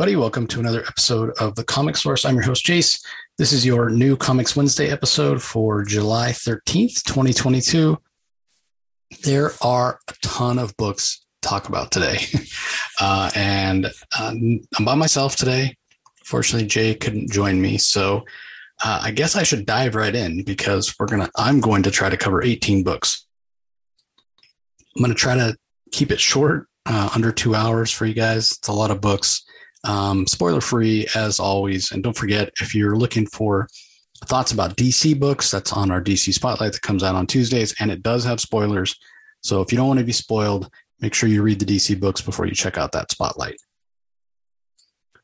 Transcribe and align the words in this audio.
Everybody. 0.00 0.16
Welcome 0.16 0.46
to 0.46 0.60
another 0.60 0.80
episode 0.88 1.30
of 1.40 1.54
the 1.56 1.64
Comic 1.64 1.94
Source. 1.94 2.24
I'm 2.24 2.36
your 2.36 2.44
host, 2.44 2.64
Jace. 2.64 3.04
This 3.36 3.52
is 3.52 3.66
your 3.66 3.90
new 3.90 4.16
Comics 4.16 4.56
Wednesday 4.56 4.88
episode 4.88 5.42
for 5.42 5.84
July 5.84 6.30
13th, 6.30 7.02
2022. 7.02 7.98
There 9.24 9.50
are 9.60 10.00
a 10.08 10.14
ton 10.22 10.58
of 10.58 10.74
books 10.78 11.26
to 11.42 11.48
talk 11.48 11.68
about 11.68 11.92
today. 11.92 12.18
Uh, 12.98 13.30
and 13.34 13.86
um, 14.18 14.60
I'm 14.78 14.84
by 14.84 14.94
myself 14.94 15.36
today. 15.36 15.74
Fortunately, 16.24 16.66
Jay 16.66 16.94
couldn't 16.94 17.30
join 17.30 17.60
me. 17.60 17.76
So 17.78 18.24
uh, 18.82 19.00
I 19.02 19.10
guess 19.10 19.36
I 19.36 19.42
should 19.42 19.66
dive 19.66 19.94
right 19.94 20.14
in 20.14 20.44
because 20.44 20.94
we're 20.98 21.06
going 21.06 21.22
to, 21.22 21.30
I'm 21.36 21.60
going 21.60 21.82
to 21.84 21.90
try 21.90 22.08
to 22.08 22.16
cover 22.18 22.42
18 22.42 22.84
books. 22.84 23.26
I'm 24.96 25.02
going 25.02 25.14
to 25.14 25.18
try 25.18 25.34
to 25.34 25.56
keep 25.92 26.10
it 26.10 26.20
short, 26.20 26.68
uh, 26.86 27.10
under 27.14 27.32
two 27.32 27.54
hours 27.54 27.90
for 27.90 28.06
you 28.06 28.14
guys. 28.14 28.52
It's 28.52 28.68
a 28.68 28.72
lot 28.72 28.90
of 28.90 29.00
books. 29.00 29.44
Um, 29.84 30.26
spoiler 30.26 30.60
free 30.60 31.06
as 31.14 31.40
always. 31.40 31.92
And 31.92 32.02
don't 32.02 32.16
forget, 32.16 32.50
if 32.60 32.74
you're 32.74 32.96
looking 32.96 33.26
for 33.26 33.68
thoughts 34.26 34.52
about 34.52 34.76
DC 34.76 35.18
books, 35.18 35.50
that's 35.50 35.72
on 35.72 35.90
our 35.90 36.02
DC 36.02 36.32
Spotlight 36.34 36.72
that 36.72 36.82
comes 36.82 37.02
out 37.02 37.14
on 37.14 37.26
Tuesdays, 37.26 37.74
and 37.80 37.90
it 37.90 38.02
does 38.02 38.24
have 38.24 38.40
spoilers. 38.40 38.94
So 39.40 39.62
if 39.62 39.72
you 39.72 39.78
don't 39.78 39.88
want 39.88 39.98
to 39.98 40.04
be 40.04 40.12
spoiled, 40.12 40.70
make 41.00 41.14
sure 41.14 41.28
you 41.28 41.42
read 41.42 41.58
the 41.58 41.64
DC 41.64 41.98
books 41.98 42.20
before 42.20 42.46
you 42.46 42.54
check 42.54 42.76
out 42.76 42.92
that 42.92 43.10
Spotlight. 43.10 43.56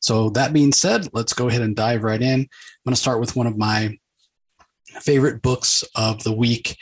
So 0.01 0.31
that 0.31 0.53
being 0.53 0.73
said, 0.73 1.09
let's 1.13 1.33
go 1.33 1.49
ahead 1.49 1.63
and 1.63 1.77
dive 1.77 2.05
right 2.05 2.21
in. 2.21 2.41
I'm 2.41 2.49
going 2.85 2.95
to 2.95 3.01
start 3.01 3.21
with 3.21 3.37
one 3.37 3.47
of 3.47 3.59
my 3.59 3.99
favorite 5.01 5.43
books 5.43 5.85
of 5.95 6.23
the 6.23 6.33
week. 6.33 6.77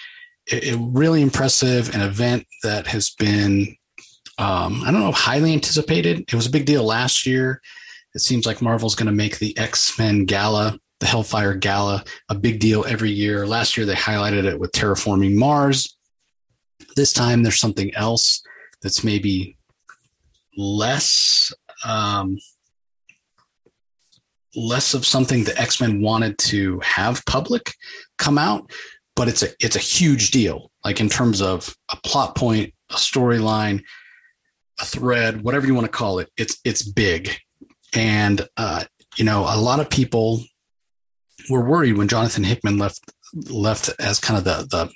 It, 0.46 0.64
it 0.64 0.78
really 0.78 1.22
impressive, 1.22 1.94
an 1.94 2.02
event 2.02 2.46
that 2.62 2.86
has 2.88 3.10
been 3.10 3.76
um, 4.38 4.82
I 4.84 4.90
don't 4.90 5.00
know, 5.00 5.12
highly 5.12 5.52
anticipated. 5.52 6.20
It 6.20 6.34
was 6.34 6.46
a 6.46 6.50
big 6.50 6.66
deal 6.66 6.84
last 6.84 7.26
year. 7.26 7.60
It 8.14 8.20
seems 8.20 8.46
like 8.46 8.62
Marvel's 8.62 8.94
going 8.94 9.06
to 9.06 9.12
make 9.12 9.38
the 9.38 9.56
X 9.58 9.98
Men 9.98 10.24
Gala, 10.24 10.78
the 11.00 11.06
Hellfire 11.06 11.54
Gala, 11.54 12.04
a 12.28 12.34
big 12.34 12.60
deal 12.60 12.84
every 12.86 13.10
year. 13.10 13.46
Last 13.46 13.76
year 13.76 13.86
they 13.86 13.94
highlighted 13.94 14.44
it 14.44 14.58
with 14.58 14.72
Terraforming 14.72 15.34
Mars. 15.34 15.96
This 16.96 17.12
time 17.12 17.42
there's 17.42 17.60
something 17.60 17.94
else 17.94 18.42
that's 18.82 19.02
maybe 19.02 19.56
less 20.56 21.52
um, 21.84 22.38
less 24.56 24.94
of 24.94 25.04
something 25.04 25.44
the 25.44 25.60
X 25.60 25.80
Men 25.80 26.00
wanted 26.00 26.38
to 26.38 26.80
have 26.80 27.24
public 27.26 27.74
come 28.18 28.38
out, 28.38 28.70
but 29.16 29.28
it's 29.28 29.42
a 29.42 29.48
it's 29.60 29.76
a 29.76 29.80
huge 29.80 30.30
deal. 30.30 30.70
Like 30.84 31.00
in 31.00 31.08
terms 31.08 31.40
of 31.40 31.74
a 31.90 31.96
plot 31.96 32.36
point, 32.36 32.72
a 32.90 32.94
storyline, 32.94 33.82
a 34.80 34.84
thread, 34.84 35.42
whatever 35.42 35.66
you 35.66 35.74
want 35.74 35.86
to 35.86 35.92
call 35.92 36.18
it, 36.18 36.30
it's 36.36 36.58
it's 36.64 36.82
big, 36.82 37.30
and 37.94 38.46
uh, 38.56 38.84
you 39.16 39.24
know 39.24 39.42
a 39.42 39.56
lot 39.56 39.80
of 39.80 39.90
people 39.90 40.42
were 41.50 41.64
worried 41.64 41.96
when 41.96 42.08
Jonathan 42.08 42.44
Hickman 42.44 42.78
left 42.78 43.00
left 43.50 43.90
as 43.98 44.20
kind 44.20 44.38
of 44.38 44.44
the 44.44 44.66
the 44.70 44.90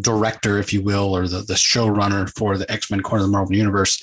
director, 0.00 0.58
if 0.58 0.72
you 0.72 0.82
will, 0.82 1.16
or 1.16 1.28
the 1.28 1.38
the 1.38 1.54
showrunner 1.54 2.30
for 2.36 2.58
the 2.58 2.70
X 2.70 2.90
Men 2.90 3.02
Corner 3.02 3.24
of 3.24 3.30
the 3.30 3.32
Marvel 3.32 3.56
Universe. 3.56 4.02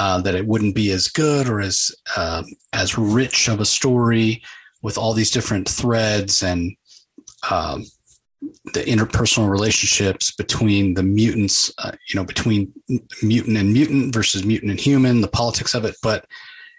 Uh, 0.00 0.20
that 0.20 0.36
it 0.36 0.46
wouldn't 0.46 0.76
be 0.76 0.92
as 0.92 1.08
good 1.08 1.48
or 1.48 1.60
as 1.60 1.90
uh, 2.16 2.44
as 2.72 2.96
rich 2.96 3.48
of 3.48 3.58
a 3.58 3.64
story 3.64 4.40
with 4.80 4.96
all 4.96 5.12
these 5.12 5.30
different 5.30 5.68
threads 5.68 6.42
and 6.44 6.76
um, 7.50 7.84
the 8.72 8.84
interpersonal 8.84 9.50
relationships 9.50 10.30
between 10.30 10.94
the 10.94 11.02
mutants, 11.02 11.72
uh, 11.78 11.92
you 12.08 12.16
know, 12.16 12.24
between 12.24 12.72
mutant 13.22 13.56
and 13.56 13.72
mutant 13.72 14.14
versus 14.14 14.44
mutant 14.44 14.70
and 14.70 14.80
human, 14.80 15.20
the 15.20 15.28
politics 15.28 15.74
of 15.74 15.84
it. 15.84 15.96
But, 16.02 16.24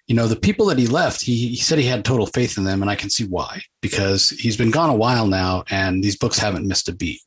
you 0.07 0.15
know, 0.15 0.27
the 0.27 0.35
people 0.35 0.65
that 0.67 0.79
he 0.79 0.87
left, 0.87 1.21
he, 1.21 1.49
he 1.49 1.57
said 1.57 1.77
he 1.77 1.85
had 1.85 2.05
total 2.05 2.27
faith 2.27 2.57
in 2.57 2.63
them. 2.63 2.81
And 2.81 2.89
I 2.89 2.95
can 2.95 3.09
see 3.09 3.25
why, 3.25 3.61
because 3.81 4.29
he's 4.29 4.57
been 4.57 4.71
gone 4.71 4.89
a 4.89 4.95
while 4.95 5.27
now 5.27 5.63
and 5.69 6.03
these 6.03 6.17
books 6.17 6.37
haven't 6.37 6.67
missed 6.67 6.89
a 6.89 6.95
beat. 6.95 7.21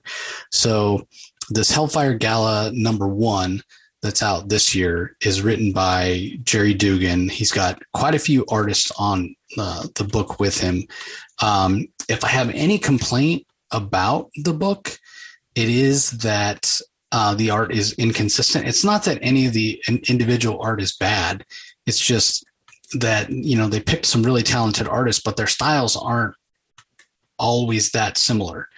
So 0.50 1.06
this 1.50 1.70
Hellfire 1.70 2.14
Gala 2.14 2.72
number 2.72 3.08
one 3.08 3.62
that's 4.00 4.22
out 4.22 4.48
this 4.48 4.74
year 4.74 5.16
is 5.20 5.42
written 5.42 5.72
by 5.72 6.32
Gerry 6.42 6.74
Duggan. 6.74 7.28
He's 7.28 7.52
got 7.52 7.80
quite 7.92 8.14
a 8.14 8.18
few 8.18 8.44
artists 8.48 8.90
on 8.98 9.36
uh, 9.56 9.86
the 9.94 10.04
book 10.04 10.40
with 10.40 10.58
him. 10.58 10.84
Um, 11.40 11.86
if 12.08 12.24
I 12.24 12.28
have 12.28 12.50
any 12.50 12.78
complaint 12.78 13.46
about 13.72 14.30
the 14.36 14.52
book, 14.52 14.98
it 15.54 15.68
is 15.68 16.10
that 16.12 16.80
uh, 17.10 17.34
the 17.34 17.50
art 17.50 17.72
is 17.72 17.92
inconsistent. 17.94 18.66
It's 18.66 18.84
not 18.84 19.04
that 19.04 19.18
any 19.20 19.46
of 19.46 19.52
the 19.52 19.82
individual 20.08 20.60
art 20.62 20.80
is 20.80 20.96
bad. 20.96 21.44
It's 21.86 21.98
just 21.98 22.44
that 22.94 23.30
you 23.30 23.56
know 23.56 23.68
they 23.68 23.80
picked 23.80 24.06
some 24.06 24.22
really 24.22 24.42
talented 24.42 24.88
artists, 24.88 25.22
but 25.22 25.36
their 25.36 25.46
styles 25.46 25.96
aren't 25.96 26.34
always 27.38 27.90
that 27.90 28.16
similar, 28.16 28.68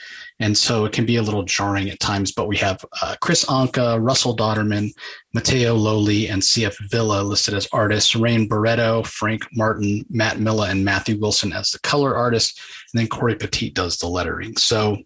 and 0.41 0.57
so 0.57 0.85
it 0.85 0.93
can 0.93 1.07
be 1.07 1.17
a 1.17 1.23
little 1.23 1.45
jarring 1.45 1.91
at 1.91 2.01
times. 2.01 2.33
But 2.33 2.49
we 2.49 2.57
have 2.57 2.85
uh, 3.01 3.17
Kris 3.21 3.45
Anka, 3.45 4.03
Russell 4.03 4.37
Dauterman, 4.37 4.91
Matteo 5.33 5.75
Lolli, 5.75 6.29
and 6.29 6.43
C.F. 6.43 6.77
Villa 6.91 7.23
listed 7.23 7.55
as 7.55 7.69
artists. 7.73 8.17
Rain 8.17 8.49
Beredo, 8.49 9.07
Frank 9.07 9.47
Martin, 9.53 10.05
Matt 10.11 10.41
Miller, 10.41 10.67
and 10.69 10.85
Matthew 10.85 11.21
Wilson 11.21 11.53
as 11.53 11.71
the 11.71 11.79
color 11.81 12.17
artists, 12.17 12.61
and 12.93 13.01
then 13.01 13.09
Cory 13.09 13.37
Petit 13.37 13.71
does 13.71 13.99
the 13.99 14.09
lettering. 14.09 14.57
So 14.57 14.99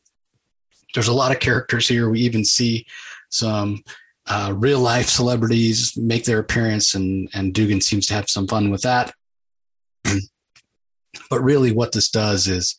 there's 0.94 1.08
a 1.08 1.14
lot 1.14 1.32
of 1.32 1.40
characters 1.40 1.86
here. 1.86 2.08
We 2.08 2.20
even 2.20 2.44
see 2.44 2.86
some 3.30 3.82
uh, 4.26 4.54
real 4.56 4.80
life 4.80 5.08
celebrities 5.08 5.96
make 5.96 6.24
their 6.24 6.38
appearance, 6.38 6.94
and 6.94 7.28
and 7.34 7.54
Duggan 7.54 7.82
seems 7.82 8.06
to 8.06 8.14
have 8.14 8.30
some 8.30 8.46
fun 8.46 8.70
with 8.70 8.82
that. 8.82 9.12
but 11.30 11.42
really, 11.42 11.72
what 11.72 11.92
this 11.92 12.10
does 12.10 12.48
is 12.48 12.76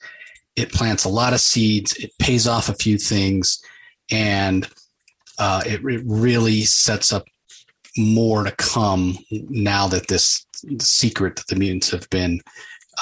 it 0.55 0.71
plants 0.71 1.05
a 1.05 1.09
lot 1.09 1.33
of 1.33 1.39
seeds. 1.39 1.93
It 1.93 2.11
pays 2.19 2.47
off 2.47 2.69
a 2.69 2.73
few 2.73 2.97
things, 2.97 3.61
and 4.11 4.67
uh, 5.37 5.61
it, 5.65 5.81
it 5.85 6.01
really 6.05 6.61
sets 6.61 7.13
up 7.13 7.25
more 7.97 8.43
to 8.43 8.51
come 8.51 9.17
now 9.29 9.87
that 9.87 10.07
this 10.07 10.45
secret 10.79 11.35
that 11.35 11.47
the 11.47 11.55
mutants 11.55 11.89
have 11.91 12.09
been 12.09 12.39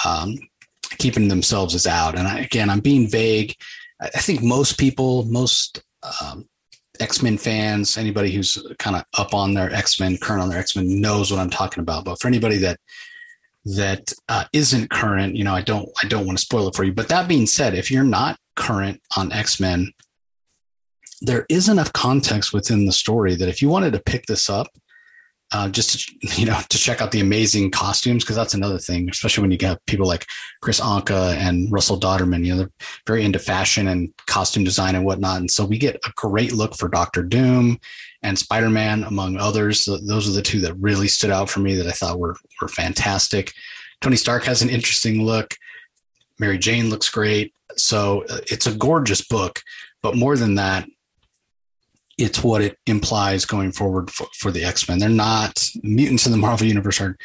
um, 0.06 0.36
keeping 0.98 1.28
themselves 1.28 1.76
as 1.76 1.88
out. 1.88 2.18
And 2.18 2.28
I, 2.28 2.40
again, 2.40 2.70
I'm 2.70 2.80
being 2.80 3.10
vague. 3.10 3.56
I 4.00 4.20
think 4.20 4.44
most 4.44 4.78
people, 4.78 5.26
most 5.26 5.82
um, 6.22 6.48
X 7.00 7.22
Men 7.22 7.38
fans, 7.38 7.98
anybody 7.98 8.32
who's 8.32 8.64
kind 8.80 8.96
of 8.96 9.04
up 9.18 9.34
on 9.34 9.54
their 9.54 9.72
X 9.74 10.00
Men, 10.00 10.18
current 10.18 10.42
on 10.42 10.50
their 10.50 10.60
X 10.60 10.76
Men, 10.76 11.02
knows 11.02 11.32
what 11.32 11.40
I'm 11.40 11.50
talking 11.50 11.82
about. 11.82 12.06
But 12.06 12.20
for 12.20 12.28
anybody 12.28 12.58
that 12.58 12.80
that 13.76 14.14
uh, 14.30 14.46
not 14.54 14.90
current, 14.90 15.36
you 15.36 15.44
know, 15.44 15.54
I 15.54 15.62
don't 15.62 15.90
I 16.02 16.08
don't 16.08 16.26
want 16.26 16.38
to 16.38 16.44
spoil 16.44 16.68
it 16.68 16.76
for 16.76 16.84
you. 16.84 16.94
But 16.94 17.10
that 17.10 17.28
being 17.28 17.46
said, 17.46 17.76
if 17.76 17.92
you're 17.92 18.04
not 18.04 18.40
current 18.56 19.02
on 19.16 19.32
X 19.32 19.60
Men, 19.60 19.92
there 21.22 21.46
is 21.50 21.68
enough 21.68 21.92
context 21.94 22.54
within 22.54 22.86
the 22.86 22.92
story 22.92 23.36
that 23.36 23.50
if 23.50 23.62
you 23.62 23.70
wanted 23.70 23.94
to 23.94 24.00
pick 24.00 24.26
this 24.26 24.50
up 24.50 24.68
uh, 25.52 25.70
just 25.70 26.08
to, 26.08 26.16
you 26.40 26.46
know 26.46 26.60
to 26.70 26.78
check 26.78 27.02
out 27.02 27.12
the 27.12 27.20
amazing 27.20 27.72
costumes 27.72 28.24
because 28.24 28.36
that's 28.36 28.54
another 28.54 28.78
thing, 28.78 29.10
especially 29.10 29.42
when 29.42 29.52
you 29.52 29.58
get 29.58 29.86
people 29.86 30.08
like 30.08 30.26
Kris 30.62 30.80
Anka 30.80 31.36
and 31.36 31.72
Russell 31.72 32.00
Dauterman. 32.00 32.46
You 32.46 32.54
know, 32.54 32.58
they're 32.60 32.72
very 33.06 33.24
into 33.24 33.40
fashion 33.40 33.88
and 33.88 34.14
costume 34.28 34.64
design 34.64 34.96
and 34.96 35.06
whatnot, 35.06 35.40
and 35.40 35.52
so 35.52 35.66
we 35.66 35.78
get 35.78 35.96
a 35.96 36.12
great 36.16 36.54
look 36.54 36.76
for 36.76 36.90
Doctor 36.90 37.24
Doom 37.24 37.80
and 38.24 38.38
Spider 38.38 38.70
Man, 38.70 39.04
among 39.04 39.38
others. 39.38 39.86
Those 39.86 40.28
are 40.28 40.34
the 40.34 40.42
two 40.42 40.62
that 40.62 40.76
really 40.80 41.08
stood 41.08 41.32
out 41.32 41.50
for 41.50 41.60
me 41.60 41.76
that 41.76 41.88
I 41.88 41.92
thought 41.92 42.20
were 42.20 42.36
were 42.62 42.68
fantastic. 42.68 43.54
Tony 44.02 44.16
Stark 44.16 44.44
has 44.44 44.62
an 44.62 44.70
interesting 44.70 45.24
look. 45.26 45.56
Mary 46.40 46.58
Jane 46.58 46.90
looks 46.90 47.10
great. 47.10 47.54
So 47.76 48.24
uh, 48.30 48.40
it's 48.48 48.68
a 48.68 48.76
gorgeous 48.76 49.26
book. 49.26 49.62
But 50.04 50.16
more 50.16 50.38
than 50.38 50.56
that, 50.56 50.88
it's 52.18 52.44
what 52.44 52.62
it 52.62 52.78
implies 52.88 53.46
going 53.46 53.72
forward 53.72 54.10
for, 54.10 54.28
for 54.34 54.52
the 54.52 54.64
X-Men. 54.64 55.00
They're 55.00 55.10
not 55.10 55.70
mutants 55.84 56.26
in 56.26 56.32
the 56.32 56.38
Marvel 56.38 56.68
universe 56.68 57.00
are 57.00 57.16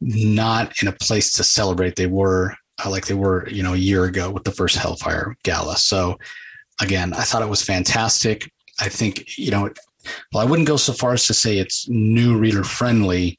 not 0.00 0.82
in 0.82 0.88
a 0.88 0.92
place 0.92 1.32
to 1.34 1.44
celebrate. 1.44 1.96
They 1.96 2.06
were 2.06 2.54
uh, 2.84 2.90
like 2.90 3.06
they 3.06 3.14
were, 3.14 3.48
you 3.48 3.62
know, 3.62 3.72
a 3.72 3.78
year 3.78 4.04
ago 4.04 4.30
with 4.30 4.44
the 4.44 4.52
first 4.52 4.76
Hellfire 4.76 5.36
Gala. 5.42 5.76
So 5.76 6.18
again, 6.80 7.14
I 7.14 7.22
thought 7.22 7.42
it 7.42 7.48
was 7.48 7.62
fantastic. 7.62 8.50
I 8.78 8.88
think, 8.88 9.38
you 9.38 9.50
know, 9.50 9.70
well, 10.32 10.46
I 10.46 10.48
wouldn't 10.48 10.68
go 10.68 10.76
so 10.76 10.92
far 10.92 11.14
as 11.14 11.26
to 11.26 11.34
say 11.34 11.58
it's 11.58 11.88
new 11.88 12.38
reader 12.38 12.62
friendly. 12.62 13.38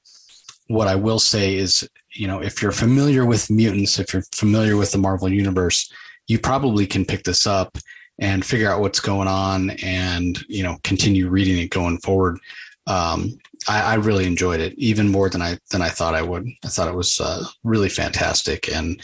What 0.67 0.88
I 0.88 0.95
will 0.95 1.19
say 1.19 1.55
is, 1.55 1.88
you 2.13 2.27
know, 2.27 2.41
if 2.41 2.61
you're 2.61 2.71
familiar 2.71 3.25
with 3.25 3.49
mutants, 3.49 3.99
if 3.99 4.13
you're 4.13 4.23
familiar 4.33 4.75
with 4.75 4.91
the 4.91 4.97
Marvel 4.97 5.29
universe, 5.29 5.91
you 6.27 6.39
probably 6.39 6.88
can 6.88 7.05
pick 7.05 7.23
this 7.23 7.45
up 7.45 7.77
and 8.19 8.45
figure 8.45 8.71
out 8.71 8.81
what's 8.81 8.99
going 8.99 9.27
on 9.27 9.71
and 9.83 10.43
you 10.47 10.63
know 10.63 10.77
continue 10.83 11.29
reading 11.29 11.59
it 11.59 11.69
going 11.69 11.97
forward 11.99 12.39
um, 12.87 13.37
I, 13.67 13.81
I, 13.81 13.93
really 13.95 14.25
enjoyed 14.25 14.61
it 14.61 14.73
even 14.77 15.09
more 15.09 15.29
than 15.29 15.41
I 15.41 15.57
than 15.71 15.81
I 15.81 15.89
thought 15.89 16.15
I 16.15 16.21
would. 16.21 16.47
I 16.63 16.69
thought 16.69 16.87
it 16.87 16.95
was 16.95 17.19
uh, 17.19 17.43
really 17.65 17.89
fantastic, 17.89 18.73
and 18.73 19.01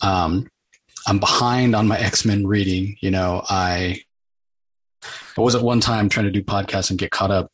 um, 0.00 0.48
I'm 1.06 1.18
behind 1.18 1.76
on 1.76 1.86
my 1.86 1.98
X 1.98 2.24
Men 2.24 2.46
reading. 2.46 2.96
You 3.02 3.10
know, 3.10 3.42
I 3.46 4.00
I 5.04 5.40
was 5.42 5.54
at 5.54 5.60
one 5.60 5.80
time 5.80 6.08
trying 6.08 6.24
to 6.24 6.32
do 6.32 6.42
podcasts 6.42 6.88
and 6.88 6.98
get 6.98 7.10
caught 7.10 7.30
up 7.30 7.50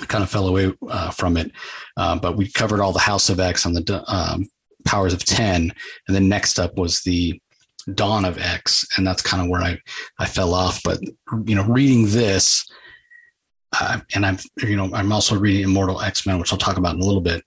I 0.00 0.06
kind 0.06 0.24
of 0.24 0.30
fell 0.30 0.48
away 0.48 0.72
uh, 0.88 1.10
from 1.10 1.36
it. 1.36 1.52
Uh, 1.96 2.18
but 2.18 2.36
we 2.36 2.50
covered 2.50 2.80
all 2.80 2.92
the 2.92 2.98
House 2.98 3.28
of 3.28 3.40
X 3.40 3.66
on 3.66 3.74
the 3.74 4.04
um, 4.06 4.48
Powers 4.84 5.12
of 5.12 5.22
X. 5.22 5.40
And 5.40 5.74
then 6.08 6.28
next 6.28 6.58
up 6.58 6.76
was 6.76 7.02
the 7.02 7.40
Dawn 7.94 8.24
of 8.24 8.38
X. 8.38 8.86
And 8.96 9.06
that's 9.06 9.22
kind 9.22 9.42
of 9.42 9.48
where 9.48 9.62
I, 9.62 9.78
I 10.18 10.26
fell 10.26 10.54
off. 10.54 10.82
But, 10.82 11.00
you 11.44 11.54
know, 11.54 11.64
reading 11.64 12.06
this, 12.08 12.68
uh, 13.78 14.00
and 14.14 14.26
I'm, 14.26 14.38
you 14.62 14.76
know, 14.76 14.90
I'm 14.92 15.12
also 15.12 15.38
reading 15.38 15.64
Immortal 15.64 16.00
X 16.00 16.26
Men, 16.26 16.38
which 16.38 16.52
I'll 16.52 16.58
talk 16.58 16.76
about 16.76 16.94
in 16.94 17.00
a 17.00 17.04
little 17.04 17.20
bit, 17.20 17.42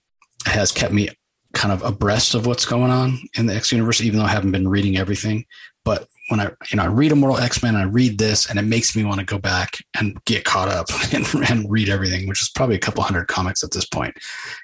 has 0.45 0.71
kept 0.71 0.93
me 0.93 1.09
kind 1.53 1.71
of 1.71 1.83
abreast 1.83 2.35
of 2.35 2.45
what's 2.45 2.65
going 2.65 2.91
on 2.91 3.17
in 3.37 3.45
the 3.45 3.55
X 3.55 3.71
universe, 3.71 4.01
even 4.01 4.19
though 4.19 4.25
I 4.25 4.29
haven't 4.29 4.51
been 4.51 4.67
reading 4.67 4.97
everything. 4.97 5.45
But 5.83 6.07
when 6.29 6.39
I, 6.39 6.51
you 6.69 6.77
know, 6.77 6.83
I 6.83 6.87
read 6.87 7.11
Immortal 7.11 7.37
X 7.37 7.61
Men, 7.61 7.75
I 7.75 7.83
read 7.83 8.17
this, 8.17 8.49
and 8.49 8.57
it 8.57 8.63
makes 8.63 8.95
me 8.95 9.03
want 9.03 9.19
to 9.19 9.25
go 9.25 9.37
back 9.37 9.77
and 9.97 10.17
get 10.25 10.43
caught 10.43 10.67
up 10.67 10.87
and, 11.13 11.25
and, 11.49 11.71
read 11.71 11.89
everything, 11.89 12.27
which 12.27 12.41
is 12.41 12.49
probably 12.49 12.75
a 12.75 12.79
couple 12.79 13.03
hundred 13.03 13.27
comics 13.27 13.63
at 13.63 13.71
this 13.71 13.85
point, 13.85 14.15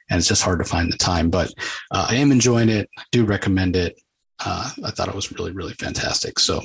and 0.10 0.18
it's 0.18 0.28
just 0.28 0.44
hard 0.44 0.60
to 0.60 0.66
find 0.66 0.92
the 0.92 0.98
time. 0.98 1.30
But 1.30 1.54
uh, 1.92 2.08
I 2.10 2.16
am 2.16 2.32
enjoying 2.32 2.70
it. 2.70 2.90
Do 3.12 3.26
recommend 3.26 3.76
it. 3.76 4.01
Uh, 4.44 4.72
I 4.84 4.92
thought 4.92 5.08
it 5.08 5.16
was 5.16 5.32
really, 5.32 5.52
really 5.52 5.74
fantastic. 5.74 6.40
So, 6.40 6.62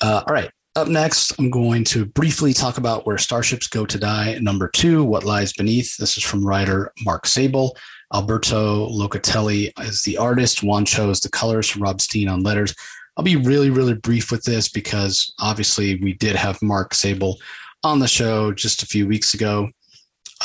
uh, 0.00 0.22
all 0.26 0.34
right. 0.34 0.50
Up 0.76 0.88
next, 0.88 1.32
I'm 1.38 1.50
going 1.50 1.84
to 1.84 2.04
briefly 2.04 2.52
talk 2.52 2.76
about 2.76 3.06
where 3.06 3.16
starships 3.16 3.66
go 3.66 3.86
to 3.86 3.98
die. 3.98 4.38
Number 4.42 4.68
two, 4.68 5.04
what 5.04 5.24
lies 5.24 5.54
beneath. 5.54 5.96
This 5.96 6.18
is 6.18 6.22
from 6.22 6.46
writer 6.46 6.92
Mark 7.02 7.26
Sable. 7.26 7.74
Alberto 8.12 8.86
Locatelli 8.90 9.72
is 9.80 10.02
the 10.02 10.18
artist. 10.18 10.62
Juan 10.62 10.84
Cho 10.84 11.08
is 11.08 11.20
the 11.20 11.30
colors 11.30 11.68
from 11.68 11.82
Rob 11.82 12.02
Steen 12.02 12.28
on 12.28 12.42
letters. 12.42 12.74
I'll 13.16 13.24
be 13.24 13.36
really, 13.36 13.70
really 13.70 13.94
brief 13.94 14.30
with 14.30 14.44
this 14.44 14.68
because 14.68 15.32
obviously 15.38 15.96
we 15.96 16.12
did 16.12 16.36
have 16.36 16.60
Mark 16.60 16.92
Sable 16.92 17.38
on 17.82 17.98
the 17.98 18.08
show 18.08 18.52
just 18.52 18.82
a 18.82 18.86
few 18.86 19.06
weeks 19.06 19.32
ago. 19.32 19.70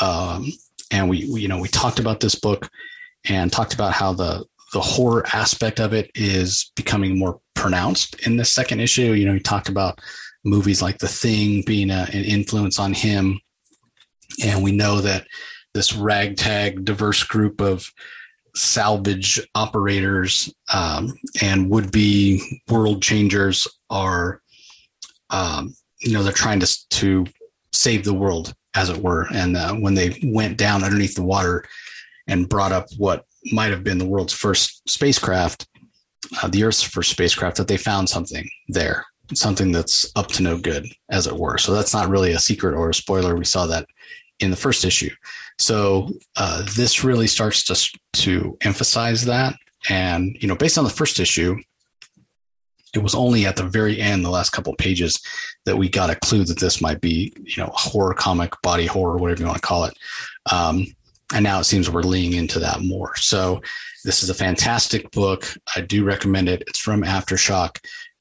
Um, 0.01 0.51
and 0.91 1.09
we, 1.09 1.29
we, 1.31 1.41
you 1.41 1.47
know, 1.49 1.59
we 1.59 1.67
talked 1.67 1.99
about 1.99 2.21
this 2.21 2.35
book 2.35 2.69
and 3.25 3.51
talked 3.51 3.73
about 3.73 3.93
how 3.93 4.13
the, 4.13 4.45
the 4.73 4.81
horror 4.81 5.25
aspect 5.33 5.79
of 5.79 5.93
it 5.93 6.11
is 6.15 6.71
becoming 6.75 7.17
more 7.17 7.39
pronounced 7.55 8.25
in 8.25 8.37
the 8.37 8.45
second 8.45 8.79
issue. 8.79 9.13
You 9.13 9.25
know, 9.25 9.33
he 9.33 9.39
talked 9.39 9.69
about 9.69 9.99
movies 10.43 10.81
like 10.81 10.97
The 10.97 11.07
Thing 11.07 11.63
being 11.65 11.89
a, 11.89 12.07
an 12.11 12.23
influence 12.23 12.79
on 12.79 12.93
him. 12.93 13.39
And 14.43 14.63
we 14.63 14.71
know 14.71 15.01
that 15.01 15.27
this 15.73 15.93
ragtag 15.93 16.85
diverse 16.85 17.23
group 17.23 17.61
of 17.61 17.85
salvage 18.55 19.39
operators 19.55 20.53
um, 20.73 21.13
and 21.41 21.69
would 21.69 21.91
be 21.91 22.61
world 22.69 23.01
changers 23.01 23.67
are, 23.89 24.41
um, 25.29 25.73
you 25.99 26.13
know, 26.13 26.23
they're 26.23 26.33
trying 26.33 26.59
to, 26.59 26.89
to 26.89 27.25
save 27.71 28.03
the 28.03 28.13
world, 28.13 28.53
as 28.75 28.89
it 28.89 28.97
were. 28.97 29.27
And 29.33 29.55
uh, 29.55 29.73
when 29.75 29.93
they 29.93 30.19
went 30.23 30.57
down 30.57 30.83
underneath 30.83 31.15
the 31.15 31.23
water 31.23 31.65
and 32.27 32.49
brought 32.49 32.71
up 32.71 32.87
what 32.97 33.25
might 33.51 33.71
have 33.71 33.83
been 33.83 33.97
the 33.97 34.05
world's 34.05 34.33
first 34.33 34.87
spacecraft, 34.89 35.67
uh, 36.41 36.47
the 36.47 36.63
Earth's 36.63 36.83
first 36.83 37.11
spacecraft, 37.11 37.57
that 37.57 37.67
they 37.67 37.77
found 37.77 38.09
something 38.09 38.49
there, 38.67 39.05
something 39.33 39.71
that's 39.71 40.11
up 40.15 40.27
to 40.27 40.43
no 40.43 40.57
good, 40.57 40.87
as 41.09 41.27
it 41.27 41.35
were. 41.35 41.57
So 41.57 41.73
that's 41.73 41.93
not 41.93 42.09
really 42.09 42.33
a 42.33 42.39
secret 42.39 42.75
or 42.75 42.89
a 42.89 42.93
spoiler. 42.93 43.35
We 43.35 43.45
saw 43.45 43.65
that 43.67 43.85
in 44.39 44.51
the 44.51 44.57
first 44.57 44.85
issue. 44.85 45.11
So 45.59 46.09
uh, 46.35 46.65
this 46.75 47.03
really 47.03 47.27
starts 47.27 47.63
to 47.65 47.99
to 48.23 48.57
emphasize 48.61 49.25
that, 49.25 49.55
and 49.89 50.35
you 50.39 50.47
know, 50.47 50.55
based 50.55 50.77
on 50.77 50.83
the 50.83 50.89
first 50.89 51.19
issue, 51.19 51.57
it 52.93 52.99
was 52.99 53.15
only 53.15 53.45
at 53.45 53.55
the 53.55 53.63
very 53.63 53.99
end, 53.99 54.25
the 54.25 54.29
last 54.29 54.51
couple 54.51 54.73
pages, 54.75 55.21
that 55.65 55.77
we 55.77 55.87
got 55.89 56.09
a 56.09 56.15
clue 56.15 56.43
that 56.43 56.59
this 56.59 56.81
might 56.81 56.99
be, 56.99 57.33
you 57.43 57.63
know, 57.63 57.69
horror 57.73 58.13
comic, 58.13 58.53
body 58.61 58.85
horror, 58.85 59.17
whatever 59.17 59.41
you 59.41 59.47
want 59.47 59.61
to 59.61 59.67
call 59.67 59.85
it. 59.85 59.93
Um, 60.51 60.87
and 61.33 61.43
now 61.43 61.59
it 61.59 61.65
seems 61.65 61.89
we're 61.89 62.01
leaning 62.01 62.37
into 62.37 62.59
that 62.59 62.81
more. 62.81 63.15
So 63.15 63.61
this 64.03 64.23
is 64.23 64.29
a 64.29 64.33
fantastic 64.33 65.11
book. 65.11 65.47
I 65.75 65.81
do 65.81 66.03
recommend 66.03 66.49
it. 66.49 66.63
It's 66.67 66.79
from 66.79 67.03
Aftershock. 67.03 67.77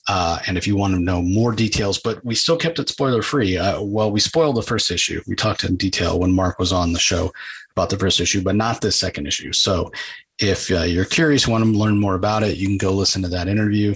Uh, 0.09 0.39
and 0.47 0.57
if 0.57 0.67
you 0.67 0.77
want 0.77 0.95
to 0.95 1.01
know 1.01 1.23
more 1.23 1.53
details, 1.53 1.99
but 1.99 2.25
we 2.25 2.35
still 2.35 2.57
kept 2.57 2.79
it 2.79 2.89
spoiler 2.89 3.23
free. 3.23 3.57
Uh, 3.57 3.81
well, 3.81 4.11
we 4.11 4.19
spoiled 4.19 4.57
the 4.57 4.63
first 4.63 4.91
issue. 4.91 5.21
We 5.27 5.37
talked 5.37 5.63
in 5.65 5.77
detail 5.77 6.19
when 6.19 6.33
Mark 6.33 6.59
was 6.59 6.73
on 6.73 6.93
the 6.93 6.99
show 6.99 7.33
about 7.73 7.91
the 7.91 7.99
first 7.99 8.19
issue, 8.21 8.43
but 8.43 8.57
not 8.57 8.81
the 8.81 8.91
second 8.91 9.27
issue. 9.27 9.53
So 9.53 9.93
if 10.39 10.71
uh, 10.71 10.83
you're 10.83 11.05
curious, 11.05 11.47
want 11.47 11.65
to 11.65 11.71
learn 11.71 12.01
more 12.01 12.15
about 12.15 12.43
it, 12.43 12.57
you 12.57 12.67
can 12.67 12.79
go 12.79 12.93
listen 12.93 13.23
to 13.23 13.29
that 13.29 13.47
interview. 13.47 13.95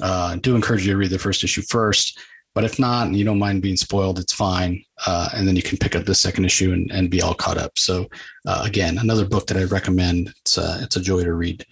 Uh, 0.00 0.36
do 0.36 0.56
encourage 0.56 0.84
you 0.86 0.92
to 0.92 0.98
read 0.98 1.10
the 1.10 1.18
first 1.18 1.44
issue 1.44 1.62
first. 1.62 2.18
But 2.54 2.64
if 2.64 2.78
not, 2.78 3.08
and 3.08 3.16
you 3.16 3.24
don't 3.24 3.38
mind 3.38 3.62
being 3.62 3.76
spoiled, 3.76 4.20
it's 4.20 4.32
fine. 4.32 4.84
Uh, 5.06 5.28
and 5.34 5.46
then 5.46 5.56
you 5.56 5.62
can 5.62 5.76
pick 5.76 5.96
up 5.96 6.04
the 6.04 6.14
second 6.14 6.44
issue 6.44 6.72
and, 6.72 6.88
and 6.92 7.10
be 7.10 7.20
all 7.20 7.34
caught 7.34 7.58
up. 7.58 7.76
So 7.78 8.06
uh, 8.46 8.62
again, 8.64 8.98
another 8.98 9.26
book 9.26 9.48
that 9.48 9.56
I 9.56 9.64
recommend. 9.64 10.32
It's 10.42 10.56
a, 10.56 10.78
it's 10.82 10.94
a 10.94 11.00
joy 11.00 11.24
to 11.24 11.34
read. 11.34 11.66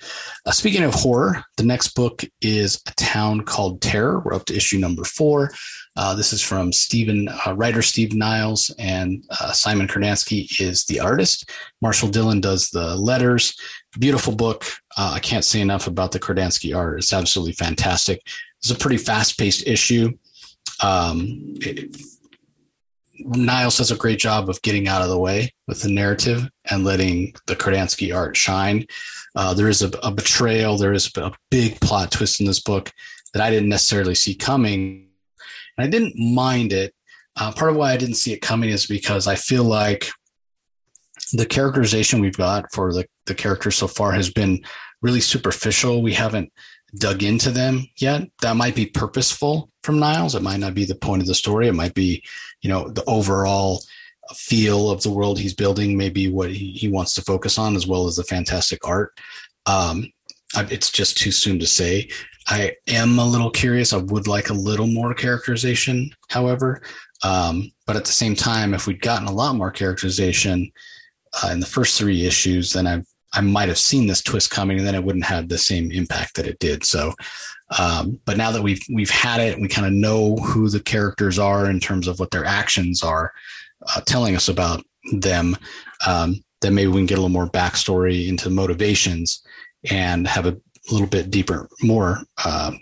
Uh, 0.44 0.50
speaking 0.50 0.82
of 0.82 0.92
horror, 0.92 1.44
the 1.56 1.62
next 1.62 1.94
book 1.94 2.24
is 2.40 2.82
A 2.88 2.94
Town 2.94 3.42
Called 3.42 3.80
Terror. 3.80 4.20
We're 4.20 4.34
up 4.34 4.44
to 4.46 4.56
issue 4.56 4.78
number 4.78 5.04
four. 5.04 5.52
Uh, 5.94 6.16
this 6.16 6.32
is 6.32 6.42
from 6.42 6.72
Stephen, 6.72 7.28
uh, 7.46 7.54
writer 7.54 7.82
Steve 7.82 8.14
Niles, 8.14 8.74
and 8.78 9.22
uh, 9.30 9.52
Simon 9.52 9.86
Kurnansky 9.86 10.60
is 10.60 10.84
the 10.86 10.98
artist. 10.98 11.50
Marshall 11.80 12.08
Dillon 12.08 12.40
does 12.40 12.70
the 12.70 12.96
letters. 12.96 13.54
Beautiful 14.00 14.34
book. 14.34 14.64
I 14.96 15.20
can't 15.20 15.44
say 15.44 15.60
enough 15.60 15.86
about 15.86 16.10
the 16.10 16.18
Kurnansky 16.18 16.74
art. 16.74 16.98
It's 16.98 17.12
absolutely 17.12 17.52
fantastic. 17.52 18.20
It's 18.58 18.70
a 18.70 18.76
pretty 18.76 18.96
fast 18.96 19.38
paced 19.38 19.66
issue 19.66 20.12
um, 20.82 21.54
it, 21.60 21.96
Niles 23.24 23.78
does 23.78 23.90
a 23.90 23.96
great 23.96 24.18
job 24.18 24.48
of 24.48 24.60
getting 24.62 24.88
out 24.88 25.02
of 25.02 25.08
the 25.08 25.18
way 25.18 25.54
with 25.66 25.82
the 25.82 25.90
narrative 25.90 26.48
and 26.70 26.84
letting 26.84 27.34
the 27.46 27.56
Kurnansky 27.56 28.14
art 28.14 28.36
shine. 28.36 28.86
Uh, 29.34 29.54
there 29.54 29.68
is 29.68 29.82
a, 29.82 29.90
a, 30.02 30.10
betrayal. 30.10 30.76
There 30.76 30.92
is 30.92 31.10
a 31.16 31.32
big 31.50 31.80
plot 31.80 32.10
twist 32.10 32.40
in 32.40 32.46
this 32.46 32.60
book 32.60 32.90
that 33.32 33.42
I 33.42 33.50
didn't 33.50 33.68
necessarily 33.68 34.14
see 34.14 34.34
coming. 34.34 35.08
And 35.78 35.86
I 35.86 35.88
didn't 35.88 36.14
mind 36.16 36.72
it. 36.72 36.94
Uh, 37.36 37.52
part 37.52 37.70
of 37.70 37.76
why 37.76 37.92
I 37.92 37.96
didn't 37.96 38.16
see 38.16 38.32
it 38.32 38.40
coming 38.40 38.70
is 38.70 38.86
because 38.86 39.26
I 39.26 39.36
feel 39.36 39.64
like 39.64 40.10
the 41.32 41.46
characterization 41.46 42.20
we've 42.20 42.36
got 42.36 42.66
for 42.72 42.92
the, 42.92 43.06
the 43.26 43.34
characters 43.34 43.76
so 43.76 43.86
far 43.86 44.12
has 44.12 44.30
been 44.30 44.62
really 45.00 45.20
superficial. 45.20 46.02
We 46.02 46.12
haven't 46.12 46.52
dug 46.98 47.22
into 47.22 47.50
them 47.50 47.86
yet. 47.96 48.28
That 48.42 48.56
might 48.56 48.74
be 48.74 48.86
purposeful 48.86 49.71
from 49.82 49.98
Niles. 49.98 50.34
It 50.34 50.42
might 50.42 50.60
not 50.60 50.74
be 50.74 50.84
the 50.84 50.94
point 50.94 51.22
of 51.22 51.28
the 51.28 51.34
story. 51.34 51.68
It 51.68 51.74
might 51.74 51.94
be, 51.94 52.22
you 52.60 52.68
know, 52.68 52.88
the 52.88 53.04
overall 53.06 53.82
feel 54.34 54.90
of 54.90 55.02
the 55.02 55.10
world 55.10 55.38
he's 55.38 55.54
building, 55.54 55.96
maybe 55.96 56.28
what 56.28 56.50
he, 56.50 56.72
he 56.72 56.88
wants 56.88 57.14
to 57.14 57.22
focus 57.22 57.58
on, 57.58 57.76
as 57.76 57.86
well 57.86 58.06
as 58.06 58.16
the 58.16 58.24
fantastic 58.24 58.86
art. 58.86 59.18
Um, 59.66 60.12
it's 60.56 60.90
just 60.90 61.18
too 61.18 61.32
soon 61.32 61.58
to 61.58 61.66
say. 61.66 62.08
I 62.48 62.74
am 62.88 63.18
a 63.18 63.24
little 63.24 63.50
curious. 63.50 63.92
I 63.92 63.98
would 63.98 64.26
like 64.26 64.50
a 64.50 64.54
little 64.54 64.86
more 64.86 65.14
characterization, 65.14 66.10
however. 66.28 66.82
Um, 67.22 67.72
but 67.86 67.96
at 67.96 68.04
the 68.04 68.12
same 68.12 68.34
time, 68.34 68.74
if 68.74 68.86
we'd 68.86 69.00
gotten 69.00 69.28
a 69.28 69.32
lot 69.32 69.54
more 69.54 69.70
characterization 69.70 70.72
uh, 71.42 71.50
in 71.52 71.60
the 71.60 71.66
first 71.66 71.98
three 71.98 72.26
issues, 72.26 72.72
then 72.72 72.86
I 72.86 73.02
I 73.34 73.40
might 73.40 73.68
have 73.68 73.78
seen 73.78 74.06
this 74.06 74.22
twist 74.22 74.50
coming, 74.50 74.78
and 74.78 74.86
then 74.86 74.94
it 74.94 75.02
wouldn't 75.02 75.24
have 75.24 75.48
the 75.48 75.56
same 75.56 75.90
impact 75.90 76.34
that 76.36 76.46
it 76.46 76.58
did. 76.58 76.84
So 76.84 77.14
um, 77.78 78.20
but 78.24 78.36
now 78.36 78.50
that 78.52 78.62
we've 78.62 78.82
we've 78.92 79.10
had 79.10 79.40
it, 79.40 79.60
we 79.60 79.68
kind 79.68 79.86
of 79.86 79.92
know 79.92 80.36
who 80.36 80.68
the 80.68 80.80
characters 80.80 81.38
are 81.38 81.70
in 81.70 81.80
terms 81.80 82.08
of 82.08 82.18
what 82.18 82.30
their 82.30 82.44
actions 82.44 83.02
are, 83.02 83.32
uh, 83.88 84.00
telling 84.02 84.36
us 84.36 84.48
about 84.48 84.84
them. 85.12 85.56
Um, 86.06 86.42
then 86.60 86.74
maybe 86.74 86.88
we 86.88 86.98
can 86.98 87.06
get 87.06 87.18
a 87.18 87.20
little 87.20 87.28
more 87.28 87.48
backstory 87.48 88.28
into 88.28 88.50
motivations 88.50 89.42
and 89.90 90.28
have 90.28 90.46
a 90.46 90.56
little 90.90 91.08
bit 91.08 91.30
deeper, 91.30 91.68
more 91.82 92.20
uh, 92.44 92.72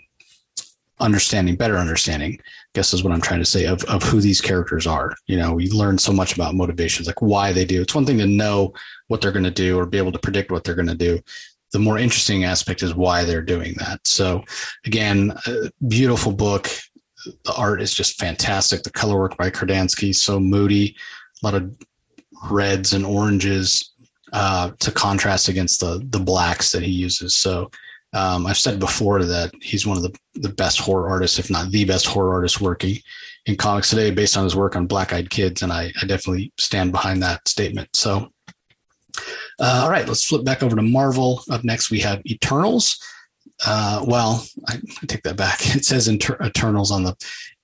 understanding, 0.99 1.55
better 1.55 1.77
understanding. 1.77 2.37
I 2.39 2.43
guess 2.75 2.93
is 2.93 3.03
what 3.03 3.11
I'm 3.11 3.21
trying 3.21 3.39
to 3.39 3.45
say 3.45 3.65
of 3.65 3.83
of 3.85 4.03
who 4.03 4.19
these 4.19 4.41
characters 4.41 4.87
are. 4.87 5.13
You 5.27 5.37
know, 5.37 5.53
we 5.53 5.69
learn 5.69 5.97
so 5.97 6.11
much 6.11 6.33
about 6.33 6.55
motivations, 6.55 7.07
like 7.07 7.21
why 7.21 7.53
they 7.53 7.65
do. 7.65 7.81
It's 7.81 7.95
one 7.95 8.05
thing 8.05 8.17
to 8.17 8.27
know 8.27 8.73
what 9.07 9.21
they're 9.21 9.31
going 9.31 9.45
to 9.45 9.51
do 9.51 9.77
or 9.77 9.85
be 9.85 9.97
able 9.97 10.11
to 10.11 10.19
predict 10.19 10.51
what 10.51 10.63
they're 10.63 10.75
going 10.75 10.87
to 10.87 10.95
do 10.95 11.19
the 11.71 11.79
more 11.79 11.97
interesting 11.97 12.43
aspect 12.43 12.83
is 12.83 12.93
why 12.93 13.23
they're 13.23 13.41
doing 13.41 13.73
that. 13.77 14.05
So, 14.05 14.43
again, 14.85 15.33
beautiful 15.87 16.31
book. 16.31 16.69
The 17.25 17.53
art 17.55 17.81
is 17.81 17.93
just 17.93 18.19
fantastic. 18.19 18.83
The 18.83 18.91
color 18.91 19.17
work 19.17 19.37
by 19.37 19.49
Kurnansky 19.49 20.13
so 20.13 20.39
moody, 20.39 20.95
a 21.41 21.45
lot 21.45 21.55
of 21.55 21.75
reds 22.49 22.93
and 22.93 23.05
oranges 23.05 23.93
uh, 24.33 24.71
to 24.79 24.91
contrast 24.91 25.47
against 25.47 25.79
the 25.79 26.05
the 26.09 26.19
blacks 26.19 26.71
that 26.71 26.83
he 26.83 26.91
uses. 26.91 27.35
So, 27.35 27.69
um, 28.13 28.45
I've 28.47 28.57
said 28.57 28.79
before 28.79 29.23
that 29.23 29.51
he's 29.61 29.85
one 29.85 29.97
of 29.97 30.03
the 30.03 30.15
the 30.35 30.49
best 30.49 30.79
horror 30.79 31.09
artists, 31.09 31.39
if 31.39 31.49
not 31.49 31.71
the 31.71 31.85
best 31.85 32.05
horror 32.05 32.33
artist 32.33 32.59
working 32.59 32.97
in 33.45 33.55
comics 33.55 33.89
today, 33.89 34.11
based 34.11 34.35
on 34.35 34.43
his 34.43 34.55
work 34.55 34.75
on 34.75 34.87
Black 34.87 35.13
Eyed 35.13 35.29
Kids, 35.29 35.61
and 35.61 35.71
I, 35.71 35.91
I 36.01 36.05
definitely 36.05 36.51
stand 36.57 36.91
behind 36.91 37.21
that 37.23 37.47
statement. 37.47 37.89
So. 37.95 38.31
Uh, 39.61 39.81
all 39.83 39.91
right, 39.91 40.07
let's 40.07 40.25
flip 40.25 40.43
back 40.43 40.63
over 40.63 40.75
to 40.75 40.81
Marvel. 40.81 41.43
Up 41.51 41.63
next, 41.63 41.91
we 41.91 41.99
have 41.99 42.25
Eternals. 42.25 42.99
Uh, 43.63 44.03
well, 44.07 44.43
I, 44.67 44.77
I, 45.01 45.05
take 45.05 45.21
that 45.21 45.37
back. 45.37 45.59
It 45.75 45.85
says 45.85 46.07
Inter- 46.07 46.39
Eternals 46.43 46.91
on 46.91 47.03
the 47.03 47.15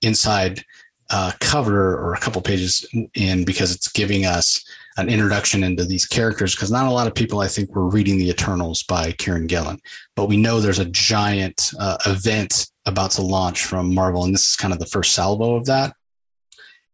inside 0.02 0.64
uh, 1.10 1.32
cover 1.40 1.98
or 1.98 2.14
a 2.14 2.20
couple 2.20 2.40
pages 2.40 2.86
in 3.14 3.44
because 3.44 3.74
it's 3.74 3.88
giving 3.88 4.26
us 4.26 4.64
an 4.96 5.08
introduction 5.08 5.64
into 5.64 5.84
these 5.84 6.06
characters 6.06 6.54
because 6.54 6.70
not 6.70 6.86
a 6.86 6.90
lot 6.90 7.08
of 7.08 7.14
people, 7.14 7.40
I 7.40 7.48
think, 7.48 7.74
were 7.74 7.88
reading 7.88 8.16
the 8.16 8.30
Eternals 8.30 8.84
by 8.84 9.12
Kieron 9.12 9.48
Gillen, 9.48 9.80
but 10.14 10.26
we 10.26 10.36
know 10.36 10.60
there's 10.60 10.78
a 10.78 10.84
giant 10.84 11.72
uh, 11.80 11.98
event 12.06 12.68
about 12.86 13.10
to 13.12 13.22
launch 13.22 13.64
from 13.64 13.92
Marvel, 13.92 14.24
and 14.24 14.32
this 14.32 14.50
is 14.50 14.56
kind 14.56 14.72
of 14.72 14.78
the 14.78 14.86
first 14.86 15.12
salvo 15.12 15.56
of 15.56 15.66
that. 15.66 15.94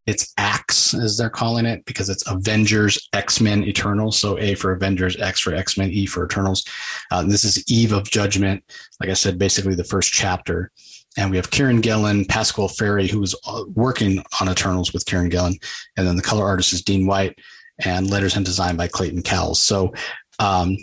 It's 0.06 0.32
Axe, 0.36 0.94
as 0.94 1.16
they're 1.16 1.30
calling 1.30 1.66
it, 1.66 1.84
because 1.86 2.08
it's 2.08 2.28
Avengers 2.28 3.08
X 3.12 3.40
Men 3.40 3.64
Eternals. 3.64 4.18
So 4.18 4.38
A 4.38 4.54
for 4.54 4.72
Avengers, 4.72 5.16
X 5.20 5.40
for 5.40 5.54
X 5.54 5.78
Men, 5.78 5.90
E 5.90 6.06
for 6.06 6.24
Eternals. 6.24 6.64
Uh, 7.10 7.22
this 7.22 7.44
is 7.44 7.64
Eve 7.70 7.92
of 7.92 8.10
Judgment. 8.10 8.62
Like 9.00 9.10
I 9.10 9.14
said, 9.14 9.38
basically 9.38 9.74
the 9.74 9.84
first 9.84 10.12
chapter 10.12 10.70
and 11.16 11.30
we 11.30 11.36
have 11.36 11.50
Kieron 11.50 11.80
Gillen, 11.80 12.24
Pasqual 12.24 12.68
Ferry, 12.68 13.06
who 13.06 13.20
was 13.20 13.34
uh, 13.46 13.64
working 13.74 14.22
on 14.40 14.48
Eternals 14.48 14.92
with 14.92 15.04
Kieron 15.04 15.30
Gillen, 15.30 15.56
and 15.96 16.06
then 16.06 16.16
the 16.16 16.22
color 16.22 16.44
artist 16.44 16.72
is 16.72 16.82
Dean 16.82 17.06
White, 17.06 17.38
and 17.84 18.10
letters 18.10 18.36
and 18.36 18.44
design 18.44 18.76
by 18.76 18.88
Clayton 18.88 19.22
Cowles. 19.22 19.60
So 19.60 19.92
um, 20.38 20.76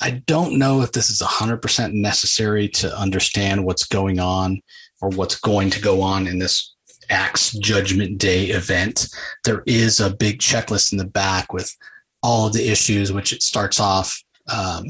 I 0.00 0.22
don't 0.26 0.58
know 0.58 0.82
if 0.82 0.92
this 0.92 1.10
is 1.10 1.20
100% 1.20 1.92
necessary 1.92 2.68
to 2.68 2.96
understand 2.96 3.64
what's 3.64 3.86
going 3.86 4.20
on 4.20 4.60
or 5.00 5.10
what's 5.10 5.38
going 5.38 5.70
to 5.70 5.80
go 5.80 6.02
on 6.02 6.26
in 6.26 6.38
this 6.38 6.75
Axe 7.10 7.52
Judgment 7.52 8.18
Day 8.18 8.46
event. 8.46 9.08
There 9.44 9.62
is 9.66 10.00
a 10.00 10.14
big 10.14 10.38
checklist 10.38 10.92
in 10.92 10.98
the 10.98 11.04
back 11.04 11.52
with 11.52 11.74
all 12.22 12.46
of 12.46 12.52
the 12.52 12.68
issues, 12.68 13.12
which 13.12 13.32
it 13.32 13.42
starts 13.42 13.80
off. 13.80 14.22
Um, 14.52 14.84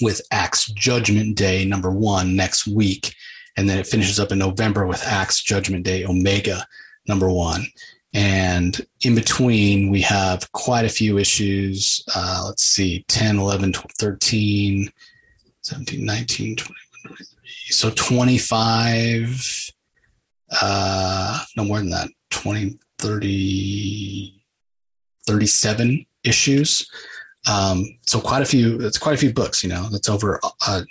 with 0.00 0.20
Axe 0.30 0.66
Judgment 0.66 1.36
Day 1.36 1.64
number 1.64 1.90
one 1.90 2.36
next 2.36 2.66
week. 2.66 3.14
And 3.56 3.68
then 3.68 3.78
it 3.78 3.86
finishes 3.86 4.20
up 4.20 4.32
in 4.32 4.38
November 4.38 4.86
with 4.86 5.04
Axe 5.04 5.42
Judgment 5.42 5.84
Day 5.84 6.04
Omega 6.04 6.66
number 7.06 7.30
one. 7.30 7.66
And 8.12 8.80
in 9.02 9.14
between, 9.14 9.90
we 9.90 10.00
have 10.02 10.50
quite 10.52 10.84
a 10.84 10.88
few 10.88 11.18
issues. 11.18 12.04
Uh, 12.14 12.44
let's 12.46 12.64
see 12.64 13.04
10, 13.08 13.38
11, 13.38 13.72
12, 13.72 13.86
13, 13.98 14.92
17, 15.62 16.04
19, 16.04 16.56
20, 16.56 16.74
23. 17.06 17.26
So 17.68 17.90
25, 17.90 19.69
uh, 20.60 21.44
no 21.56 21.64
more 21.64 21.78
than 21.78 21.90
that, 21.90 22.08
20, 22.30 22.78
30, 22.98 24.42
37 25.26 26.06
issues 26.24 26.90
um, 27.48 27.98
so 28.06 28.20
quite 28.20 28.42
a 28.42 28.46
few, 28.46 28.80
it's 28.80 28.98
quite 28.98 29.14
a 29.14 29.18
few 29.18 29.32
books, 29.32 29.62
you 29.62 29.70
know, 29.70 29.88
that's 29.90 30.08
over 30.08 30.40
uh, 30.66 30.82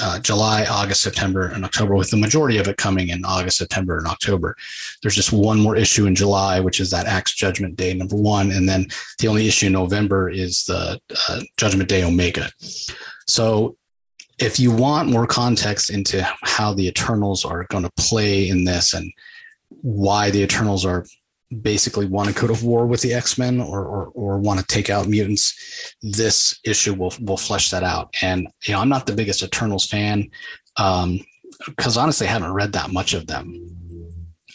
uh, 0.00 0.18
July, 0.18 0.66
August, 0.68 1.02
September, 1.02 1.46
and 1.46 1.64
October, 1.64 1.94
with 1.94 2.10
the 2.10 2.16
majority 2.16 2.58
of 2.58 2.68
it 2.68 2.76
coming 2.76 3.08
in 3.08 3.24
August, 3.24 3.58
September, 3.58 3.96
and 3.96 4.06
October. 4.06 4.56
There's 5.00 5.14
just 5.14 5.32
one 5.32 5.60
more 5.60 5.76
issue 5.76 6.06
in 6.06 6.14
July, 6.14 6.60
which 6.60 6.80
is 6.80 6.90
that 6.90 7.06
Axe 7.06 7.34
Judgment 7.34 7.76
Day 7.76 7.94
number 7.94 8.16
one, 8.16 8.50
and 8.50 8.68
then 8.68 8.86
the 9.18 9.28
only 9.28 9.46
issue 9.46 9.66
in 9.66 9.72
November 9.72 10.28
is 10.28 10.64
the 10.64 11.00
uh, 11.28 11.40
Judgment 11.56 11.88
Day 11.88 12.02
Omega. 12.02 12.50
So, 13.26 13.76
if 14.42 14.58
you 14.58 14.72
want 14.72 15.08
more 15.08 15.26
context 15.26 15.88
into 15.88 16.26
how 16.42 16.74
the 16.74 16.88
Eternals 16.88 17.44
are 17.44 17.64
going 17.70 17.84
to 17.84 17.92
play 17.96 18.48
in 18.48 18.64
this 18.64 18.92
and 18.92 19.12
why 19.68 20.30
the 20.30 20.42
Eternals 20.42 20.84
are 20.84 21.06
basically 21.60 22.06
want 22.06 22.28
to 22.28 22.34
go 22.34 22.52
to 22.52 22.64
war 22.64 22.86
with 22.86 23.02
the 23.02 23.14
X-Men 23.14 23.60
or, 23.60 23.84
or, 23.84 24.06
or 24.08 24.38
want 24.38 24.58
to 24.58 24.66
take 24.66 24.90
out 24.90 25.06
mutants, 25.06 25.94
this 26.02 26.58
issue 26.64 26.94
will, 26.94 27.12
will 27.20 27.36
flesh 27.36 27.70
that 27.70 27.84
out. 27.84 28.14
And, 28.20 28.48
you 28.64 28.72
know, 28.72 28.80
I'm 28.80 28.88
not 28.88 29.06
the 29.06 29.14
biggest 29.14 29.42
Eternals 29.42 29.86
fan. 29.86 30.30
Um, 30.76 31.20
cause 31.76 31.96
honestly, 31.96 32.26
I 32.26 32.30
haven't 32.30 32.52
read 32.52 32.72
that 32.72 32.92
much 32.92 33.14
of 33.14 33.28
them. 33.28 33.54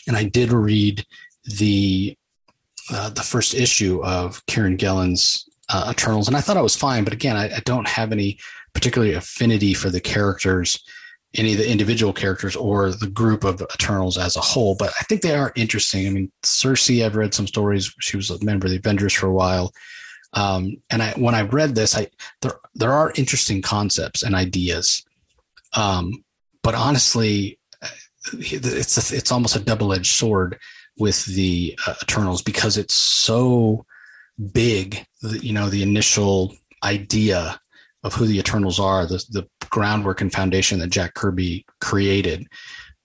And 0.08 0.18
I 0.18 0.24
did 0.26 0.52
read 0.52 1.06
the, 1.46 2.18
uh, 2.92 3.10
the 3.10 3.22
first 3.22 3.54
issue 3.54 4.04
of 4.04 4.46
Kieron 4.48 4.78
Gillen's 4.78 5.47
uh, 5.70 5.88
Eternals, 5.92 6.28
and 6.28 6.38
I 6.38 6.42
thought 6.42 6.58
it 6.58 6.64
was 6.64 6.76
fine. 6.76 7.04
But 7.04 7.14
again, 7.14 7.36
I, 7.36 7.56
I 7.56 7.60
don't 7.66 7.88
have 7.88 8.12
any 8.12 8.40
particular 8.74 9.16
affinity 9.16 9.74
for 9.74 9.90
the 9.90 10.02
characters 10.02 10.80
any 11.36 11.54
of 11.54 11.60
the 11.60 11.70
individual 11.70 12.14
characters 12.14 12.56
or 12.56 12.92
the 12.92 13.08
group 13.08 13.44
of 13.44 13.62
Eternals 13.62 14.18
as 14.18 14.36
a 14.36 14.42
whole. 14.42 14.76
But 14.76 14.94
I 15.00 15.04
think 15.04 15.22
they 15.22 15.36
are 15.36 15.52
interesting. 15.56 16.08
I 16.08 16.10
mean, 16.10 16.32
Sersi, 16.44 17.06
I've 17.06 17.16
read 17.16 17.34
some 17.34 17.48
stories. 17.48 17.94
She 18.00 18.18
was 18.18 18.30
a 18.30 18.44
member 18.44 18.68
of 18.68 18.72
the 18.72 18.78
Avengers 18.78 19.14
for 19.14 19.28
a 19.28 19.34
while. 19.34 19.74
Um, 20.34 20.78
and 20.90 21.02
I, 21.02 21.12
when 21.12 21.36
I 21.36 21.42
read 21.42 21.76
this, 21.76 21.98
I 21.98 22.10
there 22.42 22.60
there 22.76 22.92
are 22.92 23.14
interesting 23.16 23.62
concepts 23.62 24.24
and 24.24 24.36
ideas. 24.36 25.04
Um, 25.74 26.24
but 26.64 26.76
honestly, 26.76 27.60
it's 28.34 29.12
a, 29.12 29.16
it's 29.16 29.32
almost 29.32 29.56
a 29.56 29.60
double 29.60 29.94
edged 29.94 30.14
sword 30.14 30.60
with 30.98 31.26
the 31.26 31.78
uh, 31.88 31.96
Eternals 32.02 32.42
because 32.42 32.78
it's 32.78 32.96
so 32.96 33.86
big. 34.54 35.06
You 35.22 35.54
know, 35.54 35.70
the 35.70 35.84
initial 35.84 36.56
idea 36.84 37.60
of 38.04 38.14
who 38.14 38.26
the 38.26 38.38
Eternals 38.38 38.80
are, 38.80 39.06
the, 39.06 39.24
the 39.30 39.48
groundwork 39.70 40.22
and 40.22 40.32
foundation 40.32 40.80
that 40.80 40.90
Jack 40.90 41.14
Kirby 41.14 41.66
created 41.82 42.48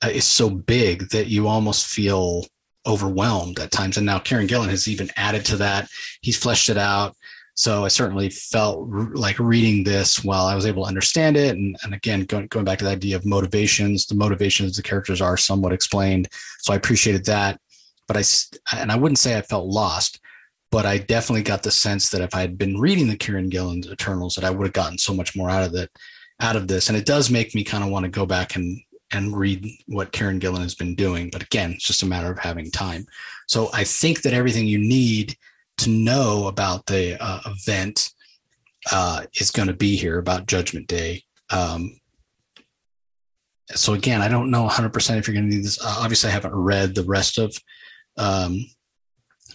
uh, 0.05 0.09
is 0.09 0.25
so 0.25 0.51
big 0.51 1.09
that 1.11 1.29
you 1.29 1.49
almost 1.49 1.87
feel 1.87 2.47
overwhelmed 2.87 3.59
at 3.59 3.71
times. 3.71 3.97
And 3.97 4.07
now 4.07 4.19
Kieron 4.19 4.49
Gillen 4.49 4.69
has 4.69 4.89
even 4.89 5.11
added 5.17 5.45
to 5.47 5.57
that. 5.57 5.89
He's 6.21 6.37
fleshed 6.37 6.69
it 6.69 6.79
out. 6.79 7.17
So 7.55 7.85
I 7.85 7.89
certainly 7.89 8.31
felt 8.31 8.89
like 9.15 9.39
reading 9.39 9.85
this 9.85 10.25
while 10.25 10.47
I 10.47 10.55
was 10.55 10.67
able 10.67 10.85
to 10.85 10.89
understand 10.89 11.37
it. 11.37 11.57
And, 11.57 11.77
and 11.83 11.95
again, 11.95 12.25
going, 12.25 12.47
going 12.47 12.65
back 12.65 12.79
to 12.79 12.85
the 12.85 12.91
idea 12.91 13.15
of 13.15 13.27
motivations, 13.27 14.07
the 14.07 14.15
motivations 14.15 14.71
of 14.71 14.77
the 14.77 14.89
characters 14.89 15.21
are 15.21 15.37
somewhat 15.37 15.73
explained. 15.73 16.29
So 16.61 16.73
I 16.73 16.77
appreciated 16.77 17.27
that. 17.27 17.61
But 18.09 18.17
I, 18.17 18.23
and 18.81 18.91
I 18.91 18.97
wouldn't 18.97 19.19
say 19.19 19.37
I 19.37 19.43
felt 19.43 19.67
lost, 19.67 20.19
but 20.73 20.87
I 20.87 20.97
definitely 20.97 21.43
got 21.43 21.63
the 21.63 21.71
sense 21.71 22.09
that 22.11 22.23
if 22.23 22.35
I 22.35 22.41
had 22.41 22.57
been 22.57 22.81
reading 22.81 23.07
the 23.07 23.17
Kieron 23.17 23.51
Gillen 23.51 23.85
Eternals, 23.85 24.35
that 24.35 24.45
I 24.45 24.51
would 24.51 24.67
have 24.67 24.73
gotten 24.73 24.97
so 24.97 25.13
much 25.13 25.37
more 25.37 25.51
out 25.51 25.65
of 25.65 25.75
it, 25.75 25.91
out 26.41 26.57
of 26.57 26.67
this. 26.67 26.89
And 26.89 26.97
it 26.97 27.05
does 27.05 27.31
make 27.31 27.55
me 27.55 27.63
kind 27.63 27.85
of 27.85 27.91
want 27.91 28.05
to 28.05 28.11
go 28.11 28.27
back 28.27 28.57
and 28.57 28.81
and 29.13 29.37
read 29.37 29.69
what 29.89 30.13
Kieron 30.13 30.39
Gillen 30.39 30.63
has 30.63 30.75
been 30.75 30.95
doing. 30.95 31.29
But 31.31 31.43
again, 31.43 31.73
it's 31.73 31.85
just 31.85 32.03
a 32.03 32.07
matter 32.07 32.33
of 32.33 32.39
having 32.39 32.71
time. 32.71 33.05
So 33.47 33.69
I 33.75 33.85
think 33.85 34.23
that 34.23 34.33
everything 34.33 34.67
you 34.67 34.79
need 34.79 35.37
to 35.79 35.91
know 35.91 36.47
about 36.47 36.87
the 36.87 37.23
uh, 37.23 37.41
event 37.45 38.11
uh, 38.91 39.25
is 39.39 39.51
going 39.51 39.69
to 39.69 39.75
be 39.75 39.97
here 39.97 40.19
about 40.19 40.47
Judgment 40.47 40.87
Day. 40.87 41.25
Um, 41.51 42.01
so 43.73 43.93
again, 43.93 44.23
I 44.23 44.29
don't 44.29 44.51
know 44.51 44.67
100% 44.67 45.19
if 45.19 45.29
you're 45.29 45.35
going 45.35 45.51
to 45.51 45.55
need 45.55 45.65
this. 45.65 45.79
Uh, 45.79 45.97
obviously, 45.99 46.31
I 46.31 46.33
haven't 46.33 46.55
read 46.55 46.95
the 46.95 47.05
rest 47.05 47.37
of 47.37 47.55
um, 48.17 48.65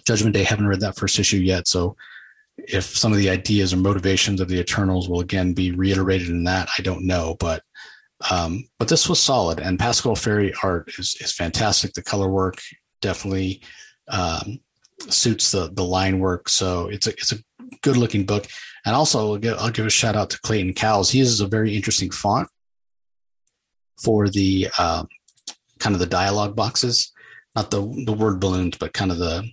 Judgment 0.08 0.34
Day. 0.34 0.44
Haven't 0.44 0.68
read 0.68 0.80
that 0.80 0.98
first 0.98 1.20
issue 1.20 1.38
yet, 1.38 1.68
so 1.68 1.96
if 2.58 2.86
some 2.86 3.12
of 3.12 3.18
the 3.18 3.30
ideas 3.30 3.74
or 3.74 3.78
motivations 3.78 4.42
of 4.42 4.48
the 4.48 4.60
Eternals 4.60 5.10
will 5.10 5.20
again 5.20 5.54
be 5.54 5.72
reiterated 5.72 6.30
in 6.30 6.44
that, 6.46 6.70
I 6.78 6.82
don't 6.82 7.06
know. 7.06 7.36
But 7.40 7.62
um, 8.32 8.68
but 8.80 8.88
this 8.88 9.08
was 9.08 9.20
solid, 9.20 9.60
and 9.60 9.78
Pasqual 9.78 10.16
Ferry 10.16 10.54
art 10.64 10.90
is 10.98 11.16
is 11.20 11.34
fantastic. 11.34 11.94
The 11.94 12.02
color 12.02 12.30
work 12.30 12.56
definitely 13.02 13.62
um, 14.08 14.60
suits 15.10 15.52
the 15.52 15.70
the 15.74 15.84
line 15.84 16.20
work, 16.20 16.50
so 16.50 16.88
it's 16.88 17.08
a 17.08 17.12
it's 17.12 17.34
a 17.34 17.44
good 17.82 17.98
looking 17.98 18.26
book. 18.26 18.48
And 18.86 18.96
also, 18.96 19.20
I'll 19.20 19.38
give, 19.38 19.58
I'll 19.58 19.70
give 19.70 19.86
a 19.86 19.90
shout 19.90 20.16
out 20.16 20.30
to 20.30 20.40
Clayton 20.40 20.74
Cowles. 20.74 21.12
He 21.12 21.20
uses 21.20 21.42
a 21.42 21.48
very 21.48 21.76
interesting 21.76 22.10
font 22.10 22.48
for 24.02 24.30
the 24.30 24.70
uh, 24.78 25.04
kind 25.80 25.94
of 25.94 26.00
the 26.00 26.06
dialogue 26.06 26.56
boxes, 26.56 27.12
not 27.56 27.70
the 27.70 27.82
the 28.06 28.14
word 28.14 28.40
balloons, 28.40 28.78
but 28.78 28.94
kind 28.94 29.12
of 29.12 29.18
the 29.18 29.48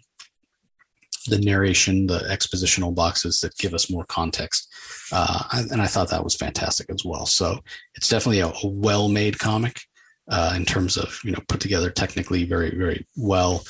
the 1.26 1.38
narration, 1.38 2.06
the 2.06 2.20
expositional 2.20 2.94
boxes 2.94 3.40
that 3.40 3.56
give 3.56 3.74
us 3.74 3.90
more 3.90 4.04
context. 4.04 4.72
Uh, 5.12 5.42
and 5.70 5.80
I 5.80 5.86
thought 5.86 6.10
that 6.10 6.24
was 6.24 6.34
fantastic 6.34 6.90
as 6.90 7.04
well. 7.04 7.26
So 7.26 7.58
it's 7.94 8.08
definitely 8.08 8.40
a, 8.40 8.48
a 8.48 8.66
well-made 8.68 9.38
comic 9.38 9.80
uh, 10.28 10.54
in 10.56 10.64
terms 10.64 10.96
of 10.96 11.18
you 11.24 11.32
know 11.32 11.40
put 11.48 11.60
together 11.60 11.90
technically 11.90 12.44
very 12.44 12.74
very 12.74 13.06
well, 13.16 13.64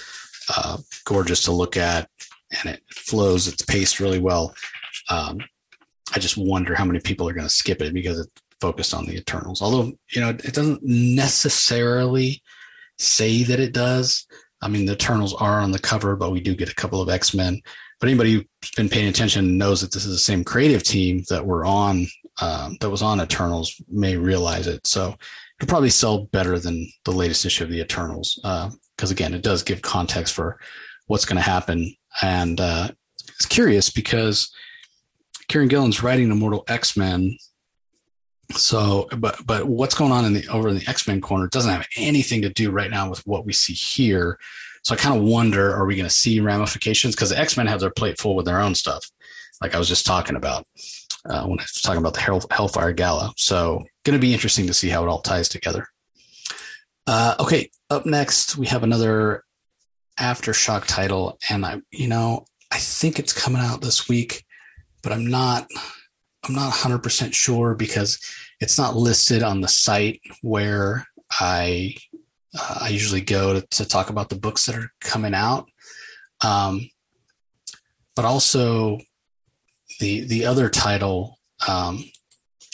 uh, 0.55 0.79
gorgeous 1.05 1.43
to 1.45 1.53
look 1.53 1.77
at, 1.77 2.09
and 2.63 2.75
it 2.75 2.83
flows. 2.91 3.49
It's 3.49 3.63
paced 3.63 4.01
really 4.01 4.21
well. 4.21 4.55
Um, 5.09 5.39
I 6.15 6.19
just 6.19 6.37
wonder 6.37 6.75
how 6.75 6.85
many 6.85 7.01
people 7.01 7.29
are 7.29 7.33
going 7.33 7.47
to 7.47 7.53
skip 7.53 7.83
it 7.83 7.93
because 7.93 8.21
it's 8.21 8.43
focused 8.61 8.95
on 8.95 9.07
the 9.07 9.17
Eternals. 9.17 9.63
Although 9.63 9.93
you 10.13 10.21
know 10.21 10.31
it 10.31 10.55
doesn't 10.55 10.83
necessarily 10.83 12.43
say 12.99 13.43
that 13.43 13.61
it 13.61 13.73
does. 13.73 14.27
I 14.65 14.69
mean, 14.69 14.87
the 14.87 14.95
Eternals 14.95 15.35
are 15.35 15.61
on 15.61 15.71
the 15.71 15.79
cover, 15.79 16.17
but 16.17 16.33
we 16.33 16.41
do 16.41 16.55
get 16.55 16.71
a 16.71 16.75
couple 16.75 17.01
of 17.01 17.11
X 17.11 17.35
Men. 17.35 17.61
But 18.01 18.09
anybody 18.09 18.33
who's 18.33 18.71
been 18.77 18.89
paying 18.89 19.09
attention 19.09 19.59
knows 19.59 19.81
that 19.83 19.93
this 19.93 20.05
is 20.05 20.13
the 20.13 20.19
same 20.19 20.43
creative 20.43 20.83
team 20.83 21.23
that 21.29 21.45
were 21.45 21.65
on 21.65 22.07
um, 22.41 22.77
that 22.81 22.91
was 22.91 23.03
on 23.03 23.21
Eternals 23.21 23.81
may 23.89 24.17
realize 24.17 24.67
it. 24.67 24.87
So 24.87 25.15
it'll 25.61 25.69
probably 25.69 25.91
sell 25.91 26.25
better 26.27 26.59
than 26.59 26.89
the 27.05 27.13
latest 27.13 27.45
issue 27.45 27.65
of 27.65 27.71
the 27.71 27.81
Eternals 27.81 28.39
because 28.43 29.11
uh, 29.11 29.13
again, 29.13 29.35
it 29.35 29.43
does 29.43 29.63
give 29.63 29.83
context 29.83 30.35
for 30.35 30.59
what's 31.07 31.25
going 31.25 31.37
to 31.37 31.43
happen. 31.43 31.95
And 32.23 32.61
uh, 32.61 32.89
it's 33.29 33.47
curious 33.47 33.91
because 33.91 34.53
Kieron 35.49 35.69
Gillen's 35.69 36.03
writing 36.03 36.31
Immortal 36.31 36.65
X 36.69 36.97
Men 36.97 37.37
so, 38.53 39.09
but 39.19 39.39
but 39.47 39.67
what's 39.67 39.95
going 39.95 40.13
on 40.13 40.25
in 40.25 40.33
the 40.35 40.47
over 40.49 40.69
in 40.69 40.77
the 40.77 40.89
X 40.89 41.09
Men 41.09 41.21
corner 41.21 41.49
doesn't 41.49 41.71
have 41.71 41.87
anything 41.97 42.43
to 42.43 42.51
do 42.51 42.71
right 42.71 42.91
now 42.91 43.09
with 43.09 43.27
what 43.27 43.47
we 43.47 43.53
see 43.53 43.73
here, 43.73 44.39
So 44.85 44.95
I 44.95 44.99
kind 44.99 45.17
of 45.17 45.23
wonder, 45.23 45.75
are 45.75 45.87
we 45.87 45.97
going 45.97 46.09
to 46.09 46.15
see 46.15 46.41
ramifications? 46.41 47.15
Because 47.15 47.31
the 47.31 47.39
X 47.39 47.57
Men 47.57 47.67
have 47.67 47.81
their 47.81 47.91
plate 47.91 48.21
full 48.21 48.37
with 48.37 48.45
their 48.45 48.61
own 48.61 48.75
stuff, 48.75 49.11
like 49.63 49.75
I 49.75 49.79
was 49.79 49.89
just 49.89 50.05
talking 50.05 50.37
about 50.37 50.67
uh, 51.25 51.47
when 51.47 51.59
I 51.59 51.63
was 51.63 51.81
talking 51.81 52.01
about 52.01 52.13
the 52.13 52.21
Hell, 52.21 52.43
Hellfire 52.51 52.93
Gala. 52.93 53.33
So 53.37 53.83
going 54.05 54.19
to 54.19 54.25
be 54.25 54.35
interesting 54.35 54.67
to 54.67 54.75
see 54.75 54.91
how 54.91 55.03
it 55.03 55.09
all 55.09 55.23
ties 55.23 55.49
together. 55.49 55.89
Uh, 57.07 57.35
okay, 57.41 57.71
up 57.89 58.05
next 58.05 58.59
we 58.59 58.67
have 58.67 58.83
another 58.83 59.43
aftershock 60.21 60.85
title, 60.87 61.39
and 61.49 61.65
I, 61.65 61.81
you 61.91 62.09
know, 62.09 62.45
I 62.71 62.77
think 62.77 63.19
it's 63.19 63.33
coming 63.33 63.63
out 63.63 63.81
this 63.81 64.07
week, 64.07 64.45
but 65.03 65.13
I'm 65.13 65.31
not, 65.31 65.67
I'm 66.45 66.55
not 66.55 66.69
100 66.69 66.99
percent 66.99 67.35
sure 67.35 67.75
because 67.75 68.21
it's 68.61 68.79
not 68.79 68.97
listed 68.97 69.43
on 69.43 69.61
the 69.61 69.69
site 69.69 70.21
where 70.43 71.07
I, 71.31 71.95
uh, 72.59 72.79
I 72.83 72.89
usually 72.89 73.21
go 73.21 73.61
to, 73.61 73.67
to, 73.67 73.85
talk 73.85 74.11
about 74.11 74.29
the 74.29 74.37
books 74.37 74.67
that 74.67 74.77
are 74.77 74.93
coming 75.01 75.35
out. 75.35 75.69
Um, 76.43 76.89
but 78.15 78.25
also 78.25 78.99
the 80.01 80.21
the 80.27 80.47
other 80.47 80.69
title 80.69 81.39
um, 81.67 82.05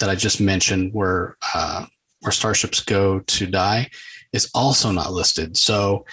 that 0.01 0.11
I 0.11 0.15
just 0.15 0.41
mentioned, 0.41 0.93
where 0.93 1.37
uh, 1.55 1.87
where 2.21 2.33
starships 2.33 2.81
go 2.81 3.21
to 3.21 3.47
die, 3.47 3.89
is 4.33 4.51
also 4.55 4.91
not 4.91 5.13
listed. 5.13 5.57
So 5.57 6.05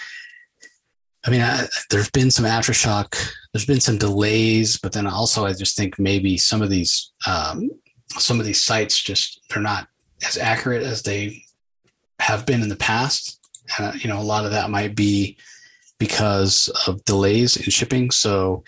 I 1.26 1.30
mean, 1.30 1.44
there's 1.90 2.10
been 2.10 2.30
some 2.30 2.44
aftershock. 2.44 3.14
There's 3.52 3.66
been 3.66 3.80
some 3.80 3.98
delays, 3.98 4.78
but 4.78 4.92
then 4.92 5.06
also 5.06 5.44
I 5.44 5.52
just 5.52 5.76
think 5.76 5.98
maybe 5.98 6.36
some 6.36 6.62
of 6.62 6.70
these 6.70 7.12
um, 7.26 7.70
some 8.16 8.40
of 8.40 8.46
these 8.46 8.64
sites 8.64 9.02
just 9.02 9.40
they're 9.50 9.62
not 9.62 9.88
as 10.26 10.38
accurate 10.38 10.82
as 10.82 11.02
they 11.02 11.42
have 12.20 12.46
been 12.46 12.62
in 12.62 12.68
the 12.68 12.76
past. 12.76 13.40
And 13.76 13.88
uh, 13.88 13.92
you 13.98 14.08
know, 14.08 14.18
a 14.18 14.22
lot 14.22 14.44
of 14.44 14.52
that 14.52 14.70
might 14.70 14.94
be 14.94 15.36
because 15.98 16.68
of 16.86 17.04
delays 17.04 17.56
in 17.56 17.70
shipping. 17.70 18.10
So 18.10 18.64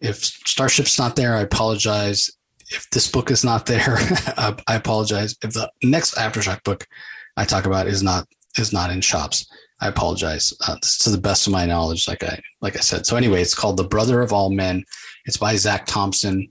if 0.00 0.16
Starship's 0.16 0.98
not 0.98 1.16
there, 1.16 1.34
I 1.34 1.40
apologize. 1.40 2.30
If 2.70 2.88
this 2.90 3.10
book 3.10 3.30
is 3.30 3.44
not 3.44 3.66
there, 3.66 3.96
I 4.36 4.54
apologize. 4.68 5.36
If 5.42 5.54
the 5.54 5.70
next 5.82 6.14
aftershock 6.14 6.62
book 6.64 6.86
I 7.36 7.44
talk 7.44 7.66
about 7.66 7.86
is 7.86 8.02
not 8.02 8.26
is 8.56 8.72
not 8.72 8.90
in 8.90 9.00
shops, 9.00 9.46
I 9.80 9.88
apologize. 9.88 10.52
Uh, 10.66 10.76
to 11.00 11.10
the 11.10 11.18
best 11.18 11.46
of 11.46 11.52
my 11.52 11.66
knowledge, 11.66 12.08
like 12.08 12.22
I 12.22 12.40
like 12.60 12.76
I 12.76 12.80
said. 12.80 13.06
So 13.06 13.16
anyway, 13.16 13.42
it's 13.42 13.54
called 13.54 13.76
The 13.76 13.84
Brother 13.84 14.22
of 14.22 14.32
All 14.32 14.50
Men. 14.50 14.84
It's 15.26 15.36
by 15.36 15.56
Zac 15.56 15.86
Thompson. 15.86 16.48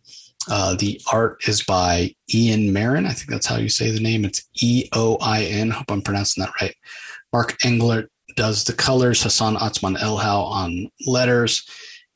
Uh, 0.50 0.76
the 0.76 1.00
art 1.12 1.48
is 1.48 1.64
by 1.64 2.14
Eoin 2.30 2.72
Marron. 2.72 3.06
I 3.06 3.14
think 3.14 3.30
that's 3.30 3.46
how 3.46 3.58
you 3.58 3.70
say 3.70 3.92
the 3.92 4.00
name. 4.00 4.26
It's 4.26 4.44
E 4.62 4.90
O 4.94 5.18
I 5.22 5.44
N. 5.44 5.70
Hope 5.70 5.90
I'm 5.90 6.02
pronouncing 6.02 6.44
that 6.44 6.54
right. 6.62 6.76
Mark 7.32 7.58
Englert 7.60 8.08
does 8.36 8.64
the 8.64 8.74
colors. 8.74 9.24
Hassan 9.24 9.56
Otsmane-Elhaou 9.56 10.46
on 10.46 10.90
letters. 11.08 11.68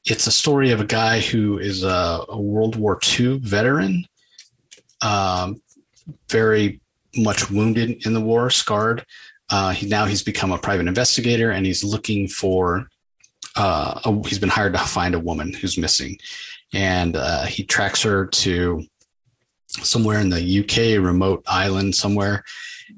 It's 0.06 0.28
a 0.28 0.32
story 0.32 0.72
of 0.72 0.82
a 0.82 0.86
guy 0.86 1.20
who 1.20 1.58
is 1.58 1.84
a, 1.84 2.26
a 2.30 2.40
World 2.40 2.76
War 2.76 3.00
II 3.20 3.40
veteran, 3.40 4.06
um, 5.02 5.62
very 6.30 6.82
much 7.16 7.50
wounded 7.50 8.06
in 8.06 8.14
the 8.14 8.22
war, 8.22 8.50
scarred, 8.50 9.06
uh, 9.50 9.72
he 9.72 9.88
now 9.88 10.06
he's 10.06 10.24
become 10.24 10.52
a 10.52 10.58
private 10.58 10.88
investigator 10.88 11.52
and 11.52 11.66
he's 11.66 11.84
looking 11.84 12.28
for. 12.28 12.88
Uh, 13.56 14.00
a, 14.06 14.28
he's 14.28 14.40
been 14.40 14.50
hired 14.50 14.74
to 14.74 14.80
find 14.80 15.16
a 15.16 15.20
woman 15.20 15.54
who's 15.54 15.78
missing, 15.78 16.18
and 16.74 17.16
uh, 17.16 17.46
he 17.46 17.64
tracks 17.64 18.04
her 18.04 18.28
to 18.28 18.84
somewhere 19.68 20.20
in 20.20 20.30
the 20.30 20.60
UK, 20.60 21.04
remote 21.04 21.44
island 21.48 21.96
somewhere, 21.96 22.44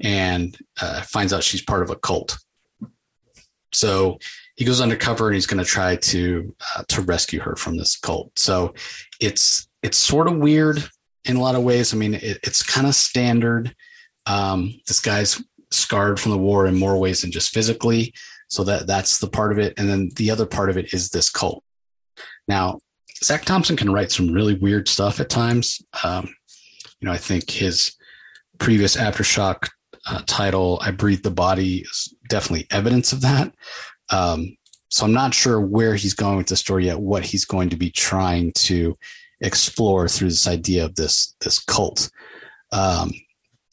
and 0.02 0.58
uh, 0.82 1.02
finds 1.02 1.34
out 1.34 1.44
she's 1.44 1.62
part 1.62 1.82
of 1.82 1.90
a 1.90 1.96
cult. 1.96 2.38
So 3.72 4.20
he 4.56 4.66
goes 4.66 4.82
undercover 4.82 5.28
and 5.28 5.36
he's 5.36 5.46
going 5.46 5.64
to 5.64 5.70
try 5.70 5.96
to 5.96 6.56
uh, 6.76 6.84
to 6.90 7.02
rescue 7.02 7.40
her 7.40 7.56
from 7.56 7.78
this 7.78 7.96
cult. 7.96 8.38
So 8.38 8.74
it's 9.20 9.68
it's 9.84 9.98
sort 9.98 10.28
of 10.28 10.38
weird 10.38 10.84
in 11.26 11.38
a 11.38 11.42
lot 11.42 11.56
of 11.56 11.64
ways. 11.64 11.94
I 11.94 11.98
mean, 11.98 12.16
it, 12.16 12.40
it's 12.44 12.64
kind 12.64 12.88
of 12.88 12.96
standard. 12.96 13.74
Um, 14.26 14.80
this 14.88 15.00
guy's 15.00 15.42
scarred 15.72 16.20
from 16.20 16.32
the 16.32 16.38
war 16.38 16.66
in 16.66 16.76
more 16.76 16.98
ways 16.98 17.22
than 17.22 17.32
just 17.32 17.54
physically. 17.54 18.14
So 18.48 18.64
that 18.64 18.88
that's 18.88 19.20
the 19.20 19.30
part 19.30 19.52
of 19.52 19.60
it. 19.60 19.74
And 19.78 19.88
then 19.88 20.10
the 20.16 20.32
other 20.32 20.46
part 20.46 20.70
of 20.70 20.78
it 20.78 20.94
is 20.94 21.10
this 21.10 21.30
cult. 21.30 21.64
Now, 22.48 22.80
Zac 23.24 23.46
Thompson 23.46 23.76
can 23.76 23.92
write 23.92 24.12
some 24.12 24.32
really 24.32 24.56
weird 24.56 24.88
stuff 24.88 25.20
at 25.20 25.30
times. 25.30 25.82
Um, 26.04 26.34
you 27.00 27.06
know, 27.08 27.12
I 27.12 27.18
think 27.18 27.50
his 27.50 27.96
previous 28.58 28.96
aftershock 28.96 29.70
uh, 30.08 30.22
title, 30.26 30.80
"I 30.82 30.92
Breathe 30.92 31.24
the 31.24 31.32
Body," 31.32 31.80
is 31.80 32.14
definitely 32.28 32.68
evidence 32.72 33.14
of 33.14 33.22
that. 33.22 33.54
Um, 34.10 34.58
so 34.90 35.06
I'm 35.06 35.14
not 35.14 35.36
sure 35.36 35.62
where 35.62 35.96
he's 35.96 36.16
going 36.16 36.38
with 36.38 36.48
the 36.48 36.56
story 36.56 36.86
yet. 36.86 37.00
What 37.00 37.24
he's 37.24 37.46
going 37.46 37.70
to 37.70 37.78
be 37.78 37.92
trying 37.92 38.52
to 38.54 38.98
explore 39.42 40.08
through 40.08 40.30
this 40.30 40.48
idea 40.48 40.86
of 40.86 40.96
this 40.96 41.36
this 41.42 41.60
cult. 41.60 42.10
Um, 42.72 43.12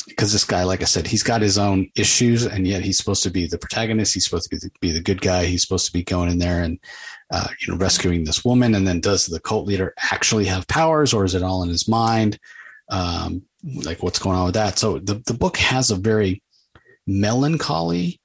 because 0.07 0.33
this 0.33 0.45
guy, 0.45 0.63
like 0.63 0.83
I 0.83 0.85
said, 0.85 1.07
he's 1.07 1.23
got 1.23 1.43
his 1.43 1.59
own 1.59 1.91
issues, 1.97 2.47
and 2.47 2.67
yet 2.67 2.83
he's 2.83 2.97
supposed 2.97 3.23
to 3.25 3.31
be 3.31 3.47
the 3.47 3.59
protagonist. 3.59 4.15
He's 4.15 4.25
supposed 4.25 4.49
to 4.49 4.57
be 4.57 4.59
the, 4.59 4.71
be 4.81 4.91
the 4.93 5.01
good 5.01 5.21
guy. 5.21 5.47
He's 5.47 5.63
supposed 5.63 5.87
to 5.87 5.93
be 5.93 6.05
going 6.05 6.31
in 6.31 6.39
there 6.39 6.63
and 6.63 6.79
uh, 7.31 7.49
you 7.61 7.73
know 7.73 7.79
rescuing 7.79 8.25
this 8.25 8.45
woman. 8.45 8.75
And 8.75 8.87
then 8.87 9.01
does 9.01 9.27
the 9.27 9.41
cult 9.41 9.67
leader 9.67 9.95
actually 10.13 10.45
have 10.47 10.69
powers, 10.69 11.13
or 11.13 11.25
is 11.25 11.35
it 11.35 11.43
all 11.43 11.63
in 11.63 11.69
his 11.69 11.89
mind? 11.89 12.39
Um, 12.89 13.43
like 13.85 14.03
what's 14.03 14.21
going 14.21 14.37
on 14.37 14.47
with 14.47 14.55
that? 14.55 14.79
So 14.79 14.99
the 14.99 15.23
the 15.27 15.35
book 15.35 15.57
has 15.57 15.91
a 15.91 15.97
very 15.97 16.43
melancholy 17.07 18.21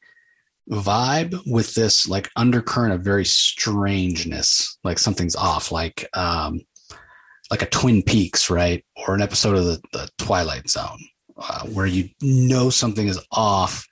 vibe 0.69 1.39
with 1.47 1.73
this 1.73 2.07
like 2.07 2.29
undercurrent 2.35 2.93
of 2.93 3.01
very 3.01 3.25
strangeness, 3.25 4.77
like 4.83 4.99
something's 4.99 5.35
off, 5.35 5.71
like 5.71 6.07
um, 6.13 6.61
like 7.49 7.63
a 7.63 7.69
Twin 7.69 8.03
Peaks, 8.03 8.51
right, 8.51 8.85
or 8.95 9.15
an 9.15 9.21
episode 9.21 9.57
of 9.57 9.65
the, 9.65 9.81
the 9.93 10.09
Twilight 10.17 10.69
Zone 10.69 10.99
uh, 11.37 11.65
where 11.67 11.85
you 11.85 12.09
know 12.21 12.69
something 12.69 13.07
is 13.07 13.19
off 13.31 13.87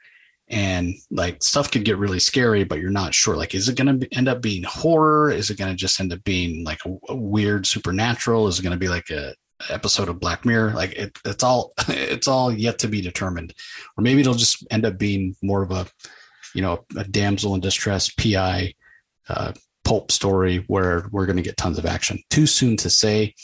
and 0.48 0.96
like 1.12 1.44
stuff 1.44 1.70
could 1.70 1.86
get 1.86 1.98
really 1.98 2.20
scary 2.20 2.64
but 2.64 2.80
you're 2.80 2.90
not 2.90 3.14
sure. 3.14 3.36
Like 3.36 3.54
is 3.54 3.70
it 3.70 3.78
going 3.78 4.00
to 4.00 4.08
end 4.16 4.28
up 4.28 4.42
being 4.42 4.64
horror? 4.64 5.32
Is 5.32 5.50
it 5.50 5.58
going 5.58 5.72
to 5.72 5.78
just 5.78 6.00
end 6.00 6.14
up 6.14 6.24
being 6.24 6.64
like 6.64 6.80
a, 6.86 6.98
a 7.10 7.16
weird 7.16 7.66
supernatural? 7.66 8.48
Is 8.48 8.60
it 8.60 8.64
going 8.64 8.74
to 8.74 8.80
be 8.80 8.90
like 8.90 9.10
a 9.10 9.36
episode 9.70 10.10
of 10.10 10.20
black 10.20 10.46
mirror? 10.46 10.72
Like 10.72 10.94
it, 10.94 11.18
it's 11.26 11.44
all 11.44 11.74
it's 11.88 12.28
all 12.28 12.52
yet 12.52 12.80
to 12.80 12.88
be 12.88 13.02
determined. 13.02 13.54
Or 13.98 14.02
maybe 14.02 14.22
it'll 14.22 14.34
just 14.34 14.66
end 14.72 14.86
up 14.86 14.98
being 14.98 15.36
more 15.42 15.64
of 15.64 15.72
a 15.72 15.88
you 16.56 16.62
know 16.62 16.86
a 16.98 17.04
damsel 17.04 17.54
in 17.56 17.62
distress 17.62 18.10
pi 18.10 18.74
uh, 19.28 19.54
pulp 19.84 20.12
story 20.12 20.64
where 20.68 21.08
we're 21.12 21.26
going 21.26 21.38
to 21.38 21.44
get 21.44 21.58
tons 21.58 21.78
of 21.78 21.86
action. 21.86 22.20
Too 22.30 22.48
soon 22.48 22.78
to 22.78 22.90
say. 22.90 23.36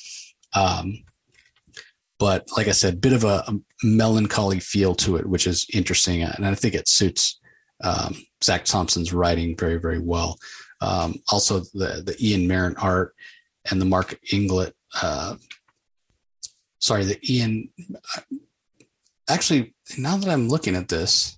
Um, 0.53 1.03
but 2.17 2.47
like 2.55 2.67
I 2.67 2.71
said, 2.71 3.01
bit 3.01 3.13
of 3.13 3.23
a, 3.23 3.43
a, 3.47 3.55
melancholy 3.83 4.59
feel 4.59 4.95
to 4.95 5.17
it, 5.17 5.25
which 5.25 5.47
is 5.47 5.67
interesting, 5.73 6.23
and 6.23 6.45
I 6.45 6.55
think 6.55 6.73
it 6.73 6.87
suits 6.87 7.39
um, 7.83 8.15
Zac 8.43 8.65
Thompson's 8.65 9.13
writing 9.13 9.55
very, 9.57 9.77
very 9.77 9.99
well. 9.99 10.37
Um, 10.81 11.15
also, 11.29 11.59
the 11.59 12.03
the 12.05 12.15
Eoin 12.21 12.47
Marron 12.47 12.75
art 12.77 13.15
and 13.69 13.81
the 13.81 13.85
Mark 13.85 14.17
Englert. 14.31 14.73
Uh, 15.01 15.35
sorry, 16.79 17.05
the 17.05 17.15
Eoin. 17.15 17.69
Actually, 19.27 19.73
now 19.97 20.17
that 20.17 20.29
I'm 20.29 20.47
looking 20.47 20.75
at 20.75 20.87
this, 20.87 21.37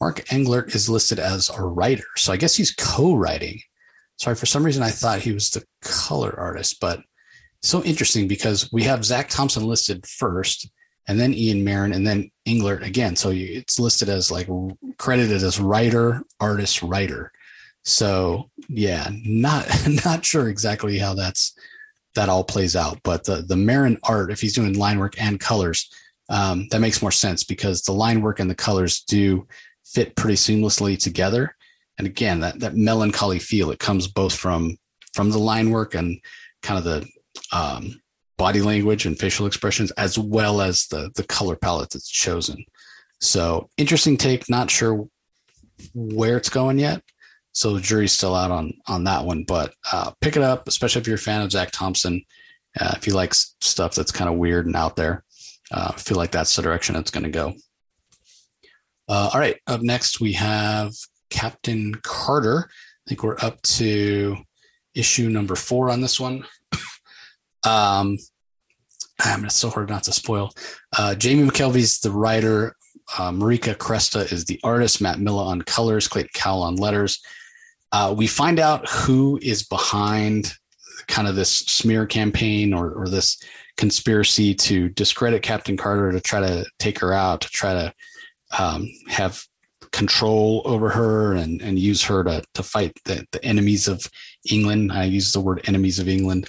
Mark 0.00 0.24
Englert 0.26 0.74
is 0.74 0.90
listed 0.90 1.18
as 1.18 1.50
a 1.50 1.62
writer, 1.62 2.06
so 2.16 2.32
I 2.32 2.36
guess 2.36 2.56
he's 2.56 2.74
co-writing. 2.74 3.60
Sorry, 4.18 4.36
for 4.36 4.46
some 4.46 4.64
reason 4.64 4.82
I 4.82 4.90
thought 4.90 5.20
he 5.20 5.32
was 5.32 5.50
the 5.50 5.64
color 5.82 6.34
artist, 6.38 6.80
but 6.80 7.00
so 7.64 7.82
interesting 7.82 8.28
because 8.28 8.70
we 8.72 8.82
have 8.82 9.04
Zac 9.04 9.30
Thompson 9.30 9.64
listed 9.64 10.06
first, 10.06 10.68
and 11.08 11.18
then 11.18 11.32
Eoin 11.32 11.62
Marron, 11.62 11.94
and 11.94 12.06
then 12.06 12.30
Englert 12.46 12.84
again. 12.84 13.16
So 13.16 13.30
it's 13.32 13.78
listed 13.78 14.08
as 14.08 14.30
like 14.30 14.48
credited 14.98 15.42
as 15.42 15.58
writer, 15.58 16.22
artist, 16.40 16.82
writer. 16.82 17.32
So 17.82 18.50
yeah, 18.68 19.08
not 19.24 19.66
not 20.04 20.24
sure 20.24 20.48
exactly 20.48 20.98
how 20.98 21.14
that's 21.14 21.56
that 22.14 22.28
all 22.28 22.44
plays 22.44 22.76
out, 22.76 23.00
but 23.02 23.24
the 23.24 23.36
the 23.36 23.56
Marron 23.56 23.98
art, 24.04 24.30
if 24.30 24.40
he's 24.40 24.54
doing 24.54 24.78
line 24.78 24.98
work 24.98 25.20
and 25.20 25.40
colors, 25.40 25.90
um, 26.28 26.68
that 26.70 26.80
makes 26.80 27.00
more 27.02 27.12
sense 27.12 27.44
because 27.44 27.82
the 27.82 27.92
line 27.92 28.20
work 28.20 28.40
and 28.40 28.50
the 28.50 28.54
colors 28.54 29.02
do 29.02 29.46
fit 29.84 30.16
pretty 30.16 30.36
seamlessly 30.36 30.98
together. 30.98 31.56
And 31.96 32.06
again, 32.06 32.40
that 32.40 32.60
that 32.60 32.76
melancholy 32.76 33.38
feel 33.38 33.70
it 33.70 33.78
comes 33.78 34.06
both 34.06 34.34
from 34.34 34.76
from 35.14 35.30
the 35.30 35.38
line 35.38 35.70
work 35.70 35.94
and 35.94 36.20
kind 36.62 36.78
of 36.78 36.84
the 36.84 37.08
um, 37.52 38.00
body 38.36 38.60
language 38.60 39.06
and 39.06 39.18
facial 39.18 39.46
expressions, 39.46 39.90
as 39.92 40.18
well 40.18 40.60
as 40.60 40.86
the 40.86 41.10
the 41.14 41.24
color 41.24 41.56
palette 41.56 41.90
that's 41.90 42.10
chosen. 42.10 42.64
So 43.20 43.68
interesting 43.76 44.16
take. 44.16 44.48
Not 44.48 44.70
sure 44.70 45.06
where 45.94 46.36
it's 46.36 46.48
going 46.48 46.78
yet. 46.78 47.02
So 47.52 47.74
the 47.74 47.80
jury's 47.80 48.12
still 48.12 48.34
out 48.34 48.50
on 48.50 48.72
on 48.86 49.04
that 49.04 49.24
one, 49.24 49.44
but 49.44 49.74
uh, 49.92 50.12
pick 50.20 50.36
it 50.36 50.42
up, 50.42 50.66
especially 50.68 51.00
if 51.00 51.06
you're 51.06 51.16
a 51.16 51.18
fan 51.18 51.42
of 51.42 51.52
Zac 51.52 51.70
Thompson. 51.70 52.22
Uh, 52.78 52.94
if 52.96 53.06
you 53.06 53.14
like 53.14 53.32
stuff 53.34 53.94
that's 53.94 54.10
kind 54.10 54.28
of 54.28 54.36
weird 54.36 54.66
and 54.66 54.74
out 54.74 54.96
there, 54.96 55.22
uh, 55.70 55.92
I 55.94 55.98
feel 55.98 56.16
like 56.16 56.32
that's 56.32 56.54
the 56.56 56.62
direction 56.62 56.96
it's 56.96 57.12
going 57.12 57.24
to 57.24 57.30
go. 57.30 57.54
Uh, 59.08 59.30
all 59.32 59.38
right, 59.38 59.56
up 59.66 59.82
next 59.82 60.20
we 60.20 60.32
have 60.32 60.92
Captain 61.30 61.94
Carter. 62.02 62.68
I 62.68 63.08
think 63.08 63.22
we're 63.22 63.38
up 63.40 63.60
to 63.62 64.36
issue 64.94 65.28
number 65.28 65.54
four 65.54 65.90
on 65.90 66.00
this 66.00 66.18
one. 66.18 66.44
Um, 67.64 68.18
I 69.20 69.36
mean, 69.36 69.46
it's 69.46 69.56
so 69.56 69.70
hard 69.70 69.88
not 69.88 70.02
to 70.04 70.12
spoil. 70.12 70.52
Uh, 70.96 71.14
Jamie 71.14 71.48
McKelvie's 71.48 72.00
the 72.00 72.10
writer. 72.10 72.76
Uh, 73.18 73.30
Marika 73.30 73.74
Cresta 73.74 74.30
is 74.32 74.44
the 74.44 74.60
artist. 74.64 75.00
Matt 75.00 75.20
Miller 75.20 75.44
on 75.44 75.62
colors. 75.62 76.08
Clayton 76.08 76.30
Cowles 76.34 76.64
on 76.64 76.76
letters. 76.76 77.22
Uh, 77.92 78.12
we 78.16 78.26
find 78.26 78.58
out 78.58 78.88
who 78.88 79.38
is 79.40 79.62
behind 79.64 80.52
kind 81.06 81.28
of 81.28 81.36
this 81.36 81.50
smear 81.50 82.06
campaign 82.06 82.72
or, 82.72 82.90
or 82.92 83.08
this 83.08 83.40
conspiracy 83.76 84.54
to 84.54 84.88
discredit 84.90 85.42
Captain 85.42 85.76
Carter 85.76 86.10
to 86.12 86.20
try 86.20 86.40
to 86.40 86.64
take 86.78 86.98
her 86.98 87.12
out, 87.12 87.42
to 87.42 87.48
try 87.48 87.72
to 87.72 87.94
um, 88.58 88.88
have 89.08 89.44
control 89.92 90.62
over 90.64 90.88
her 90.88 91.34
and, 91.34 91.62
and 91.62 91.78
use 91.78 92.02
her 92.02 92.24
to, 92.24 92.42
to 92.54 92.62
fight 92.62 92.92
the, 93.04 93.24
the 93.30 93.44
enemies 93.44 93.86
of 93.86 94.08
England. 94.50 94.90
I 94.92 95.04
use 95.04 95.32
the 95.32 95.40
word 95.40 95.62
enemies 95.68 95.98
of 95.98 96.08
England 96.08 96.48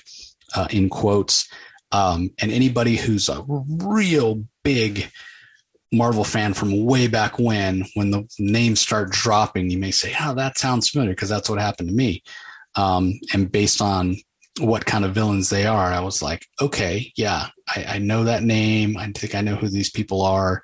uh, 0.56 0.68
in 0.70 0.90
quotes. 0.90 1.48
Um, 1.92 2.32
and 2.40 2.52
anybody 2.52 2.96
who's 2.96 3.30
a 3.30 3.44
real 3.48 4.44
big 4.64 5.10
Marvel 5.92 6.24
fan 6.24 6.54
from 6.54 6.86
way 6.86 7.08
back 7.08 7.40
when, 7.40 7.86
when 7.94 8.12
the 8.12 8.28
names 8.40 8.80
start 8.80 9.12
dropping, 9.12 9.70
you 9.70 9.78
may 9.78 9.92
say, 9.92 10.14
"Oh, 10.20 10.34
that 10.36 10.58
sounds 10.58 10.90
familiar," 10.90 11.14
because 11.14 11.30
that's 11.30 11.50
what 11.50 11.60
happened 11.60 11.90
to 11.90 11.96
me. 11.96 12.24
Um, 12.76 13.14
and 13.34 13.52
based 13.52 13.82
on 13.82 14.18
what 14.60 14.86
kind 14.86 15.06
of 15.06 15.14
villains 15.14 15.50
they 15.50 15.66
are, 15.66 15.94
I 15.94 16.02
was 16.02 16.22
like, 16.22 16.46
"Okay, 16.60 17.14
yeah, 17.16 17.48
I, 17.68 17.86
I 17.88 17.98
know 18.00 18.26
that 18.26 18.44
name. 18.44 18.98
I 18.98 19.12
think 19.12 19.36
I 19.36 19.42
know 19.42 19.56
who 19.56 19.70
these 19.70 19.90
people 19.90 20.22
are." 20.22 20.64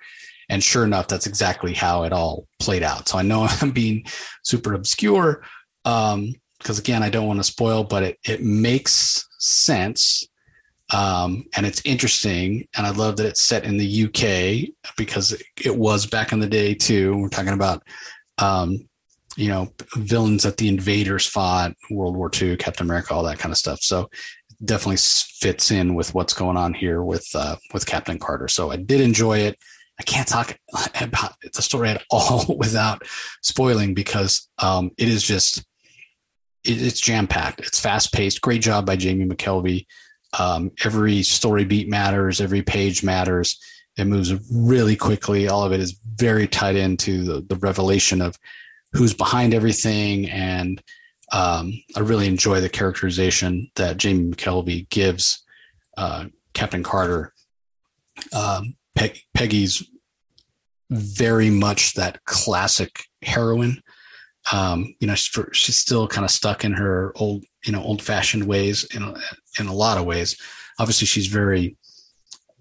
And 0.50 0.62
sure 0.62 0.84
enough, 0.84 1.08
that's 1.08 1.28
exactly 1.28 1.74
how 1.74 2.04
it 2.04 2.12
all 2.12 2.46
played 2.60 2.84
out. 2.84 3.08
So 3.08 3.17
I 3.17 3.22
know 3.22 3.48
I'm 3.62 3.72
being 3.72 4.06
super 4.44 4.74
obscure 4.74 5.44
because, 6.62 6.80
again, 6.80 7.04
I 7.04 7.10
don't 7.10 7.28
want 7.28 7.39
to 7.39 7.43
spoil, 7.43 7.84
but 7.84 8.04
it 8.04 8.19
it 8.24 8.43
makes 8.43 9.28
sense 9.39 10.28
um, 10.91 11.45
and 11.56 11.65
it's 11.65 11.82
interesting. 11.86 12.67
And 12.76 12.86
I 12.86 12.91
love 12.91 13.17
that 13.17 13.26
it's 13.26 13.41
set 13.41 13.63
in 13.63 13.78
the 13.78 14.06
UK 14.06 14.93
because 14.97 15.41
it 15.63 15.76
was 15.76 16.06
back 16.06 16.32
in 16.34 16.39
the 16.39 16.47
day 16.47 16.74
too. 16.74 17.17
We're 17.17 17.30
talking 17.30 17.54
about, 17.54 17.84
um, 18.38 18.88
you 19.38 19.47
know, 19.47 19.71
villains 19.95 20.43
that 20.43 20.58
the 20.58 20.67
invaders 20.67 21.26
fought, 21.26 21.74
World 21.89 22.17
War 22.17 22.30
II, 22.39 22.58
Captain 22.58 22.86
America, 22.86 23.13
all 23.13 23.24
that 23.24 23.39
kind 23.39 23.54
of 23.54 23.58
stuff. 23.58 23.80
So 23.82 24.10
it 24.50 24.65
definitely 24.65 24.97
fits 24.97 25.71
in 25.71 25.95
with 25.95 26.13
what's 26.13 26.34
going 26.34 26.58
on 26.58 26.74
here 26.74 27.02
with 27.02 27.28
uh, 27.34 27.56
with 27.74 27.86
Captain 27.86 28.19
Carter. 28.19 28.50
So 28.50 28.71
I 28.71 28.76
did 28.76 29.00
enjoy 29.00 29.39
it. 29.39 29.58
I 29.97 30.04
can't 30.04 30.28
talk 30.28 30.58
about 31.02 31.36
the 31.54 31.62
story 31.62 31.89
at 31.89 32.04
all 32.12 32.43
without 32.58 33.04
spoiling 33.41 33.93
because 33.93 34.50
um, 34.58 34.91
it 34.97 35.08
is 35.08 35.24
just 35.24 35.60
it, 35.60 35.65
it's 36.63 37.00
jam 37.00 37.28
packed. 37.28 37.60
It's 37.62 37.80
fast 37.80 38.13
paced. 38.13 38.41
Great 38.41 38.62
job 38.62 38.86
by 38.86 38.95
Jamie 38.95 39.26
McKelvie. 39.26 39.86
Um, 40.38 40.71
every 40.84 41.24
story 41.24 41.65
beat 41.65 41.89
matters, 41.89 42.39
every 42.39 42.62
page 42.62 43.04
matters. 43.04 43.60
It 43.97 44.06
moves 44.06 44.34
really 44.52 44.95
quickly. 44.95 45.47
All 45.47 45.63
of 45.63 45.74
it 45.74 45.80
is 45.80 46.00
very 46.15 46.47
tied 46.47 46.76
into 46.76 47.24
the, 47.24 47.41
the 47.41 47.58
revelation 47.58 48.21
of 48.21 48.38
who's 48.93 49.13
behind 49.13 49.54
everything. 49.54 50.30
And 50.30 50.82
um, 51.32 51.74
I 51.95 52.00
really 52.00 52.28
enjoy 52.28 52.62
the 52.62 52.69
characterization 52.69 53.69
that 53.76 53.97
Jamie 53.97 54.32
McKelvie 54.32 54.88
gives 54.89 55.43
uh, 55.97 56.26
Captain 56.54 56.84
Carter. 56.84 57.34
Um, 58.34 58.76
Peggy's 59.34 59.84
very 60.89 61.50
much 61.50 61.93
that 61.93 62.24
classic 62.26 63.06
heroine. 63.21 63.82
Um, 64.51 64.95
you 64.99 65.08
know, 65.08 65.15
she's, 65.15 65.45
she's 65.54 65.77
still 65.77 66.08
kind 66.08 66.25
of 66.25 66.32
stuck 66.32 66.65
in 66.65 66.73
her 66.73 67.13
old 67.15 67.43
you 67.65 67.71
know 67.71 67.84
old 67.84 68.01
fashioned 68.01 68.45
ways 68.45 68.84
in 68.95 69.04
a, 69.04 69.13
in 69.60 69.67
a 69.67 69.73
lot 69.73 69.97
of 69.97 70.06
ways. 70.06 70.38
Obviously, 70.80 71.08
she's 71.08 71.27
very 71.27 71.77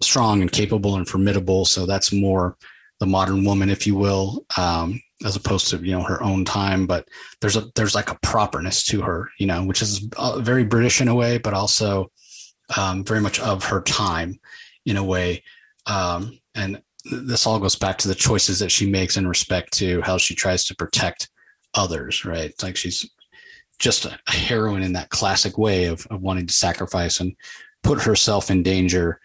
strong 0.01 0.41
and 0.41 0.53
capable 0.53 0.97
and 0.97 1.09
formidable. 1.09 1.65
So 1.65 1.87
that's 1.87 2.13
more 2.13 2.57
the 2.99 3.07
modern 3.07 3.45
woman, 3.45 3.71
if 3.71 3.87
you 3.87 3.95
will, 3.95 4.45
um, 4.57 5.01
as 5.25 5.37
opposed 5.37 5.69
to 5.69 5.79
you 5.79 5.93
know 5.93 6.03
her 6.03 6.23
own 6.23 6.45
time. 6.45 6.87
But 6.87 7.09
there's 7.41 7.57
a 7.57 7.71
there's 7.75 7.95
like 7.95 8.11
a 8.11 8.19
properness 8.23 8.85
to 8.87 9.01
her, 9.03 9.31
you 9.39 9.47
know, 9.47 9.65
which 9.65 9.83
is 9.83 10.09
uh, 10.17 10.39
very 10.41 10.65
British 10.65 11.01
in 11.01 11.09
a 11.09 11.15
way, 11.15 11.39
but 11.39 11.55
also 11.55 12.11
um, 12.77 13.05
very 13.05 13.21
much 13.21 13.41
of 13.41 13.65
her 13.65 13.81
time 13.83 14.39
in 14.87 14.97
a 14.97 15.05
way. 15.05 15.43
Um, 15.87 16.39
and 16.55 16.83
this 17.11 17.47
all 17.47 17.59
goes 17.59 17.77
back 17.77 17.97
to 17.99 18.09
the 18.09 18.15
choices 18.15 18.59
that 18.59 18.71
she 18.71 18.89
makes 18.89 19.17
in 19.17 19.27
respect 19.27 19.73
to 19.73 20.03
how 20.03 20.19
she 20.19 20.35
tries 20.35 20.67
to 20.67 20.77
protect 20.77 21.31
others, 21.75 22.25
right? 22.25 22.51
It's 22.51 22.63
like 22.63 22.77
she's 22.77 23.09
just 23.79 24.05
a 24.05 24.19
heroine 24.31 24.83
in 24.83 24.93
that 24.93 25.09
classic 25.09 25.57
way 25.57 25.87
of, 25.87 26.07
of 26.11 26.21
wanting 26.21 26.47
to 26.47 26.53
sacrifice 26.53 27.21
and 27.21 27.35
put 27.83 28.03
herself 28.03 28.51
in 28.51 28.63
danger, 28.63 29.21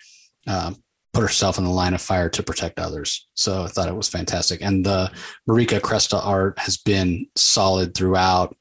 uh, 0.48 0.74
put 1.14 1.22
herself 1.22 1.58
in 1.58 1.66
the 1.66 1.70
line 1.70 1.94
of 1.94 2.02
fire 2.02 2.30
to 2.30 2.44
protect 2.44 2.80
others. 2.80 3.28
So 3.34 3.64
I 3.64 3.68
thought 3.68 3.90
it 3.90 3.96
was 3.96 4.08
fantastic. 4.08 4.62
And 4.62 4.86
the 4.86 5.12
Marika 5.48 5.80
Cresta 5.80 6.26
art 6.26 6.58
has 6.60 6.78
been 6.78 7.28
solid 7.36 7.96
throughout. 7.96 8.56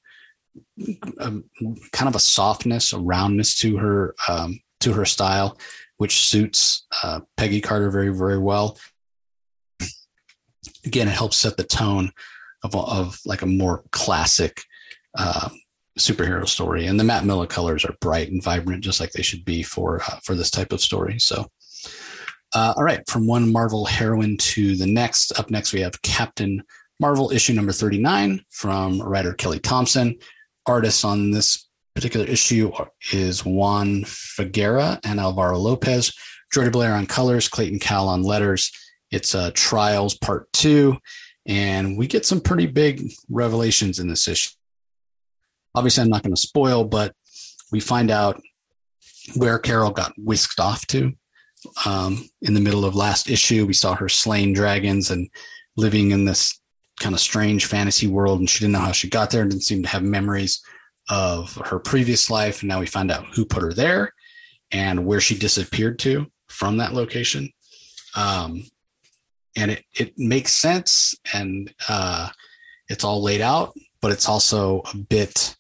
Um, 1.18 1.44
kind 1.92 2.08
of 2.08 2.14
a 2.14 2.20
softness, 2.20 2.92
a 2.92 2.98
roundness 2.98 3.56
to 3.56 3.76
her 3.76 4.14
um, 4.28 4.60
to 4.80 4.92
her 4.92 5.04
style, 5.04 5.58
which 5.96 6.26
suits 6.26 6.86
uh, 7.02 7.20
Peggy 7.36 7.60
Carter 7.60 7.90
very 7.90 8.10
very 8.10 8.38
well. 8.38 8.78
Again, 10.84 11.08
it 11.08 11.14
helps 11.14 11.36
set 11.36 11.56
the 11.56 11.64
tone 11.64 12.12
of 12.64 12.74
of 12.74 13.20
like 13.24 13.42
a 13.42 13.46
more 13.46 13.84
classic 13.92 14.60
uh, 15.16 15.48
superhero 15.96 16.48
story. 16.48 16.86
And 16.86 16.98
the 16.98 17.04
Matt 17.04 17.24
Miller 17.24 17.46
colors 17.46 17.84
are 17.84 17.94
bright 18.00 18.32
and 18.32 18.42
vibrant, 18.42 18.82
just 18.82 18.98
like 18.98 19.12
they 19.12 19.22
should 19.22 19.44
be 19.44 19.62
for 19.62 20.02
uh, 20.02 20.18
for 20.24 20.34
this 20.34 20.50
type 20.50 20.72
of 20.72 20.80
story. 20.80 21.20
So, 21.20 21.46
uh, 22.54 22.74
all 22.76 22.82
right, 22.82 23.08
from 23.08 23.28
one 23.28 23.52
Marvel 23.52 23.84
heroine 23.84 24.36
to 24.38 24.74
the 24.74 24.86
next. 24.86 25.38
Up 25.38 25.50
next, 25.50 25.72
we 25.72 25.82
have 25.82 26.02
Captain 26.02 26.62
Marvel 26.98 27.30
issue 27.30 27.52
number 27.52 27.72
thirty 27.72 27.98
nine 27.98 28.42
from 28.50 29.00
writer 29.00 29.34
Kelly 29.34 29.60
Thompson. 29.60 30.16
Artists 30.66 31.04
on 31.04 31.30
this 31.30 31.68
particular 31.94 32.26
issue 32.26 32.72
is 33.12 33.44
Juan 33.44 34.02
Frigeri 34.04 34.98
and 35.04 35.20
Alvaro 35.20 35.58
Lopez. 35.58 36.12
Jordie 36.52 36.70
Bellaire 36.70 36.96
on 36.96 37.06
colors, 37.06 37.48
Clayton 37.48 37.78
Cowles 37.78 38.10
on 38.10 38.22
letters. 38.22 38.72
It's 39.10 39.34
uh, 39.34 39.50
Trials 39.54 40.16
Part 40.16 40.52
Two, 40.52 40.96
and 41.46 41.96
we 41.96 42.06
get 42.06 42.24
some 42.24 42.40
pretty 42.40 42.66
big 42.66 43.12
revelations 43.28 43.98
in 43.98 44.08
this 44.08 44.28
issue 44.28 44.50
obviously 45.74 46.02
I'm 46.02 46.10
not 46.10 46.22
going 46.22 46.34
to 46.34 46.40
spoil, 46.40 46.84
but 46.84 47.14
we 47.72 47.80
find 47.80 48.10
out 48.10 48.40
where 49.36 49.58
Carol 49.58 49.90
got 49.90 50.12
whisked 50.16 50.60
off 50.60 50.86
to. 50.88 51.12
Um, 51.86 52.28
in 52.42 52.54
the 52.54 52.60
middle 52.60 52.84
of 52.84 52.94
last 52.94 53.30
issue, 53.30 53.66
we 53.66 53.72
saw 53.72 53.94
her 53.94 54.08
slaying 54.08 54.52
dragons 54.52 55.10
and 55.10 55.28
living 55.76 56.10
in 56.10 56.24
this 56.24 56.60
kind 57.00 57.14
of 57.14 57.20
strange 57.20 57.66
fantasy 57.66 58.06
world, 58.06 58.38
and 58.38 58.48
she 58.48 58.60
didn't 58.60 58.74
know 58.74 58.80
how 58.80 58.92
she 58.92 59.08
got 59.08 59.30
there 59.30 59.42
and 59.42 59.50
didn't 59.50 59.64
seem 59.64 59.82
to 59.82 59.88
have 59.88 60.02
memories 60.02 60.62
of 61.08 61.54
her 61.66 61.78
previous 61.78 62.30
life. 62.30 62.60
And 62.60 62.68
now 62.68 62.80
we 62.80 62.86
find 62.86 63.10
out 63.10 63.26
who 63.34 63.44
put 63.44 63.62
her 63.62 63.72
there 63.72 64.12
and 64.70 65.06
where 65.06 65.20
she 65.20 65.36
disappeared 65.36 65.98
to 66.00 66.26
from 66.48 66.76
that 66.76 66.94
location. 66.94 67.50
Um, 68.14 68.64
and 69.56 69.70
it, 69.70 69.84
it 69.94 70.18
makes 70.18 70.52
sense 70.52 71.14
and 71.32 71.72
uh, 71.88 72.28
it's 72.88 73.04
all 73.04 73.22
laid 73.22 73.40
out, 73.40 73.74
but 74.00 74.10
it's 74.10 74.28
also 74.28 74.82
a 74.92 74.96
bit 74.96 75.56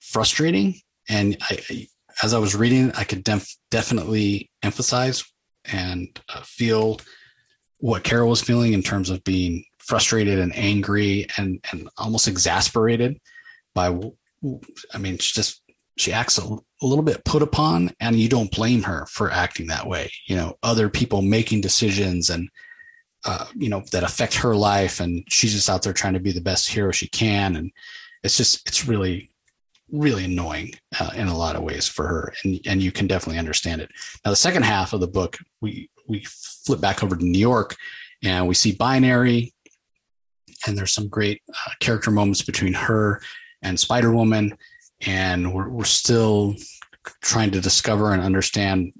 frustrating. 0.00 0.74
And 1.08 1.36
I, 1.42 1.86
as 2.22 2.34
I 2.34 2.38
was 2.38 2.54
reading, 2.54 2.92
I 2.96 3.04
could 3.04 3.24
def- 3.24 3.56
definitely 3.70 4.50
emphasize 4.62 5.24
and 5.64 6.08
uh, 6.28 6.42
feel 6.42 7.00
what 7.78 8.04
Carol 8.04 8.30
was 8.30 8.42
feeling 8.42 8.72
in 8.72 8.82
terms 8.82 9.10
of 9.10 9.24
being 9.24 9.64
frustrated 9.78 10.38
and 10.38 10.56
angry 10.56 11.26
and 11.36 11.62
and 11.70 11.88
almost 11.98 12.28
exasperated 12.28 13.20
by. 13.74 13.88
I 14.92 14.98
mean, 14.98 15.18
she 15.18 15.34
just 15.34 15.62
she 15.96 16.12
acts 16.12 16.38
a, 16.38 16.42
a 16.42 16.86
little 16.86 17.04
bit 17.04 17.24
put 17.24 17.42
upon, 17.42 17.92
and 18.00 18.16
you 18.16 18.28
don't 18.28 18.50
blame 18.50 18.82
her 18.82 19.06
for 19.06 19.30
acting 19.30 19.68
that 19.68 19.86
way. 19.86 20.10
You 20.26 20.36
know, 20.36 20.58
other 20.62 20.88
people 20.88 21.22
making 21.22 21.60
decisions 21.60 22.30
and 22.30 22.48
uh, 23.24 23.46
you 23.54 23.68
know 23.68 23.82
that 23.92 24.02
affect 24.02 24.34
her 24.34 24.54
life, 24.54 25.00
and 25.00 25.24
she's 25.28 25.54
just 25.54 25.70
out 25.70 25.82
there 25.82 25.92
trying 25.92 26.14
to 26.14 26.20
be 26.20 26.32
the 26.32 26.40
best 26.40 26.68
hero 26.68 26.90
she 26.90 27.08
can, 27.08 27.56
and 27.56 27.70
it's 28.22 28.36
just 28.36 28.66
it's 28.68 28.86
really 28.86 29.30
really 29.92 30.24
annoying 30.24 30.72
uh, 30.98 31.10
in 31.14 31.28
a 31.28 31.36
lot 31.36 31.56
of 31.56 31.62
ways 31.62 31.88
for 31.88 32.06
her, 32.06 32.32
and 32.42 32.60
and 32.66 32.82
you 32.82 32.92
can 32.92 33.06
definitely 33.06 33.38
understand 33.38 33.80
it. 33.80 33.90
Now, 34.24 34.30
the 34.30 34.36
second 34.36 34.64
half 34.64 34.92
of 34.92 35.00
the 35.00 35.08
book, 35.08 35.38
we 35.60 35.90
we 36.06 36.24
flip 36.26 36.80
back 36.80 37.02
over 37.02 37.16
to 37.16 37.24
New 37.24 37.38
York, 37.38 37.76
and 38.22 38.46
we 38.46 38.54
see 38.54 38.72
Binary, 38.72 39.54
and 40.66 40.76
there's 40.76 40.92
some 40.92 41.08
great 41.08 41.42
uh, 41.48 41.70
character 41.80 42.10
moments 42.10 42.42
between 42.42 42.74
her 42.74 43.20
and 43.62 43.78
Spider 43.78 44.12
Woman, 44.12 44.56
and 45.06 45.52
we're 45.52 45.68
we're 45.68 45.84
still 45.84 46.56
trying 47.22 47.50
to 47.50 47.60
discover 47.60 48.12
and 48.12 48.22
understand 48.22 48.92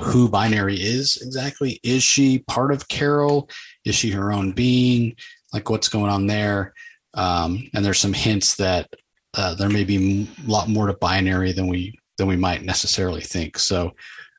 who 0.00 0.28
Binary 0.28 0.76
is 0.76 1.20
exactly. 1.22 1.80
Is 1.82 2.02
she 2.02 2.40
part 2.40 2.72
of 2.72 2.88
Carol? 2.88 3.48
Is 3.84 3.94
she 3.94 4.10
her 4.10 4.32
own 4.32 4.52
being? 4.52 5.16
Like 5.52 5.70
what's 5.70 5.88
going 5.88 6.10
on 6.10 6.26
there? 6.26 6.74
um, 7.14 7.68
and 7.74 7.84
there's 7.84 7.98
some 7.98 8.12
hints 8.12 8.56
that 8.56 8.88
uh, 9.34 9.54
there 9.54 9.68
may 9.68 9.84
be 9.84 10.28
a 10.46 10.50
lot 10.50 10.68
more 10.68 10.86
to 10.86 10.94
binary 10.94 11.52
than 11.52 11.66
we 11.66 11.98
than 12.16 12.26
we 12.26 12.36
might 12.36 12.62
necessarily 12.62 13.20
think. 13.20 13.58
So, 13.58 13.92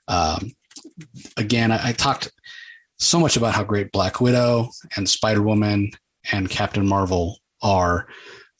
um, 0.07 0.51
again, 1.37 1.71
I, 1.71 1.89
I, 1.89 1.91
talked 1.93 2.31
so 2.97 3.19
much 3.19 3.37
about 3.37 3.53
how 3.53 3.63
great 3.63 3.91
Black 3.93 4.19
Widow 4.19 4.69
and 4.97 5.07
Spider 5.07 5.41
Woman 5.41 5.91
and 6.31 6.49
Captain 6.49 6.85
Marvel 6.87 7.37
are. 7.61 8.07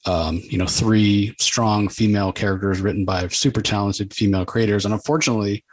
Um, 0.05 0.41
you 0.45 0.57
know, 0.57 0.65
three 0.65 1.35
strong 1.39 1.89
female 1.89 2.31
characters 2.31 2.79
written 2.79 3.03
by 3.03 3.27
super 3.27 3.61
talented 3.61 4.13
female 4.13 4.45
creators, 4.45 4.85
and 4.85 4.93
unfortunately, 4.93 5.63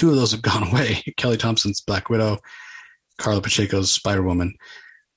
two 0.00 0.08
of 0.08 0.16
those 0.16 0.32
have 0.32 0.42
gone 0.42 0.66
away. 0.70 1.02
Kelly 1.16 1.36
Thompson's 1.36 1.82
Black 1.82 2.08
Widow, 2.08 2.38
Karla 3.18 3.42
Pacheco's 3.42 3.90
Spider 3.90 4.22
Woman. 4.22 4.54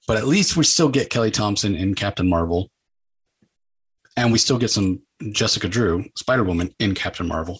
But 0.07 0.17
at 0.17 0.27
least 0.27 0.57
we 0.57 0.65
still 0.65 0.89
get 0.89 1.09
Kelly 1.09 1.31
Thompson 1.31 1.75
in 1.75 1.95
Captain 1.95 2.27
Marvel. 2.27 2.69
And 4.17 4.31
we 4.31 4.37
still 4.37 4.57
get 4.57 4.69
some 4.69 5.01
Jessica 5.31 5.69
Drew, 5.69 6.03
Spider 6.17 6.43
Woman, 6.43 6.75
in 6.79 6.93
Captain 6.93 7.27
Marvel. 7.27 7.59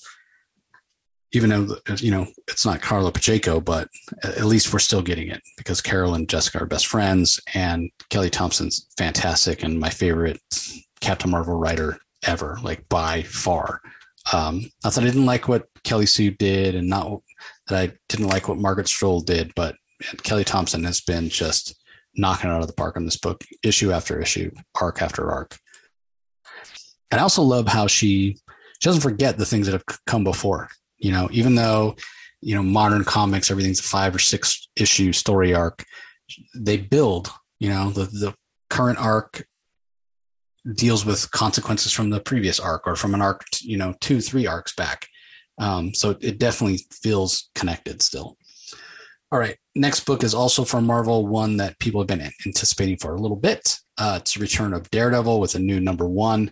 Even 1.32 1.50
though, 1.50 1.78
you 1.98 2.12
know, 2.12 2.28
it's 2.48 2.66
not 2.66 2.82
Karla 2.82 3.12
Pacheco, 3.12 3.60
but 3.60 3.88
at 4.24 4.44
least 4.44 4.72
we're 4.72 4.80
still 4.80 5.02
getting 5.02 5.30
it 5.30 5.42
because 5.58 5.82
Carol 5.82 6.14
and 6.14 6.30
Jessica 6.30 6.62
are 6.62 6.68
best 6.68 6.86
friends. 6.86 7.40
And 7.56 7.90
Kelly 8.10 8.30
Thompson's 8.30 8.88
fantastic 8.98 9.64
and 9.64 9.80
my 9.80 9.90
favorite 9.90 10.40
Captain 11.00 11.32
Marvel 11.32 11.58
writer 11.58 11.98
ever, 12.28 12.60
like 12.62 12.88
by 12.90 13.24
far. 13.24 13.82
Um, 14.32 14.70
not 14.84 14.94
that 14.94 15.02
I 15.04 15.08
didn't 15.08 15.26
like 15.26 15.48
what 15.48 15.68
Kelly 15.84 16.06
Sue 16.06 16.32
did 16.32 16.76
and 16.76 16.88
not 16.88 17.22
that 17.68 17.90
I 17.90 17.94
didn't 18.10 18.28
like 18.28 18.48
what 18.48 18.58
Margaret 18.58 18.88
Stohl 18.88 19.26
did, 19.26 19.54
but 19.56 19.76
Kelly 20.24 20.44
Thompson 20.44 20.84
has 20.84 21.02
been 21.02 21.30
just 21.30 21.76
knocking 22.16 22.50
it 22.50 22.54
out 22.54 22.62
of 22.62 22.68
the 22.68 22.74
park 22.74 22.98
on 22.98 23.06
this 23.06 23.18
book, 23.18 23.44
issue 23.64 23.92
after 23.92 24.22
issue, 24.22 24.52
arc 24.80 25.02
after 25.02 25.32
arc. 25.32 25.58
And 27.12 27.20
I 27.20 27.24
also 27.24 27.44
love 27.44 27.68
how 27.68 27.88
she 27.88 28.38
she 28.80 28.90
doesn't 28.90 29.02
forget 29.02 29.38
the 29.38 29.46
things 29.46 29.68
that 29.68 29.74
have 29.74 29.86
come 30.08 30.24
before. 30.24 30.70
You 30.98 31.12
know, 31.12 31.30
even 31.32 31.56
though 31.56 31.96
you 32.42 32.56
know 32.56 32.64
modern 32.64 33.04
comics, 33.04 33.52
everything's 33.52 33.80
a 33.80 33.84
five 33.84 34.16
or 34.16 34.20
six 34.20 34.68
issue 34.76 35.14
story 35.14 35.54
arc, 35.54 35.86
they 36.56 36.78
build. 36.78 37.32
You 37.60 37.70
know, 37.70 37.92
the 37.92 38.06
the 38.06 38.34
current 38.70 39.00
arc 39.00 39.46
deals 40.76 41.06
with 41.06 41.30
consequences 41.32 41.92
from 41.92 42.10
the 42.10 42.20
previous 42.20 42.60
arc 42.60 42.88
or 42.88 42.96
from 42.96 43.14
an 43.14 43.22
arc, 43.22 43.44
you 43.62 43.78
know, 43.78 43.94
two, 44.00 44.22
three 44.22 44.48
arcs 44.48 44.74
back. 44.76 45.08
Um, 45.58 45.94
so 45.94 46.18
it 46.20 46.40
definitely 46.40 46.80
feels 46.92 47.50
connected 47.56 48.02
still. 48.02 48.38
All 49.32 49.40
right. 49.40 49.58
Next 49.76 50.02
book 50.02 50.24
is 50.24 50.36
also 50.36 50.64
from 50.64 50.86
Marvel, 50.86 51.26
one 51.26 51.58
that 51.58 51.80
people 51.80 52.02
have 52.02 52.08
been 52.08 52.32
anticipating 52.46 52.98
for 52.98 53.16
a 53.16 53.20
little 53.20 53.38
bit. 53.38 53.80
Uh, 53.98 54.20
it's 54.22 54.38
return 54.38 54.74
of 54.74 54.90
Daredevil 54.92 55.40
with 55.40 55.56
a 55.56 55.60
new 55.60 55.80
number 55.80 56.08
one. 56.08 56.52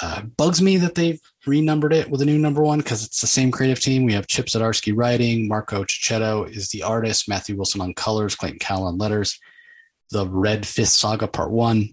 Uh, 0.00 0.22
bugs 0.22 0.62
me 0.62 0.76
that 0.76 0.94
they've 0.94 1.20
renumbered 1.44 1.92
it 1.92 2.08
with 2.08 2.22
a 2.22 2.24
new 2.24 2.38
number 2.38 2.62
one 2.62 2.78
because 2.78 3.04
it's 3.04 3.20
the 3.20 3.26
same 3.26 3.50
creative 3.50 3.80
team. 3.80 4.04
We 4.04 4.12
have 4.12 4.26
Chip 4.26 4.46
Zdarsky 4.46 4.96
writing, 4.96 5.48
Marco 5.48 5.84
Checchetto 5.84 6.44
is 6.44 6.68
the 6.68 6.82
artist, 6.82 7.28
Matthew 7.28 7.56
Wilson 7.56 7.80
on 7.80 7.94
colors, 7.94 8.36
Clayton 8.36 8.60
Cowles 8.60 8.88
on 8.88 8.98
letters. 8.98 9.38
The 10.10 10.26
Red 10.26 10.66
Fist 10.66 10.98
Saga 10.98 11.26
Part 11.26 11.50
One. 11.50 11.90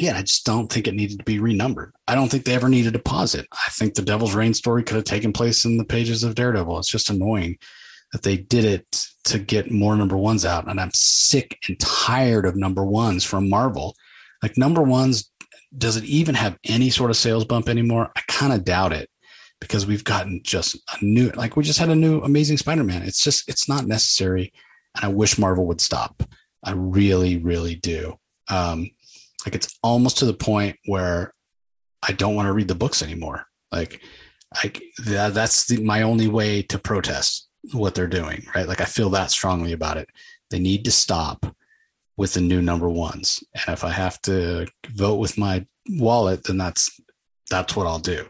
Again, 0.00 0.16
I 0.16 0.22
just 0.22 0.46
don't 0.46 0.72
think 0.72 0.88
it 0.88 0.94
needed 0.94 1.18
to 1.18 1.24
be 1.24 1.40
renumbered. 1.40 1.92
I 2.08 2.14
don't 2.14 2.30
think 2.30 2.46
they 2.46 2.54
ever 2.54 2.70
needed 2.70 2.94
to 2.94 2.98
pause 2.98 3.34
it. 3.34 3.46
I 3.52 3.70
think 3.70 3.94
the 3.94 4.00
Devil's 4.00 4.34
Reign 4.34 4.54
story 4.54 4.82
could 4.82 4.94
have 4.96 5.04
taken 5.04 5.30
place 5.30 5.66
in 5.66 5.76
the 5.76 5.84
pages 5.84 6.24
of 6.24 6.34
Daredevil. 6.34 6.78
It's 6.78 6.88
just 6.88 7.10
annoying 7.10 7.58
that 8.12 8.22
they 8.22 8.38
did 8.38 8.64
it 8.64 9.06
to 9.24 9.38
get 9.38 9.70
more 9.70 9.94
number 9.94 10.16
ones 10.16 10.46
out. 10.46 10.68
And 10.68 10.80
I'm 10.80 10.90
sick 10.94 11.58
and 11.68 11.78
tired 11.78 12.46
of 12.46 12.56
number 12.56 12.82
ones 12.82 13.24
from 13.24 13.50
Marvel. 13.50 13.94
Like 14.42 14.56
number 14.56 14.80
ones, 14.80 15.30
does 15.76 15.96
it 15.96 16.04
even 16.04 16.34
have 16.34 16.58
any 16.64 16.88
sort 16.88 17.10
of 17.10 17.18
sales 17.18 17.44
bump 17.44 17.68
anymore? 17.68 18.10
I 18.16 18.22
kind 18.26 18.54
of 18.54 18.64
doubt 18.64 18.94
it 18.94 19.10
because 19.60 19.84
we've 19.84 20.02
gotten 20.02 20.40
just 20.42 20.76
a 20.76 21.04
new, 21.04 21.28
like 21.32 21.58
we 21.58 21.62
just 21.62 21.78
had 21.78 21.90
a 21.90 21.94
new 21.94 22.22
Amazing 22.22 22.56
Spider 22.56 22.84
Man. 22.84 23.02
It's 23.02 23.22
just, 23.22 23.46
it's 23.50 23.68
not 23.68 23.86
necessary. 23.86 24.50
And 24.96 25.04
I 25.04 25.08
wish 25.08 25.38
Marvel 25.38 25.66
would 25.66 25.82
stop. 25.82 26.22
I 26.64 26.72
really, 26.72 27.36
really 27.36 27.74
do. 27.74 28.18
Um, 28.48 28.88
like 29.46 29.54
it's 29.54 29.78
almost 29.82 30.18
to 30.18 30.26
the 30.26 30.34
point 30.34 30.76
where 30.86 31.34
I 32.02 32.12
don't 32.12 32.34
want 32.34 32.46
to 32.46 32.52
read 32.52 32.68
the 32.68 32.74
books 32.74 33.02
anymore. 33.02 33.46
Like, 33.72 34.00
I 34.54 34.72
that, 35.04 35.34
that's 35.34 35.66
the, 35.66 35.82
my 35.82 36.02
only 36.02 36.28
way 36.28 36.62
to 36.62 36.78
protest 36.78 37.48
what 37.72 37.94
they're 37.94 38.06
doing, 38.06 38.44
right? 38.54 38.66
Like 38.66 38.80
I 38.80 38.86
feel 38.86 39.10
that 39.10 39.30
strongly 39.30 39.72
about 39.72 39.96
it. 39.96 40.08
They 40.50 40.58
need 40.58 40.84
to 40.86 40.90
stop 40.90 41.46
with 42.16 42.34
the 42.34 42.40
new 42.40 42.60
number 42.60 42.88
ones. 42.88 43.42
And 43.54 43.72
if 43.72 43.84
I 43.84 43.90
have 43.90 44.20
to 44.22 44.66
vote 44.90 45.16
with 45.16 45.38
my 45.38 45.66
wallet, 45.88 46.44
then 46.44 46.58
that's 46.58 47.00
that's 47.48 47.76
what 47.76 47.86
I'll 47.86 48.00
do. 48.00 48.26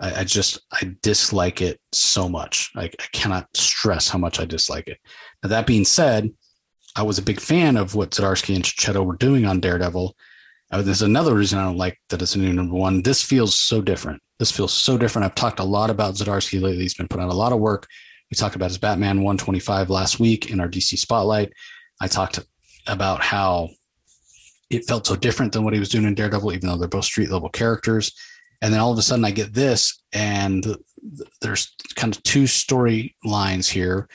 I, 0.00 0.20
I 0.20 0.24
just 0.24 0.60
I 0.72 0.96
dislike 1.02 1.60
it 1.60 1.80
so 1.92 2.28
much. 2.28 2.70
I, 2.76 2.84
I 2.84 3.06
cannot 3.12 3.54
stress 3.54 4.08
how 4.08 4.18
much 4.18 4.40
I 4.40 4.44
dislike 4.44 4.88
it. 4.88 4.98
Now 5.42 5.50
that 5.50 5.66
being 5.66 5.84
said, 5.84 6.30
I 6.96 7.02
was 7.02 7.18
a 7.18 7.22
big 7.22 7.40
fan 7.40 7.76
of 7.76 7.94
what 7.94 8.10
Zdarsky 8.10 8.54
and 8.54 8.64
Checchetto 8.64 9.04
were 9.04 9.16
doing 9.16 9.46
on 9.46 9.60
Daredevil. 9.60 10.16
Uh, 10.70 10.82
there's 10.82 11.02
another 11.02 11.34
reason 11.34 11.58
I 11.58 11.64
don't 11.64 11.76
like 11.76 11.98
that 12.10 12.22
it's 12.22 12.36
a 12.36 12.38
new 12.38 12.52
number 12.52 12.74
one. 12.74 13.02
This 13.02 13.22
feels 13.22 13.54
so 13.54 13.80
different. 13.80 14.22
This 14.38 14.52
feels 14.52 14.72
so 14.72 14.96
different. 14.96 15.26
I've 15.26 15.34
talked 15.34 15.58
a 15.58 15.64
lot 15.64 15.90
about 15.90 16.14
Zdarsky 16.14 16.60
lately. 16.60 16.82
He's 16.82 16.94
been 16.94 17.08
putting 17.08 17.24
out 17.24 17.32
a 17.32 17.36
lot 17.36 17.52
of 17.52 17.58
work 17.58 17.88
we 18.30 18.36
talked 18.36 18.54
about 18.54 18.70
his 18.70 18.78
Batman 18.78 19.22
125 19.22 19.90
last 19.90 20.20
week 20.20 20.50
in 20.50 20.60
our 20.60 20.68
DC 20.68 20.96
Spotlight. 20.98 21.52
I 22.00 22.06
talked 22.06 22.38
about 22.86 23.20
how 23.20 23.70
it 24.70 24.86
felt 24.86 25.06
so 25.06 25.16
different 25.16 25.52
than 25.52 25.64
what 25.64 25.74
he 25.74 25.80
was 25.80 25.88
doing 25.88 26.04
in 26.04 26.14
Daredevil, 26.14 26.52
even 26.52 26.68
though 26.68 26.76
they're 26.76 26.88
both 26.88 27.04
street 27.04 27.30
level 27.30 27.48
characters. 27.48 28.12
And 28.62 28.72
then 28.72 28.80
all 28.80 28.92
of 28.92 28.98
a 28.98 29.02
sudden 29.02 29.24
I 29.24 29.32
get 29.32 29.52
this, 29.52 30.02
and 30.12 30.64
there's 31.40 31.74
kind 31.96 32.14
of 32.14 32.22
two 32.22 32.44
storylines 32.44 33.68
here. 33.68 34.08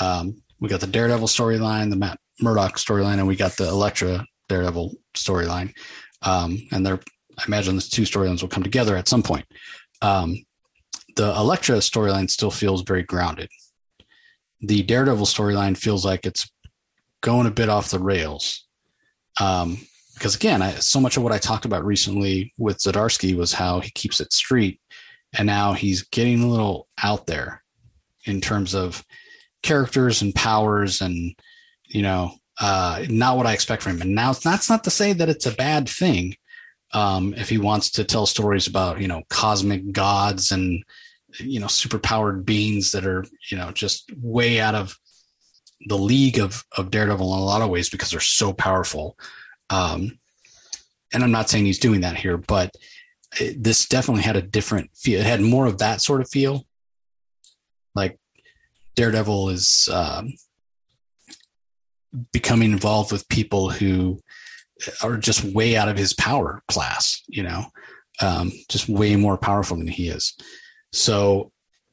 Um, 0.00 0.42
we 0.60 0.68
got 0.68 0.80
the 0.80 0.86
Daredevil 0.86 1.28
storyline, 1.28 1.90
the 1.90 1.96
Matt 1.96 2.20
Murdock 2.40 2.76
storyline, 2.76 3.18
and 3.18 3.26
we 3.26 3.34
got 3.34 3.56
the 3.56 3.68
Elektra 3.68 4.24
Daredevil 4.48 4.94
storyline. 5.14 5.74
Um, 6.22 6.58
and 6.72 6.84
they're, 6.84 7.00
I 7.38 7.44
imagine 7.46 7.74
these 7.74 7.88
two 7.88 8.02
storylines 8.02 8.42
will 8.42 8.48
come 8.48 8.62
together 8.62 8.96
at 8.96 9.08
some 9.08 9.22
point. 9.22 9.46
Um, 10.02 10.44
the 11.16 11.34
Elektra 11.34 11.76
storyline 11.76 12.30
still 12.30 12.50
feels 12.50 12.82
very 12.82 13.02
grounded. 13.02 13.48
The 14.60 14.82
Daredevil 14.82 15.26
storyline 15.26 15.76
feels 15.76 16.04
like 16.04 16.26
it's 16.26 16.50
going 17.22 17.46
a 17.46 17.50
bit 17.50 17.68
off 17.68 17.90
the 17.90 17.98
rails. 17.98 18.66
Um, 19.40 19.78
because 20.14 20.34
again, 20.34 20.62
I, 20.62 20.70
so 20.72 20.98
much 20.98 21.18
of 21.18 21.22
what 21.22 21.32
I 21.32 21.38
talked 21.38 21.66
about 21.66 21.84
recently 21.84 22.54
with 22.56 22.78
Zdarsky 22.78 23.36
was 23.36 23.52
how 23.52 23.80
he 23.80 23.90
keeps 23.90 24.18
it 24.20 24.32
street, 24.32 24.80
and 25.36 25.46
now 25.46 25.74
he's 25.74 26.04
getting 26.04 26.42
a 26.42 26.48
little 26.48 26.88
out 27.02 27.26
there 27.26 27.62
in 28.24 28.40
terms 28.40 28.74
of 28.74 29.04
characters 29.62 30.22
and 30.22 30.34
powers, 30.34 31.02
and 31.02 31.34
you 31.88 32.00
know, 32.00 32.32
uh, 32.60 33.04
not 33.08 33.36
what 33.36 33.46
I 33.46 33.52
expect 33.52 33.82
from 33.82 33.92
him. 33.92 34.02
And 34.02 34.14
now 34.14 34.32
that's 34.32 34.70
not 34.70 34.84
to 34.84 34.90
say 34.90 35.12
that 35.12 35.28
it's 35.28 35.46
a 35.46 35.52
bad 35.52 35.88
thing. 35.88 36.36
Um, 36.92 37.34
if 37.34 37.48
he 37.48 37.58
wants 37.58 37.90
to 37.92 38.04
tell 38.04 38.26
stories 38.26 38.66
about 38.66 39.00
you 39.00 39.08
know 39.08 39.22
cosmic 39.28 39.92
gods 39.92 40.52
and 40.52 40.84
you 41.38 41.60
know 41.60 41.66
superpowered 41.66 42.44
beings 42.44 42.92
that 42.92 43.04
are 43.04 43.26
you 43.50 43.56
know 43.56 43.72
just 43.72 44.10
way 44.16 44.60
out 44.60 44.74
of 44.74 44.96
the 45.86 45.98
league 45.98 46.38
of 46.38 46.64
of 46.76 46.90
Daredevil 46.90 47.34
in 47.34 47.40
a 47.40 47.44
lot 47.44 47.62
of 47.62 47.70
ways 47.70 47.90
because 47.90 48.10
they're 48.10 48.20
so 48.20 48.52
powerful. 48.52 49.18
Um, 49.68 50.18
and 51.12 51.22
I'm 51.22 51.32
not 51.32 51.50
saying 51.50 51.66
he's 51.66 51.78
doing 51.78 52.02
that 52.02 52.16
here, 52.16 52.36
but 52.36 52.74
it, 53.40 53.62
this 53.62 53.86
definitely 53.86 54.22
had 54.22 54.36
a 54.36 54.42
different 54.42 54.90
feel. 54.94 55.20
It 55.20 55.26
had 55.26 55.40
more 55.40 55.66
of 55.66 55.78
that 55.78 56.00
sort 56.00 56.20
of 56.20 56.30
feel. 56.30 56.66
Like 57.94 58.18
Daredevil 58.94 59.50
is 59.50 59.88
um, 59.92 60.34
becoming 62.32 62.72
involved 62.72 63.12
with 63.12 63.28
people 63.28 63.70
who 63.70 64.20
are 65.02 65.16
just 65.16 65.44
way 65.44 65.76
out 65.76 65.88
of 65.88 65.96
his 65.96 66.12
power 66.14 66.62
class, 66.68 67.22
you 67.28 67.42
know, 67.42 67.66
um, 68.20 68.52
just 68.68 68.88
way 68.88 69.16
more 69.16 69.38
powerful 69.38 69.76
than 69.76 69.86
he 69.86 70.08
is. 70.08 70.34
So 70.92 71.52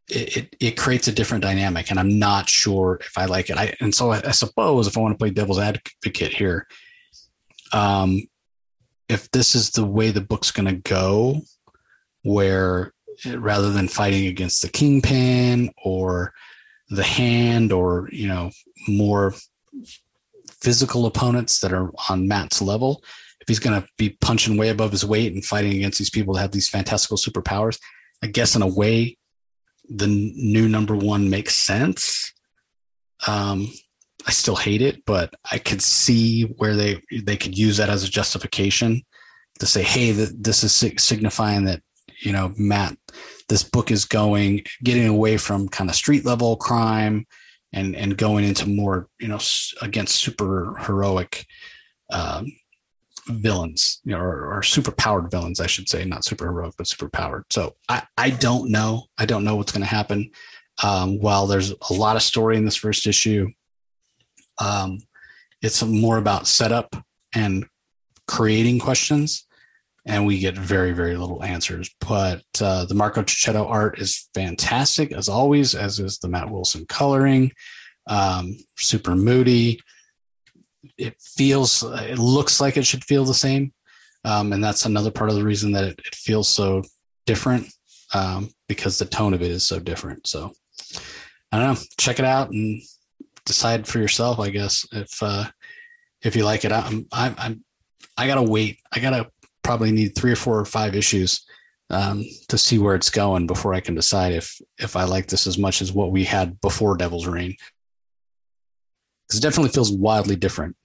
it, 0.10 0.38
it, 0.38 0.56
it, 0.60 0.78
creates 0.78 1.08
a 1.08 1.14
different 1.14 1.44
dynamic 1.44 1.90
and 1.90 2.00
I'm 2.00 2.20
not 2.20 2.50
sure 2.50 3.00
if 3.02 3.18
I 3.18 3.26
like 3.26 3.50
it. 3.50 3.58
I, 3.58 3.76
and 3.80 3.94
so 3.94 4.12
I, 4.12 4.22
I 4.28 4.32
suppose 4.32 4.88
if 4.88 4.98
I 4.98 5.02
want 5.02 5.14
to 5.14 5.18
play 5.18 5.30
devil's 5.30 5.60
advocate 5.60 6.34
here, 6.34 6.68
um, 7.72 8.22
if 9.10 9.30
this 9.32 9.56
is 9.56 9.72
the 9.72 9.86
way 9.86 10.12
the 10.12 10.22
book's 10.22 10.52
going 10.52 10.68
to 10.68 10.90
go, 10.90 11.42
where 12.24 12.94
rather 13.36 13.72
than 13.72 13.88
fighting 13.88 14.28
against 14.28 14.62
the 14.62 14.70
kingpin 14.70 15.72
or 15.84 16.34
the 16.90 17.04
hand 17.04 17.72
or, 17.72 18.10
you 18.12 18.28
know, 18.28 18.52
more 18.88 19.34
physical 20.64 21.06
opponents 21.06 21.60
that 21.60 21.74
are 21.74 21.92
on 22.10 22.28
Matt's 22.28 22.62
level, 22.62 23.04
if 23.42 23.48
he's 23.48 23.60
going 23.60 23.80
to 23.80 23.88
be 23.98 24.18
punching 24.22 24.58
way 24.58 24.70
above 24.70 24.92
his 24.92 25.06
weight 25.06 25.34
and 25.34 25.44
fighting 25.44 25.74
against 25.74 26.00
these 26.00 26.10
people 26.10 26.34
that 26.34 26.42
have 26.42 26.52
these 26.52 26.70
fantastical 26.70 27.18
superpowers, 27.18 27.78
I 28.24 28.28
guess 28.28 28.56
in 28.56 28.62
a 28.62 28.68
way, 28.68 29.18
the 29.90 30.08
new 30.08 30.70
number 30.70 30.96
one 30.96 31.30
makes 31.30 31.56
sense. 31.56 32.32
Um, 33.28 33.68
I 34.26 34.32
still 34.32 34.56
hate 34.56 34.82
it, 34.82 35.04
but 35.06 35.34
I 35.52 35.58
could 35.58 35.82
see 35.82 36.44
where 36.44 36.76
they 36.76 37.02
they 37.24 37.36
could 37.36 37.58
use 37.58 37.78
that 37.78 37.90
as 37.90 38.06
a 38.06 38.10
justification 38.10 39.04
to 39.60 39.66
say, 39.66 39.84
hey, 39.84 40.12
this 40.12 40.64
is 40.64 40.94
signifying 41.02 41.66
that 41.66 41.82
you 42.22 42.32
know 42.32 42.54
Matt, 42.58 42.98
this 43.50 43.64
book 43.66 43.92
is 43.92 44.06
going 44.06 44.64
getting 44.82 45.08
away 45.08 45.36
from 45.36 45.68
kind 45.68 45.90
of 45.90 45.96
street 45.98 46.24
level 46.24 46.56
crime 46.56 47.26
and 47.74 47.96
and 47.96 48.18
going 48.18 48.46
into 48.46 48.70
more 48.70 49.08
you 49.20 49.28
know 49.28 49.40
against 49.82 50.16
super 50.16 50.76
heroic 50.80 51.46
um, 52.12 52.46
villains 53.28 54.02
you 54.04 54.12
know, 54.12 54.20
or, 54.20 54.54
or 54.54 54.64
super 54.64 54.92
powered 54.92 55.32
villains 55.32 55.60
i 55.60 55.68
should 55.68 55.90
say 55.90 56.06
not 56.06 56.26
super 56.26 56.46
heroic 56.46 56.74
but 56.78 56.88
super 56.88 57.10
powered. 57.10 57.44
So 57.50 57.76
i 57.90 58.04
i 58.18 58.30
don't 58.30 58.72
know. 58.72 59.06
I 59.18 59.26
don't 59.26 59.44
know 59.44 59.56
what's 59.56 59.72
going 59.72 59.82
to 59.82 59.88
happen. 59.88 60.32
Um, 60.84 61.20
while 61.20 61.46
there's 61.46 61.72
a 61.90 61.94
lot 61.94 62.16
of 62.16 62.24
story 62.24 62.58
in 62.58 62.66
this 62.66 62.76
first 62.76 63.06
issue 63.06 63.48
um, 64.60 65.00
it's 65.62 65.84
more 65.84 66.18
about 66.18 66.48
setup 66.48 66.96
and 67.34 67.66
creating 68.28 68.80
questions 68.80 69.46
and 70.06 70.26
we 70.26 70.40
get 70.40 70.58
very 70.58 70.92
very 70.92 71.16
little 71.16 71.44
answers. 71.44 71.90
But 72.00 72.44
uh, 72.62 72.86
the 72.86 72.96
marco 72.96 73.24
checchetto 73.24 73.66
art 73.66 74.00
is 74.00 74.30
fantastic 74.34 75.12
as 75.12 75.30
always 75.30 75.76
as 75.76 76.00
is 76.00 76.20
the 76.20 76.28
matt 76.28 76.50
wilson 76.50 76.86
coloring. 76.88 77.52
Um, 78.08 78.58
super 78.78 79.16
moody. 79.16 79.80
It 80.98 81.16
feels 81.22 81.84
it 81.84 82.20
looks 82.20 82.60
like 82.60 82.78
it 82.78 82.86
should 82.86 83.04
feel 83.04 83.26
the 83.26 83.34
same. 83.34 83.74
Um, 84.26 84.54
and 84.54 84.64
that's 84.64 84.86
another 84.86 85.12
part 85.12 85.30
of 85.30 85.36
the 85.36 85.44
reason 85.44 85.74
that 85.74 85.84
it, 85.84 86.00
it 86.06 86.16
feels 86.16 86.48
so 86.48 86.84
different 87.26 87.68
um, 88.14 88.50
because 88.68 88.98
the 88.98 89.06
tone 89.06 89.34
of 89.34 89.42
it 89.42 89.52
is 89.52 89.66
so 89.68 89.80
different. 89.80 90.28
So 90.28 90.54
i 91.52 91.60
don't 91.60 91.74
know. 91.74 91.82
Check 91.98 92.20
it 92.20 92.26
out 92.26 92.52
and 92.52 92.82
decide 93.46 93.86
for 93.86 94.00
yourself 94.00 94.40
i 94.40 94.50
guess 94.50 94.88
if 94.94 95.22
uh 95.22 95.44
if 96.22 96.36
you 96.36 96.46
like 96.46 96.66
it. 96.66 96.72
I'm 96.72 97.06
i'm, 97.12 97.36
I'm 97.38 97.66
i 98.18 98.28
gotta 98.28 98.44
wait. 98.44 98.80
I 98.92 99.00
gotta 99.00 99.30
probably 99.64 99.92
need 99.92 100.16
three 100.16 100.32
or 100.32 100.36
four 100.36 100.60
or 100.60 100.66
five 100.66 100.96
issues 100.96 101.46
um, 101.90 102.26
to 102.48 102.58
see 102.58 102.78
where 102.78 102.96
it's 102.96 103.10
going 103.10 103.48
before 103.48 103.74
I 103.74 103.80
can 103.80 103.96
decide 103.96 104.34
if 104.34 104.60
if 104.80 104.96
I 104.96 105.04
like 105.04 105.28
this 105.28 105.48
as 105.48 105.58
much 105.58 105.82
as 105.82 105.92
what 105.92 106.12
we 106.12 106.24
had 106.24 106.60
before 106.62 106.98
Devil's 106.98 107.28
Reign. 107.28 107.56
Because 109.28 109.40
it 109.40 109.44
definitely 109.44 109.72
feels 109.72 109.92
wildly 109.92 110.36
different 110.36 110.76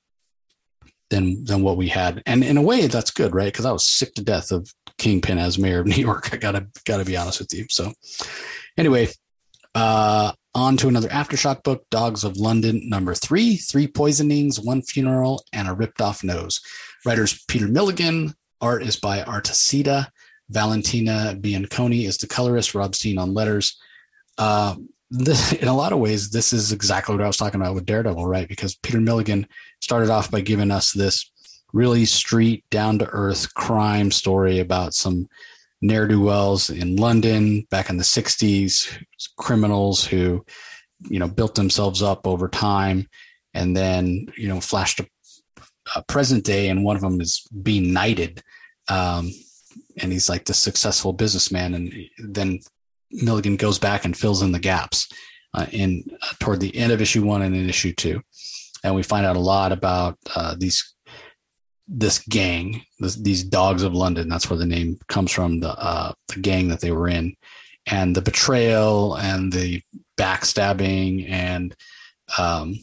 than 1.11 1.45
than 1.45 1.63
what 1.63 1.77
we 1.77 1.89
had, 1.89 2.23
and 2.27 2.45
in 2.45 2.57
a 2.57 2.63
way 2.63 2.87
that's 2.87 3.11
good, 3.11 3.35
right? 3.35 3.53
Because 3.53 3.65
I 3.65 3.73
was 3.73 3.87
sick 3.87 4.15
to 4.15 4.23
death 4.23 4.53
of 4.53 4.73
Kingpin 4.99 5.39
as 5.39 5.59
mayor 5.59 5.81
of 5.81 5.87
New 5.87 5.97
York. 5.97 6.33
I 6.33 6.37
gotta 6.37 6.67
gotta 6.85 7.05
be 7.05 7.17
honest 7.17 7.41
with 7.41 7.53
you. 7.55 7.67
So 7.71 7.93
anyway, 8.77 9.09
uh, 9.75 10.33
on 10.55 10.77
to 10.79 10.89
another 10.89 11.09
aftershock 11.09 11.63
book, 11.63 11.85
Dogs 11.91 12.25
of 12.25 12.37
London, 12.37 12.89
number 12.89 13.15
three, 13.15 13.57
three 13.57 13.87
poisonings, 13.87 14.61
one 14.61 14.83
funeral, 14.83 15.45
and 15.53 15.69
a 15.69 15.73
ripped 15.73 16.01
off 16.01 16.25
nose. 16.25 16.61
Writers 17.07 17.45
Peter 17.49 17.69
Milligan, 17.69 18.35
Art 18.61 18.83
is 18.83 18.97
by 18.97 19.21
Artesita. 19.21 20.09
Valentina 20.51 21.37
Bianconi 21.39 22.07
is 22.07 22.19
the 22.19 22.27
colorist. 22.27 22.75
Rob 22.75 22.95
Steen 22.95 23.19
on 23.19 23.35
letters. 23.35 23.79
Uh, 24.37 24.77
this, 25.11 25.53
in 25.63 25.69
a 25.69 25.77
lot 25.77 25.93
of 25.93 25.99
ways, 25.99 26.31
this 26.31 26.53
is 26.53 26.73
exactly 26.73 27.15
what 27.15 27.25
I 27.25 27.27
was 27.27 27.37
talking 27.37 27.61
about 27.61 27.75
with 27.75 27.87
Daredevil, 27.87 28.27
right? 28.27 28.49
Because 28.49 28.77
Peter 28.77 29.01
Milligan 29.01 29.47
started 29.81 30.11
off 30.11 30.31
by 30.31 30.41
giving 30.41 30.71
us 30.71 30.93
this 30.93 31.31
really 31.73 32.05
street, 32.05 32.65
down 32.71 32.99
to 32.99 33.07
earth 33.07 33.55
crime 33.55 34.11
story 34.11 34.59
about 34.59 34.95
some 34.95 35.29
ne'er 35.81 36.09
do 36.09 36.21
wells 36.21 36.71
in 36.71 36.97
London 36.97 37.67
back 37.71 37.91
in 37.91 37.99
the 37.99 38.05
60s, 38.05 39.05
criminals 39.37 40.05
who, 40.05 40.45
you 41.09 41.19
know, 41.19 41.29
built 41.29 41.55
themselves 41.55 42.03
up 42.03 42.27
over 42.27 42.49
time 42.49 43.07
and 43.55 43.77
then, 43.77 44.27
you 44.37 44.49
know, 44.49 44.61
flashed 44.61 45.01
a 45.01 45.07
uh, 45.95 46.03
present 46.03 46.45
day, 46.45 46.69
and 46.69 46.85
one 46.85 46.97
of 46.97 47.03
them 47.03 47.21
is 47.21 47.47
being 47.63 47.93
knighted, 47.93 48.43
um, 48.89 49.31
and 50.01 50.13
he's 50.13 50.29
like 50.29 50.45
the 50.45 50.55
successful 50.55 51.13
businessman, 51.13 51.75
and 51.75 51.93
then 52.19 52.61
Milligan 53.11 53.57
goes 53.57 53.79
back 53.79 54.05
and 54.05 54.17
fills 54.17 54.43
in 54.43 54.53
the 54.53 54.59
gaps 54.59 55.09
uh, 55.55 55.67
in 55.73 56.05
uh, 56.23 56.35
toward 56.41 56.61
the 56.61 56.77
end 56.77 56.93
of 56.93 57.01
issue 57.01 57.25
one 57.25 57.43
and 57.43 57.55
in 57.55 57.69
issue 57.69 57.93
two, 57.93 58.23
and 58.85 58.95
we 58.95 59.03
find 59.03 59.27
out 59.27 59.37
a 59.37 59.41
lot 59.41 59.73
about 59.73 60.17
uh, 60.35 60.55
these 60.59 60.95
this 61.91 62.19
gang, 62.19 62.83
this, 62.99 63.17
these 63.17 63.43
dogs 63.43 63.83
of 63.83 63.95
London. 63.95 64.29
That's 64.29 64.51
where 64.51 64.59
the 64.59 64.67
name 64.67 64.99
comes 65.09 65.33
from. 65.33 65.61
The 65.61 65.71
uh, 65.71 66.13
the 66.29 66.41
gang 66.41 66.69
that 66.69 66.81
they 66.81 66.93
were 66.93 67.09
in, 67.09 67.35
and 67.87 68.15
the 68.15 68.23
betrayal 68.23 69.17
and 69.17 69.53
the 69.53 69.83
backstabbing 70.19 71.31
and 71.31 71.75
um, 72.37 72.77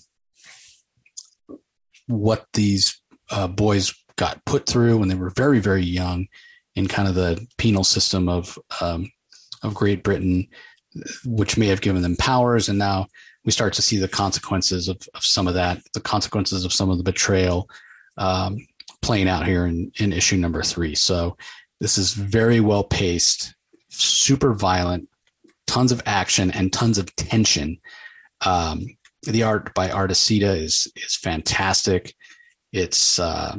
what 2.07 2.45
these 2.53 3.01
uh, 3.29 3.47
boys 3.47 3.93
got 4.17 4.43
put 4.45 4.65
through 4.65 4.97
when 4.97 5.09
they 5.09 5.15
were 5.15 5.31
very, 5.31 5.59
very 5.59 5.83
young 5.83 6.27
in 6.75 6.87
kind 6.87 7.07
of 7.07 7.15
the 7.15 7.45
penal 7.57 7.83
system 7.83 8.27
of 8.29 8.57
um, 8.81 9.09
of 9.63 9.73
Great 9.73 10.03
Britain, 10.03 10.47
which 11.25 11.57
may 11.57 11.67
have 11.67 11.81
given 11.81 12.01
them 12.01 12.15
powers, 12.17 12.69
and 12.69 12.77
now 12.77 13.07
we 13.45 13.51
start 13.51 13.73
to 13.73 13.81
see 13.81 13.97
the 13.97 14.07
consequences 14.07 14.87
of, 14.87 14.97
of 15.13 15.23
some 15.23 15.47
of 15.47 15.53
that, 15.53 15.79
the 15.93 16.01
consequences 16.01 16.65
of 16.65 16.73
some 16.73 16.89
of 16.89 16.97
the 16.97 17.03
betrayal 17.03 17.69
um, 18.17 18.57
playing 19.01 19.29
out 19.29 19.45
here 19.45 19.67
in, 19.67 19.91
in 19.99 20.11
issue 20.11 20.35
number 20.35 20.63
three. 20.63 20.95
So 20.95 21.37
this 21.79 21.97
is 21.97 22.13
very 22.13 22.59
well 22.59 22.83
paced, 22.83 23.53
super 23.89 24.53
violent, 24.53 25.07
tons 25.67 25.91
of 25.91 26.01
action 26.05 26.51
and 26.51 26.73
tons 26.73 26.97
of 26.97 27.15
tension. 27.15 27.77
Um, 28.45 28.85
the 29.23 29.43
art 29.43 29.73
by 29.73 29.89
Artesita 29.89 30.55
is 30.55 30.91
is 30.95 31.15
fantastic. 31.15 32.13
It's 32.71 33.19
uh, 33.19 33.57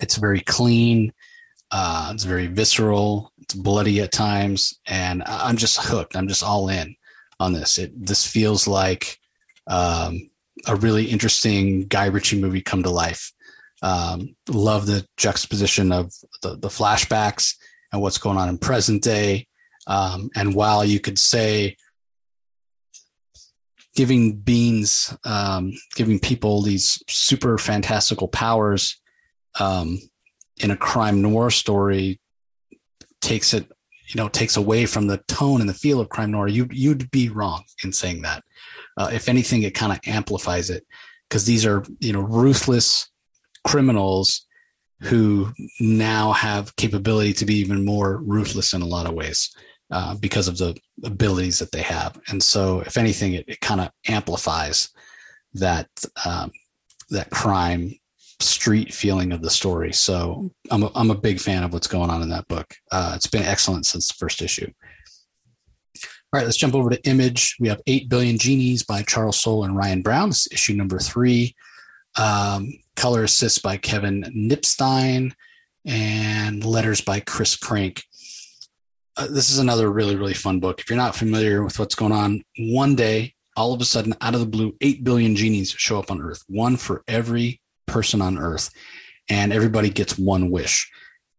it's 0.00 0.16
very 0.16 0.40
clean. 0.40 1.12
Uh, 1.70 2.10
it's 2.14 2.24
very 2.24 2.46
visceral. 2.46 3.32
It's 3.40 3.54
bloody 3.54 4.00
at 4.00 4.12
times, 4.12 4.78
and 4.86 5.22
I'm 5.26 5.56
just 5.56 5.78
hooked. 5.80 6.16
I'm 6.16 6.28
just 6.28 6.42
all 6.42 6.68
in 6.68 6.94
on 7.40 7.52
this. 7.52 7.78
It 7.78 8.06
this 8.06 8.26
feels 8.26 8.68
like 8.68 9.18
um, 9.66 10.30
a 10.66 10.76
really 10.76 11.06
interesting 11.06 11.86
Guy 11.86 12.06
Ritchie 12.06 12.40
movie 12.40 12.62
come 12.62 12.82
to 12.82 12.90
life. 12.90 13.32
Um, 13.82 14.36
love 14.48 14.86
the 14.86 15.06
juxtaposition 15.16 15.92
of 15.92 16.12
the, 16.42 16.56
the 16.56 16.68
flashbacks 16.68 17.56
and 17.92 18.00
what's 18.00 18.18
going 18.18 18.38
on 18.38 18.48
in 18.48 18.58
present 18.58 19.02
day. 19.02 19.46
Um, 19.86 20.30
and 20.34 20.54
while 20.54 20.84
you 20.84 20.98
could 20.98 21.18
say 21.18 21.76
giving 23.94 24.36
beings, 24.36 25.16
um, 25.24 25.72
giving 25.94 26.18
people 26.18 26.62
these 26.62 27.02
super 27.08 27.58
fantastical 27.58 28.28
powers 28.28 29.00
um, 29.58 29.98
in 30.58 30.70
a 30.70 30.76
crime 30.76 31.22
noir 31.22 31.50
story 31.50 32.20
takes 33.20 33.54
it, 33.54 33.70
you 34.08 34.16
know, 34.16 34.28
takes 34.28 34.56
away 34.56 34.86
from 34.86 35.06
the 35.06 35.18
tone 35.28 35.60
and 35.60 35.68
the 35.68 35.74
feel 35.74 36.00
of 36.00 36.08
crime 36.08 36.30
noir. 36.30 36.48
You 36.48 36.68
you'd 36.70 37.10
be 37.10 37.28
wrong 37.28 37.64
in 37.84 37.92
saying 37.92 38.22
that. 38.22 38.42
Uh, 38.96 39.10
if 39.12 39.28
anything, 39.28 39.62
it 39.62 39.74
kind 39.74 39.92
of 39.92 40.00
amplifies 40.06 40.70
it 40.70 40.86
because 41.28 41.44
these 41.44 41.66
are 41.66 41.84
you 42.00 42.12
know 42.12 42.20
ruthless 42.20 43.10
criminals 43.66 44.46
who 45.00 45.52
now 45.78 46.32
have 46.32 46.74
capability 46.76 47.32
to 47.34 47.44
be 47.44 47.56
even 47.56 47.84
more 47.84 48.18
ruthless 48.18 48.72
in 48.72 48.80
a 48.80 48.86
lot 48.86 49.06
of 49.06 49.14
ways. 49.14 49.54
Uh, 49.88 50.16
because 50.16 50.48
of 50.48 50.58
the 50.58 50.76
abilities 51.04 51.60
that 51.60 51.70
they 51.70 51.80
have. 51.80 52.20
And 52.26 52.42
so, 52.42 52.80
if 52.80 52.96
anything, 52.96 53.34
it, 53.34 53.44
it 53.46 53.60
kind 53.60 53.80
of 53.80 53.92
amplifies 54.08 54.88
that 55.54 55.88
um, 56.24 56.50
that 57.10 57.30
crime 57.30 57.94
street 58.40 58.92
feeling 58.92 59.32
of 59.32 59.42
the 59.42 59.50
story. 59.50 59.92
So, 59.92 60.50
I'm 60.70 60.82
a, 60.82 60.90
I'm 60.94 61.10
a 61.10 61.18
big 61.18 61.40
fan 61.40 61.62
of 61.62 61.72
what's 61.72 61.86
going 61.86 62.10
on 62.10 62.22
in 62.22 62.28
that 62.30 62.48
book. 62.48 62.74
Uh, 62.90 63.12
it's 63.14 63.26
been 63.26 63.42
excellent 63.42 63.86
since 63.86 64.08
the 64.08 64.14
first 64.14 64.42
issue. 64.42 64.70
All 66.32 66.40
right, 66.40 66.44
let's 66.44 66.56
jump 66.56 66.74
over 66.74 66.90
to 66.90 67.08
Image. 67.08 67.56
We 67.60 67.68
have 67.68 67.80
8 67.86 68.08
Billion 68.08 68.36
Genies 68.36 68.82
by 68.82 69.02
Charles 69.02 69.38
Soule 69.38 69.64
and 69.64 69.76
Ryan 69.76 70.02
Browne. 70.02 70.30
This 70.30 70.46
is 70.46 70.52
issue 70.52 70.74
number 70.74 70.98
three. 70.98 71.54
Um, 72.18 72.72
color 72.96 73.24
assist 73.24 73.62
by 73.62 73.76
Kevin 73.76 74.22
Knipstein 74.22 75.32
and 75.84 76.64
letters 76.64 77.00
by 77.00 77.20
Chris 77.20 77.56
Crank 77.56 78.02
uh, 79.16 79.26
this 79.28 79.50
is 79.50 79.58
another 79.58 79.90
really 79.90 80.16
really 80.16 80.34
fun 80.34 80.60
book. 80.60 80.80
If 80.80 80.90
you're 80.90 80.96
not 80.96 81.16
familiar 81.16 81.62
with 81.62 81.78
what's 81.78 81.94
going 81.94 82.12
on, 82.12 82.42
one 82.58 82.94
day 82.94 83.34
all 83.56 83.72
of 83.72 83.80
a 83.80 83.84
sudden 83.84 84.14
out 84.20 84.34
of 84.34 84.40
the 84.40 84.46
blue, 84.46 84.76
eight 84.82 85.02
billion 85.02 85.34
genies 85.34 85.70
show 85.70 85.98
up 85.98 86.10
on 86.10 86.20
Earth, 86.20 86.44
one 86.48 86.76
for 86.76 87.02
every 87.08 87.60
person 87.86 88.22
on 88.22 88.38
Earth, 88.38 88.70
and 89.28 89.52
everybody 89.52 89.90
gets 89.90 90.18
one 90.18 90.50
wish. 90.50 90.90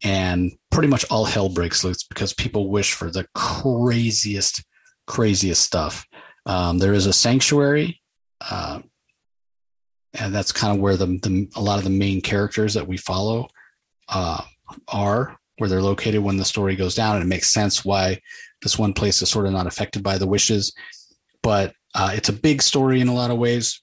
And 0.04 0.52
pretty 0.70 0.88
much 0.88 1.04
all 1.10 1.24
hell 1.24 1.48
breaks 1.48 1.82
loose 1.82 2.04
because 2.04 2.32
people 2.32 2.70
wish 2.70 2.92
for 2.92 3.10
the 3.10 3.26
craziest, 3.34 4.64
craziest 5.06 5.62
stuff. 5.62 6.06
Um, 6.46 6.78
there 6.78 6.94
is 6.94 7.06
a 7.06 7.12
sanctuary, 7.12 8.00
uh, 8.50 8.80
and 10.14 10.34
that's 10.34 10.52
kind 10.52 10.74
of 10.74 10.80
where 10.80 10.96
the, 10.96 11.06
the, 11.06 11.50
a 11.56 11.60
lot 11.60 11.78
of 11.78 11.84
the 11.84 11.90
main 11.90 12.20
characters 12.20 12.74
that 12.74 12.86
we 12.86 12.96
follow 12.96 13.48
uh, 14.08 14.42
are 14.88 15.38
where 15.58 15.68
they're 15.68 15.82
located 15.82 16.22
when 16.22 16.36
the 16.36 16.44
story 16.44 16.76
goes 16.76 16.94
down. 16.94 17.16
And 17.16 17.24
it 17.24 17.28
makes 17.28 17.50
sense 17.50 17.84
why 17.84 18.20
this 18.62 18.78
one 18.78 18.92
place 18.92 19.20
is 19.22 19.28
sort 19.28 19.46
of 19.46 19.52
not 19.52 19.66
affected 19.66 20.02
by 20.02 20.18
the 20.18 20.26
wishes. 20.26 20.72
But 21.42 21.74
uh, 21.94 22.12
it's 22.14 22.28
a 22.28 22.32
big 22.32 22.62
story 22.62 23.00
in 23.00 23.08
a 23.08 23.14
lot 23.14 23.30
of 23.30 23.38
ways. 23.38 23.82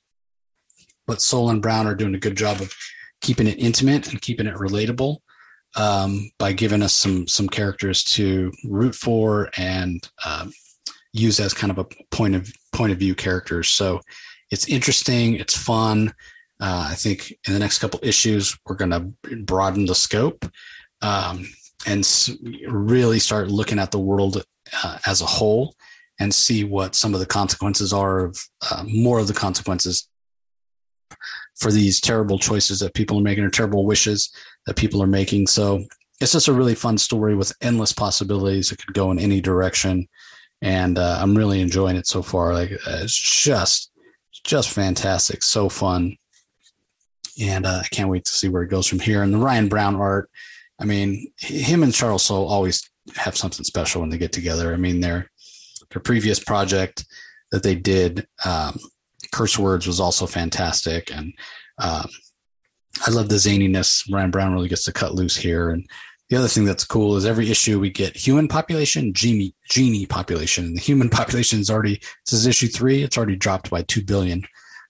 But 1.08 1.22
Soule 1.22 1.50
and 1.50 1.62
Browne 1.62 1.88
are 1.88 1.96
doing 1.96 2.16
a 2.16 2.20
good 2.20 2.38
job 2.38 2.62
of 2.62 2.74
keeping 3.22 3.48
it 3.48 3.60
intimate 3.60 4.12
and 4.12 4.22
keeping 4.22 4.48
it 4.48 4.56
relatable 4.56 5.18
um, 5.76 6.30
by 6.38 6.54
giving 6.54 6.82
us 6.82 6.94
some 6.94 7.28
some 7.28 7.50
characters 7.50 8.04
to 8.04 8.52
root 8.64 8.96
for 8.96 9.50
and 9.58 10.10
um, 10.26 10.52
use 11.14 11.40
as 11.40 11.54
kind 11.54 11.72
of 11.72 11.78
a 11.78 11.86
point 12.12 12.36
of 12.36 12.52
point 12.74 12.92
of 12.92 13.00
view 13.00 13.16
characters. 13.16 13.70
So 13.70 14.02
it's 14.52 14.68
interesting, 14.68 15.36
it's 15.36 15.58
fun. 15.58 16.14
Uh, 16.62 16.88
I 16.92 16.96
think 16.96 17.34
in 17.48 17.54
the 17.54 17.60
next 17.60 17.80
couple 17.80 18.00
issues 18.02 18.58
we're 18.66 18.76
going 18.76 18.92
to 18.92 19.36
broaden 19.44 19.86
the 19.86 19.96
scope 19.96 20.46
um, 21.02 21.46
and 21.86 22.08
really 22.68 23.20
start 23.20 23.50
looking 23.50 23.80
at 23.80 23.92
the 23.92 24.00
world 24.00 24.46
uh, 24.84 24.98
as 25.06 25.22
a 25.22 25.26
whole 25.26 25.76
and 26.20 26.34
see 26.34 26.64
what 26.64 26.96
some 26.96 27.14
of 27.14 27.20
the 27.20 27.26
consequences 27.26 27.92
are 27.92 28.26
of 28.26 28.38
uh, 28.72 28.86
more 28.88 29.20
of 29.20 29.28
the 29.28 29.34
consequences 29.34 30.08
for 31.56 31.72
these 31.72 32.02
terrible 32.02 32.38
choices 32.38 32.80
that 32.80 32.94
people 32.94 33.20
are 33.20 33.24
making 33.24 33.44
or 33.44 33.50
terrible 33.50 33.86
wishes 33.86 34.34
that 34.66 34.76
people 34.76 35.02
are 35.02 35.08
making. 35.08 35.48
So 35.48 35.84
it's 36.20 36.32
just 36.32 36.48
a 36.48 36.54
really 36.54 36.76
fun 36.76 36.98
story 36.98 37.36
with 37.36 37.54
endless 37.62 37.94
possibilities. 37.94 38.72
It 38.72 38.78
could 38.78 38.94
go 38.94 39.12
in 39.12 39.20
any 39.20 39.42
direction, 39.42 40.08
and 40.62 40.98
uh, 40.98 41.18
I'm 41.22 41.36
really 41.36 41.62
enjoying 41.62 41.96
it 41.96 42.08
so 42.08 42.22
far. 42.22 42.54
Like 42.54 42.72
it's 42.72 43.44
just, 43.44 43.92
just 44.44 44.70
fantastic, 44.70 45.44
so 45.44 45.70
fun, 45.70 46.18
and 47.42 47.66
uh, 47.66 47.82
I 47.84 47.88
can't 47.88 48.10
wait 48.10 48.26
to 48.26 48.32
see 48.32 48.50
where 48.50 48.64
it 48.64 48.70
goes 48.70 48.88
from 48.88 49.00
here. 49.00 49.24
And 49.24 49.34
the 49.34 49.38
Ryan 49.38 49.68
Browne 49.68 49.96
art, 49.96 50.30
I 50.80 50.86
mean, 50.86 51.32
him 51.38 51.84
and 51.84 51.94
Charles 51.94 52.24
Soule 52.24 52.48
always 52.48 52.90
have 53.16 53.38
something 53.38 53.64
special 53.64 54.02
when 54.02 54.10
they 54.10 54.18
get 54.18 54.32
together. 54.32 54.74
I 54.74 54.78
mean, 54.78 55.00
their 55.00 55.30
their 55.92 56.02
previous 56.02 56.40
project 56.40 57.06
that 57.52 57.64
they 57.64 57.76
did. 57.76 58.28
Um, 58.46 58.80
curse 59.32 59.58
words 59.58 59.88
was 59.88 60.00
also 60.00 60.26
fantastic, 60.26 61.12
and 61.12 61.34
um, 61.80 62.08
I 63.06 63.12
love 63.12 63.30
the 63.30 63.36
zaniness. 63.36 64.04
Ryan 64.12 64.32
Browne 64.32 64.54
really 64.54 64.70
gets 64.70 64.84
to 64.86 64.94
cut 64.94 65.16
loose 65.16 65.36
here, 65.36 65.70
and 65.70 65.86
the 66.30 66.38
other 66.38 66.48
thing 66.48 66.66
that's 66.66 66.86
cool 66.86 67.16
is 67.16 67.26
every 67.26 67.52
issue 67.52 67.80
we 67.80 67.92
get 67.92 68.16
human 68.16 68.48
population, 68.48 69.14
genie, 69.14 69.54
genie 69.70 70.06
population. 70.06 70.74
The 70.74 70.82
human 70.82 71.10
population 71.20 71.60
is 71.60 71.70
already 71.70 72.00
this 72.26 72.34
is 72.34 72.48
issue 72.48 72.68
three. 72.68 73.04
It's 73.04 73.18
already 73.18 73.36
dropped 73.36 73.70
by 73.70 73.84
two 73.84 74.04
billion, 74.04 74.44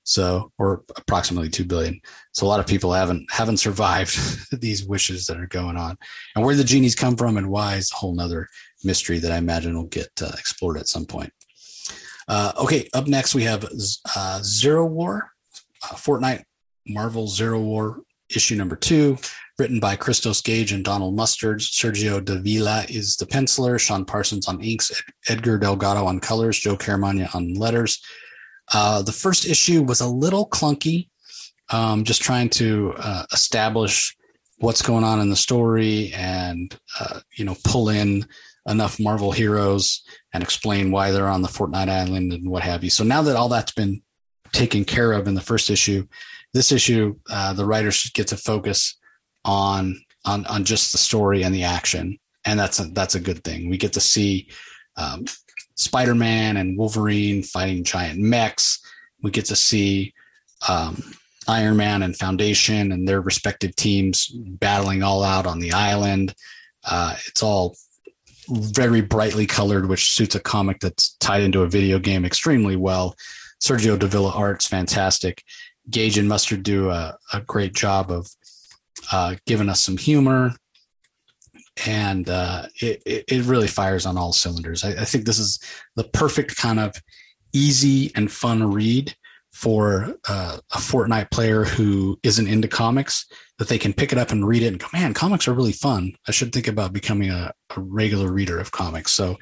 so 0.03 0.51
or 0.57 0.83
approximately 0.95 1.49
two 1.49 1.65
billion. 1.65 1.99
So 2.31 2.45
a 2.45 2.49
lot 2.49 2.59
of 2.59 2.67
people 2.67 2.93
haven't 2.93 3.29
haven't 3.31 3.57
survived 3.57 4.17
these 4.61 4.85
wishes 4.85 5.25
that 5.25 5.37
are 5.37 5.47
going 5.47 5.77
on, 5.77 5.97
and 6.35 6.45
where 6.45 6.55
the 6.55 6.63
genies 6.63 6.95
come 6.95 7.15
from 7.17 7.37
and 7.37 7.49
why 7.49 7.75
is 7.75 7.91
a 7.91 7.95
whole 7.95 8.15
nother 8.15 8.47
mystery 8.83 9.19
that 9.19 9.31
I 9.31 9.37
imagine 9.37 9.75
will 9.75 9.87
get 9.87 10.09
uh, 10.21 10.31
explored 10.37 10.77
at 10.77 10.87
some 10.87 11.05
point. 11.05 11.31
Uh, 12.27 12.51
okay, 12.57 12.87
up 12.93 13.07
next 13.07 13.35
we 13.35 13.43
have 13.43 13.67
uh, 14.15 14.39
Zero 14.41 14.85
War, 14.85 15.31
uh, 15.83 15.95
Fortnite 15.95 16.43
Marvel 16.87 17.27
Zero 17.27 17.59
War 17.59 18.01
issue 18.33 18.55
number 18.55 18.75
two, 18.75 19.17
written 19.59 19.79
by 19.79 19.95
Christos 19.95 20.41
Gage 20.41 20.71
and 20.71 20.83
Donald 20.83 21.15
Mustard. 21.15 21.59
Sergio 21.59 22.23
Davila 22.23 22.85
is 22.89 23.15
the 23.15 23.25
penciler, 23.25 23.79
Sean 23.79 24.05
Parsons 24.05 24.47
on 24.47 24.61
inks, 24.61 24.91
Edgar 25.29 25.57
Delgado 25.57 26.05
on 26.05 26.19
colors, 26.19 26.59
Joe 26.59 26.75
Caramagna 26.75 27.33
on 27.35 27.53
letters. 27.53 28.01
Uh, 28.73 29.01
the 29.01 29.11
first 29.11 29.45
issue 29.45 29.83
was 29.83 30.01
a 30.01 30.07
little 30.07 30.49
clunky, 30.49 31.09
um, 31.69 32.03
just 32.03 32.21
trying 32.21 32.49
to 32.49 32.93
uh, 32.97 33.25
establish 33.31 34.15
what's 34.57 34.81
going 34.81 35.03
on 35.03 35.19
in 35.19 35.29
the 35.29 35.35
story 35.35 36.11
and 36.13 36.77
uh, 36.99 37.19
you 37.37 37.45
know 37.45 37.55
pull 37.63 37.89
in 37.89 38.25
enough 38.67 38.99
Marvel 38.99 39.31
heroes 39.31 40.03
and 40.33 40.43
explain 40.43 40.91
why 40.91 41.11
they're 41.11 41.27
on 41.27 41.41
the 41.41 41.47
Fortnite 41.47 41.89
Island 41.89 42.33
and 42.33 42.49
what 42.49 42.63
have 42.63 42.83
you. 42.83 42.89
So 42.89 43.03
now 43.03 43.21
that 43.23 43.35
all 43.35 43.49
that's 43.49 43.71
been 43.71 44.01
taken 44.51 44.85
care 44.85 45.11
of 45.11 45.27
in 45.27 45.35
the 45.35 45.41
first 45.41 45.69
issue, 45.69 46.07
this 46.53 46.71
issue, 46.71 47.15
uh, 47.29 47.53
the 47.53 47.65
writers 47.65 48.09
get 48.13 48.27
to 48.27 48.37
focus 48.37 48.97
on 49.43 49.99
on 50.25 50.45
on 50.47 50.63
just 50.63 50.91
the 50.91 50.97
story 50.97 51.43
and 51.43 51.53
the 51.53 51.63
action, 51.63 52.17
and 52.45 52.59
that's 52.59 52.79
a, 52.79 52.85
that's 52.85 53.15
a 53.15 53.19
good 53.19 53.43
thing. 53.43 53.69
We 53.69 53.77
get 53.77 53.93
to 53.93 53.99
see 53.99 54.49
um, 54.97 55.25
Spider 55.75 56.15
Man 56.15 56.57
and 56.57 56.77
Wolverine 56.77 57.43
fighting 57.43 57.83
giant 57.83 58.19
mechs. 58.19 58.79
We 59.21 59.31
get 59.31 59.45
to 59.45 59.55
see 59.55 60.13
um, 60.67 61.01
Iron 61.47 61.77
Man 61.77 62.01
and 62.01 62.15
Foundation 62.15 62.91
and 62.91 63.07
their 63.07 63.21
respective 63.21 63.75
teams 63.75 64.27
battling 64.27 65.03
all 65.03 65.23
out 65.23 65.45
on 65.45 65.59
the 65.59 65.73
island. 65.73 66.33
Uh, 66.83 67.15
it's 67.27 67.43
all 67.43 67.75
very 68.49 69.01
brightly 69.01 69.45
colored, 69.45 69.87
which 69.87 70.11
suits 70.11 70.35
a 70.35 70.39
comic 70.39 70.79
that's 70.79 71.15
tied 71.17 71.41
into 71.41 71.63
a 71.63 71.67
video 71.67 71.99
game 71.99 72.25
extremely 72.25 72.75
well. 72.75 73.15
Sergio 73.63 73.97
Davila 73.97 74.31
art's 74.31 74.67
fantastic. 74.67 75.43
Gage 75.89 76.17
and 76.17 76.27
Mustard 76.27 76.63
do 76.63 76.89
a, 76.89 77.17
a 77.33 77.41
great 77.41 77.73
job 77.73 78.11
of 78.11 78.27
uh, 79.11 79.35
giving 79.45 79.69
us 79.69 79.81
some 79.81 79.97
humor, 79.97 80.53
and 81.85 82.29
uh, 82.29 82.67
it, 82.81 83.01
it 83.05 83.45
really 83.45 83.67
fires 83.67 84.05
on 84.05 84.17
all 84.17 84.33
cylinders. 84.33 84.83
I, 84.83 84.89
I 85.01 85.05
think 85.05 85.25
this 85.25 85.39
is 85.39 85.59
the 85.95 86.05
perfect 86.05 86.55
kind 86.57 86.79
of 86.79 86.95
easy 87.53 88.11
and 88.15 88.31
fun 88.31 88.71
read 88.71 89.15
for 89.51 90.15
uh, 90.27 90.57
a 90.73 90.77
Fortnite 90.77 91.31
player 91.31 91.63
who 91.63 92.19
isn't 92.23 92.47
into 92.47 92.67
comics 92.67 93.25
that 93.57 93.67
they 93.67 93.77
can 93.77 93.93
pick 93.93 94.11
it 94.11 94.17
up 94.17 94.31
and 94.31 94.47
read 94.47 94.63
it 94.63 94.67
and 94.67 94.79
go, 94.79 94.87
man, 94.93 95.13
comics 95.13 95.47
are 95.47 95.53
really 95.53 95.71
fun. 95.71 96.13
I 96.27 96.31
should 96.31 96.51
think 96.51 96.67
about 96.67 96.93
becoming 96.93 97.29
a, 97.29 97.53
a 97.75 97.79
regular 97.79 98.31
reader 98.31 98.59
of 98.59 98.71
comics. 98.71 99.11
So 99.11 99.37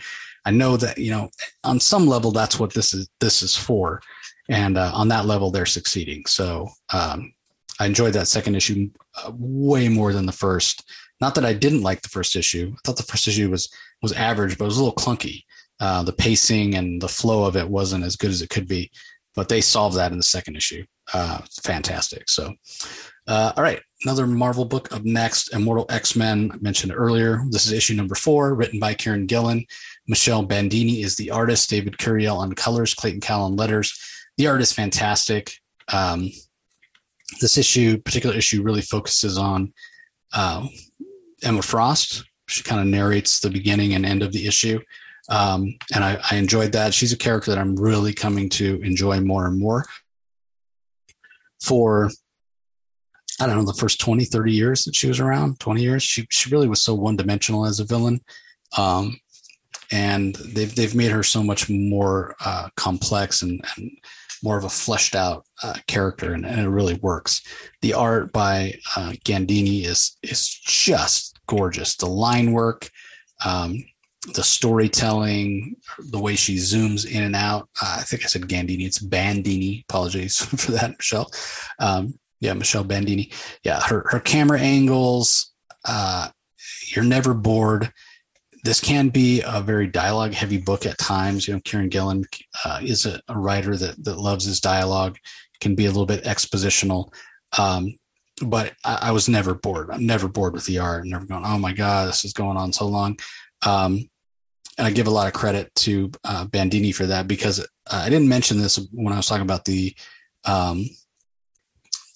I 0.46 0.52
know 0.52 0.78
that, 0.78 0.98
you 0.98 1.10
know, 1.12 1.30
on 1.64 1.80
some 1.80 2.06
level, 2.06 2.32
that's 2.32 2.60
what 2.60 2.74
this 2.74 2.94
is, 2.94 3.10
this 3.20 3.42
is 3.42 3.56
for. 3.56 4.02
And 4.50 4.78
uh, 4.78 4.92
on 4.94 5.08
that 5.08 5.26
level, 5.26 5.50
they're 5.50 5.66
succeeding. 5.66 6.26
So 6.26 6.70
um, 6.92 7.34
I 7.80 7.86
enjoyed 7.86 8.14
that 8.14 8.28
second 8.28 8.56
issue 8.56 8.90
uh, 9.24 9.32
way 9.34 9.90
more 9.90 10.14
than 10.14 10.26
the 10.26 10.32
first. 10.32 10.90
Not 11.22 11.34
that 11.36 11.46
I 11.46 11.54
didn't 11.54 11.82
like 11.82 12.02
the 12.02 12.10
first 12.10 12.36
issue. 12.36 12.74
I 12.74 12.80
thought 12.84 12.98
the 12.98 13.04
first 13.04 13.28
issue 13.28 13.50
was, 13.50 13.74
was 14.02 14.14
average, 14.14 14.58
but 14.58 14.66
it 14.66 14.68
was 14.68 14.78
a 14.78 14.84
little 14.84 14.96
clunky. 14.96 15.44
Uh, 15.80 16.04
the 16.04 16.14
pacing 16.14 16.76
and 16.76 17.02
the 17.02 17.08
flow 17.08 17.46
of 17.46 17.58
it 17.58 17.68
wasn't 17.68 18.04
as 18.04 18.16
good 18.16 18.30
as 18.30 18.42
it 18.42 18.50
could 18.50 18.68
be, 18.68 18.92
but 19.36 19.50
they 19.50 19.60
solved 19.60 19.98
that 19.98 20.12
in 20.12 20.18
the 20.18 20.24
second 20.24 20.56
issue. 20.56 20.86
Uh, 21.14 21.40
fantastic. 21.64 22.30
So, 22.30 22.54
uh, 23.28 23.54
all 23.58 23.64
right, 23.64 23.82
another 24.04 24.28
Marvel 24.28 24.66
book 24.66 24.94
up 24.94 25.04
next, 25.04 25.54
Immortal 25.54 25.86
X 25.90 26.16
Men. 26.16 26.52
I 26.54 26.58
mentioned 26.58 26.94
earlier. 26.96 27.42
This 27.50 27.66
is 27.66 27.72
issue 27.72 27.96
number 27.96 28.16
four, 28.16 28.54
written 28.54 28.80
by 28.80 28.94
Kieron 28.94 29.28
Gillen. 29.28 29.66
Michelle 30.08 30.44
Bandini 30.44 31.02
is 31.02 31.16
the 31.16 31.32
artist. 31.32 31.70
David 31.70 31.98
Curiel 31.98 32.38
on 32.38 32.54
colors. 32.54 32.94
Clayton 32.94 33.22
Cowles 33.22 33.52
on 33.52 33.56
letters. 33.56 33.98
The 34.38 34.48
art 34.48 34.62
is 34.62 34.74
fantastic. 34.74 35.54
Um, 35.92 36.30
this 37.40 37.58
issue, 37.58 37.98
particular 37.98 38.36
issue, 38.36 38.64
really 38.64 38.82
focuses 38.82 39.38
on 39.38 39.74
uh, 40.34 40.68
Emma 41.42 41.62
Frost. 41.62 42.24
She 42.48 42.64
kind 42.64 42.82
of 42.82 42.88
narrates 42.88 43.40
the 43.40 43.50
beginning 43.50 43.94
and 43.94 44.06
end 44.06 44.24
of 44.24 44.32
the 44.34 44.48
issue. 44.48 44.80
Um, 45.30 45.76
and 45.96 46.04
I, 46.04 46.20
I 46.30 46.36
enjoyed 46.36 46.74
that. 46.74 46.94
She's 46.94 47.14
a 47.14 47.18
character 47.18 47.52
that 47.52 47.60
I'm 47.60 47.76
really 47.76 48.14
coming 48.14 48.50
to 48.50 48.82
enjoy 48.82 49.22
more 49.22 49.48
and 49.48 49.58
more. 49.58 49.86
For 51.62 52.12
I 53.50 53.54
don't 53.56 53.66
know, 53.66 53.72
the 53.72 53.80
first 53.80 54.00
20, 54.00 54.26
30 54.26 54.52
years 54.52 54.84
that 54.86 54.96
she 54.96 55.08
was 55.08 55.20
around, 55.20 55.60
20 55.60 55.82
years, 55.82 56.04
she, 56.04 56.26
she 56.30 56.50
really 56.50 56.68
was 56.68 56.82
so 56.82 56.94
one 56.94 57.16
dimensional 57.16 57.66
as 57.66 57.80
a 57.80 57.86
villain. 57.86 58.22
Um, 58.78 59.20
and 59.92 60.36
they've, 60.36 60.74
they've 60.74 60.96
made 60.96 61.12
her 61.12 61.24
so 61.24 61.44
much 61.44 61.70
more 61.70 62.36
uh, 62.44 62.70
complex 62.76 63.42
and, 63.42 63.64
and, 63.78 63.92
more 64.44 64.58
of 64.58 64.66
a 64.66 64.70
fleshed 64.70 65.16
out 65.16 65.46
uh, 65.64 65.76
character, 65.88 66.34
and, 66.34 66.46
and, 66.46 66.60
it 66.60 66.68
really 66.68 66.96
works. 66.96 67.42
The 67.82 67.94
art 67.94 68.34
by 68.34 68.78
uh, 68.98 69.14
Gandini 69.24 69.86
is, 69.86 70.18
is 70.22 70.50
just 70.50 71.40
gorgeous. 71.48 71.96
The 71.96 72.08
line 72.08 72.52
work, 72.52 72.90
um, 73.46 73.86
the 74.34 74.44
storytelling, 74.44 75.78
the 76.12 76.20
way 76.20 76.36
she 76.36 76.56
zooms 76.56 77.10
in 77.10 77.24
and 77.24 77.36
out. 77.36 77.70
Uh, 77.82 77.98
I 78.00 78.04
think 78.04 78.24
I 78.24 78.28
said 78.28 78.44
Gandini. 78.44 78.86
It's 78.86 79.00
Bandini. 79.00 79.86
Apologies 79.90 80.44
for 80.62 80.72
that, 80.74 80.92
Michelle. 80.92 81.32
Um, 81.80 82.14
yeah, 82.44 82.54
Michelle 82.54 82.84
Bandini. 82.84 83.32
Yeah, 83.64 83.82
her 83.82 84.06
her 84.10 84.20
camera 84.20 84.60
angles. 84.60 85.54
Uh, 85.86 86.28
you're 86.88 87.06
never 87.06 87.34
bored. 87.34 87.92
This 88.66 88.82
can 88.82 89.10
be 89.10 89.42
a 89.46 89.62
very 89.62 89.88
dialogue 89.88 90.34
heavy 90.34 90.58
book 90.58 90.86
at 90.86 90.98
times. 90.98 91.48
You 91.48 91.54
know, 91.56 91.60
Kieron 91.62 91.90
Gillen 91.90 92.26
uh, 92.66 92.80
is 92.84 93.06
a, 93.06 93.22
a, 93.30 93.38
writer 93.38 93.78
that 93.78 94.04
that 94.04 94.18
loves 94.18 94.46
his 94.46 94.60
dialogue. 94.60 95.18
Can 95.62 95.74
be 95.74 95.86
a 95.86 95.90
little 95.90 96.06
bit 96.06 96.26
expositional. 96.26 97.14
Um, 97.58 97.98
but 98.42 98.74
I, 98.84 99.00
I, 99.04 99.12
was 99.12 99.30
never 99.30 99.54
bored. 99.54 99.90
I'm 99.90 100.06
never 100.06 100.28
bored 100.28 100.54
with 100.54 100.66
the 100.66 100.80
art. 100.80 101.04
I'm 101.04 101.10
Never 101.10 101.26
going, 101.26 101.46
oh 101.46 101.58
my 101.58 101.72
god, 101.72 102.10
this 102.10 102.26
is 102.26 102.34
going 102.34 102.58
on 102.58 102.74
so 102.74 102.88
long. 102.88 103.18
Um, 103.66 104.10
and 104.78 104.88
I 104.88 104.92
give 104.92 105.08
a 105.08 105.12
lot 105.12 105.28
of 105.28 105.34
credit 105.34 105.74
to 105.76 106.12
uh, 106.26 106.46
Bandini 106.46 106.92
for 106.92 107.06
that 107.06 107.28
because 107.28 107.60
uh, 107.60 107.66
I 107.92 108.10
didn't 108.10 108.28
mention 108.28 108.58
this 108.58 108.80
when 108.92 109.14
I 109.14 109.18
was 109.18 109.28
talking 109.28 109.44
about 109.44 109.66
the 109.66 109.96
um, 110.46 110.90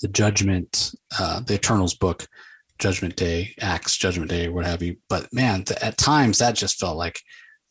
the 0.01 0.07
Judgment, 0.07 0.93
uh, 1.19 1.39
the 1.41 1.55
Eternals 1.55 1.95
book, 1.95 2.27
Judgment 2.79 3.15
Day, 3.15 3.53
A.X.E., 3.61 3.99
Judgment 3.99 4.29
Day, 4.29 4.49
what 4.49 4.65
have 4.65 4.81
you. 4.83 4.97
But 5.09 5.33
man, 5.33 5.63
th- 5.63 5.79
at 5.81 5.97
times 5.97 6.37
that 6.37 6.55
just 6.55 6.79
felt 6.79 6.97
like, 6.97 7.21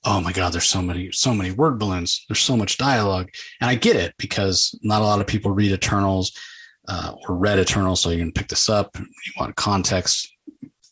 oh 0.05 0.21
my 0.21 0.33
God, 0.33 0.53
there's 0.53 0.67
so 0.67 0.83
many, 0.83 1.11
so 1.13 1.33
many 1.35 1.51
word 1.53 1.79
balloons. 1.79 2.25
There's 2.29 2.41
so 2.41 2.57
much 2.57 2.79
dialogue, 2.79 3.29
and 3.61 3.71
I 3.71 3.75
get 3.75 3.97
it 3.97 4.15
because 4.19 4.79
not 4.83 5.03
a 5.03 5.05
lot 5.05 5.21
of 5.21 5.27
people 5.27 5.51
read 5.53 5.73
Eternals. 5.73 6.33
uh, 6.89 7.15
or 7.27 7.35
read 7.37 7.59
Eternals, 7.59 8.01
so 8.01 8.11
you're 8.11 8.19
going 8.19 8.33
pick 8.33 8.49
this 8.49 8.69
up. 8.69 8.97
You 8.99 9.33
want 9.39 9.57
context, 9.57 10.33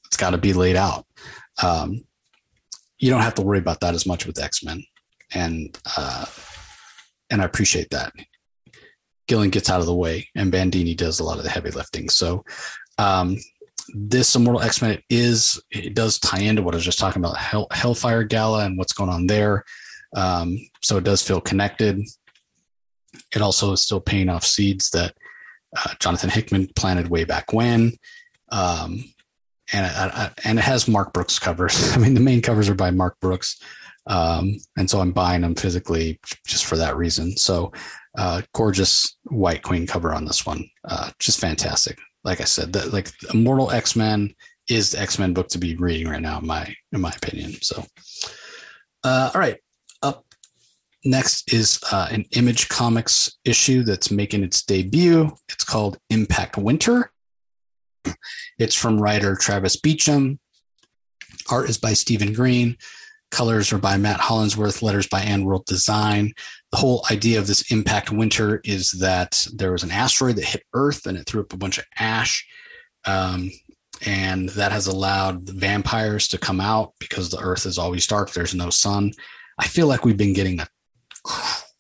it's 0.07 0.17
got 0.17 0.31
to 0.31 0.39
be 0.39 0.53
laid 0.53 0.77
out. 0.77 1.07
Um, 1.63 2.05
you 2.99 3.11
don't 3.11 3.23
have 3.23 3.35
to 3.35 3.43
worry 3.43 3.59
about 3.59 3.81
that 3.81 3.95
as 3.95 4.07
much 4.07 4.27
with 4.27 4.41
X 4.43 4.65
Men, 4.65 4.83
and 5.35 5.79
uh, 5.97 6.27
and 7.31 7.43
I 7.43 7.45
appreciate 7.45 7.91
that. 7.91 8.13
Gillen 9.27 9.51
gets 9.51 9.71
out 9.71 9.81
of 9.81 9.87
the 9.87 9.95
way, 9.95 10.29
and 10.35 10.53
Bandini 10.53 10.95
does 10.95 11.21
a 11.21 11.25
lot 11.25 11.39
of 11.39 11.45
the 11.45 11.51
heavy 11.51 11.71
lifting. 11.71 12.09
So, 12.09 12.45
um, 12.99 13.39
this 13.93 14.35
Immortal 14.35 14.63
X 14.63 14.81
Men 14.81 14.99
is 15.11 15.61
it 15.71 15.95
does 15.95 16.19
tie 16.19 16.41
into 16.41 16.63
what 16.63 16.75
I 16.75 16.77
was 16.77 16.85
just 16.85 16.99
talking 16.99 17.23
about 17.23 17.37
Hell, 17.37 17.67
Hellfire 17.71 18.25
Gala 18.25 18.65
and 18.65 18.79
what's 18.79 18.93
going 18.93 19.11
on 19.11 19.27
there. 19.27 19.65
Um, 20.17 20.59
so 20.83 20.97
it 20.97 21.05
does 21.05 21.23
feel 21.23 21.41
connected. 21.41 22.01
It 23.35 23.43
also 23.43 23.73
is 23.73 23.83
still 23.83 24.01
paying 24.01 24.29
off 24.29 24.45
seeds 24.45 24.91
that 24.91 25.15
uh, 25.77 25.95
Jonathan 26.01 26.31
Hickman 26.31 26.69
planted 26.77 27.09
way 27.09 27.25
back 27.25 27.53
when. 27.53 27.93
Um, 28.51 29.05
and 29.73 29.87
I, 29.87 30.07
I, 30.07 30.31
and 30.45 30.59
it 30.59 30.63
has 30.63 30.89
Mark 30.89 31.13
Brooks 31.13 31.39
covers. 31.39 31.93
I 31.95 31.99
mean, 31.99 32.15
the 32.15 32.21
main 32.21 32.43
covers 32.43 32.69
are 32.69 32.75
by 32.75 32.91
Mark 32.91 33.19
Brooks, 33.21 33.61
um, 34.07 34.59
and 34.77 34.89
so 34.89 35.01
I'm 35.01 35.13
buying 35.13 35.41
them 35.41 35.55
physically 35.55 36.21
just 36.47 36.67
for 36.67 36.77
that 36.77 36.97
reason. 36.97 37.37
So, 37.37 37.73
uh, 38.17 38.43
gorgeous 38.53 39.17
white 39.25 39.63
queen 39.63 39.87
cover 39.87 40.15
on 40.15 40.25
this 40.25 40.47
one, 40.47 40.69
uh, 40.89 41.11
just 41.19 41.41
fantastic. 41.41 41.99
Like 42.23 42.41
I 42.41 42.45
said, 42.45 42.73
that 42.73 42.93
like 42.93 43.11
Immortal 43.33 43.71
X 43.71 43.97
Men 43.97 44.35
is 44.69 44.93
the 44.93 45.01
X 45.01 45.19
Men 45.19 45.35
book 45.35 45.49
to 45.49 45.59
be 45.59 45.77
reading 45.77 46.09
right 46.09 46.23
now, 46.23 46.39
in 46.39 46.47
my 46.47 46.75
in 46.93 47.01
my 47.01 47.11
opinion. 47.11 47.53
So, 47.63 47.85
uh, 49.03 49.31
all 49.35 49.41
right, 49.41 49.59
up 50.03 50.25
next 51.05 51.53
is 51.53 51.81
uh, 51.93 52.09
an 52.11 52.25
Image 52.33 52.69
Comics 52.69 53.39
issue 53.45 53.83
that's 53.83 54.11
making 54.11 54.43
its 54.43 54.63
debut. 54.63 55.31
It's 55.49 55.65
called 55.65 55.99
Impact 56.11 56.57
Winter. 56.57 57.11
It's 58.59 58.75
from 58.75 59.01
writer 59.01 59.35
Travis 59.35 59.77
Beacham. 59.77 60.39
Art 61.51 61.69
is 61.69 61.79
by 61.79 61.93
Stephen 61.93 62.33
Green. 62.33 62.77
Colors 63.35 63.73
are 63.73 63.79
by 63.79 63.97
Matt 63.97 64.21
Hollingsworth. 64.21 64.81
Letters 64.81 65.09
by 65.09 65.21
AndWorld 65.21 65.65
Design. 65.65 66.33
The 66.71 66.77
whole 66.77 67.05
idea 67.11 67.41
of 67.41 67.49
this 67.49 67.73
impact 67.73 68.13
winter 68.13 68.61
is 68.63 68.93
that 68.93 69.45
there 69.53 69.73
was 69.73 69.83
an 69.83 69.91
asteroid 69.91 70.37
that 70.37 70.45
hit 70.45 70.63
Earth 70.73 71.05
and 71.07 71.19
it 71.19 71.27
threw 71.27 71.41
up 71.41 71.53
a 71.53 71.57
bunch 71.57 71.79
of 71.79 71.85
ash. 71.99 72.47
Um, 73.07 73.51
and 74.07 74.51
that 74.51 74.71
has 74.71 74.87
allowed 74.87 75.51
vampires 75.51 76.29
to 76.29 76.39
come 76.39 76.61
out 76.61 76.93
because 77.01 77.29
the 77.29 77.41
Earth 77.41 77.67
is 77.67 77.77
always 77.77 78.07
dark. 78.07 78.31
There's 78.31 78.55
no 78.55 78.71
sun. 78.71 79.11
I 79.59 79.67
feel 79.67 79.89
like 79.89 80.05
we've 80.05 80.17
been 80.17 80.33
getting 80.33 80.61
a 80.61 80.69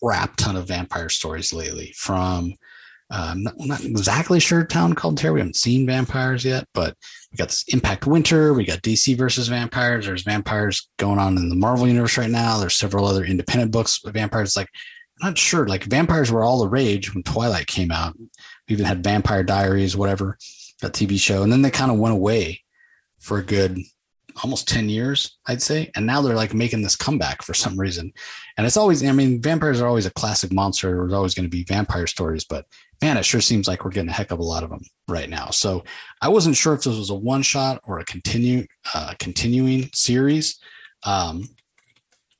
crap 0.02 0.34
ton 0.34 0.56
of 0.56 0.66
vampire 0.66 1.08
stories 1.08 1.52
lately 1.52 1.94
from 1.96 2.52
uh, 3.14 3.32
not, 3.36 3.54
not, 3.60 3.84
exactly 3.84 4.40
sure 4.40 4.64
town 4.64 4.92
called 4.92 5.16
Terror. 5.16 5.34
We 5.34 5.40
haven't 5.40 5.54
seen 5.54 5.86
vampires 5.86 6.44
yet, 6.44 6.66
but 6.74 6.96
we 7.30 7.36
got 7.36 7.46
this 7.46 7.64
Impact 7.68 8.08
Winter. 8.08 8.52
We 8.52 8.64
got 8.64 8.82
DC 8.82 9.16
versus 9.16 9.46
vampires. 9.46 10.06
There's 10.06 10.24
vampires 10.24 10.88
going 10.98 11.20
on 11.20 11.36
in 11.36 11.48
the 11.48 11.54
Marvel 11.54 11.86
universe 11.86 12.18
right 12.18 12.28
now. 12.28 12.58
There's 12.58 12.76
several 12.76 13.06
other 13.06 13.24
independent 13.24 13.70
books 13.70 14.02
with 14.02 14.14
vampires. 14.14 14.56
Like, 14.56 14.68
I'm 15.22 15.28
not 15.28 15.38
sure. 15.38 15.68
Like, 15.68 15.84
vampires 15.84 16.32
were 16.32 16.42
all 16.42 16.58
the 16.58 16.68
rage 16.68 17.14
when 17.14 17.22
Twilight 17.22 17.68
came 17.68 17.92
out. 17.92 18.18
We 18.18 18.74
even 18.74 18.84
had 18.84 19.04
Vampire 19.04 19.44
Diaries, 19.44 19.96
whatever, 19.96 20.36
that 20.80 20.92
TV 20.92 21.16
show, 21.16 21.44
and 21.44 21.52
then 21.52 21.62
they 21.62 21.70
kind 21.70 21.92
of 21.92 21.98
went 21.98 22.14
away 22.14 22.62
for 23.20 23.38
a 23.38 23.44
good 23.44 23.78
almost 24.42 24.66
10 24.68 24.88
years, 24.88 25.38
I'd 25.46 25.62
say. 25.62 25.90
And 25.94 26.04
now 26.04 26.20
they're 26.20 26.34
like 26.34 26.52
making 26.52 26.82
this 26.82 26.96
comeback 26.96 27.42
for 27.42 27.54
some 27.54 27.78
reason. 27.78 28.12
And 28.56 28.66
it's 28.66 28.76
always, 28.76 29.04
I 29.04 29.12
mean, 29.12 29.40
vampires 29.40 29.80
are 29.80 29.86
always 29.86 30.06
a 30.06 30.12
classic 30.12 30.52
monster. 30.52 30.96
There's 30.96 31.12
always 31.12 31.34
going 31.34 31.44
to 31.44 31.56
be 31.56 31.62
vampire 31.62 32.08
stories, 32.08 32.44
but 32.44 32.66
man, 33.02 33.16
it 33.16 33.24
sure 33.24 33.40
seems 33.40 33.68
like 33.68 33.84
we're 33.84 33.90
getting 33.90 34.10
a 34.10 34.12
heck 34.12 34.30
of 34.30 34.38
a 34.38 34.44
lot 34.44 34.62
of 34.62 34.70
them 34.70 34.82
right 35.08 35.28
now. 35.28 35.50
So 35.50 35.84
I 36.20 36.28
wasn't 36.28 36.56
sure 36.56 36.74
if 36.74 36.82
this 36.82 36.96
was 36.96 37.10
a 37.10 37.14
one 37.14 37.42
shot 37.42 37.80
or 37.84 37.98
a 37.98 38.04
continue 38.04 38.66
uh, 38.94 39.14
continuing 39.18 39.90
series. 39.94 40.58
Um, 41.04 41.48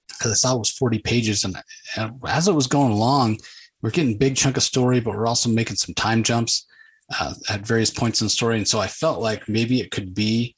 because 0.09 0.31
I 0.31 0.35
saw 0.35 0.55
it 0.55 0.61
was 0.61 0.71
40 0.71 1.01
pages, 1.01 1.45
and, 1.45 1.57
and, 1.97 2.13
as 2.27 2.47
it 2.47 2.55
was 2.55 2.69
going 2.69 2.93
along, 2.93 3.39
we're 3.83 3.91
getting 3.91 4.17
big 4.17 4.37
chunk 4.37 4.57
of 4.57 4.63
story, 4.63 5.01
but 5.01 5.15
we're 5.15 5.27
also 5.27 5.51
making 5.51 5.77
some 5.77 5.93
time 5.95 6.23
jumps 6.23 6.67
uh, 7.19 7.35
at 7.51 7.67
various 7.67 7.91
points 7.91 8.21
in 8.21 8.27
the 8.27 8.31
story. 8.31 8.57
And 8.57 8.67
so 8.67 8.81
I 8.81 8.87
felt 8.87 9.21
like 9.21 9.49
maybe 9.49 9.81
it 9.81 9.91
could 9.91 10.15
be 10.15 10.55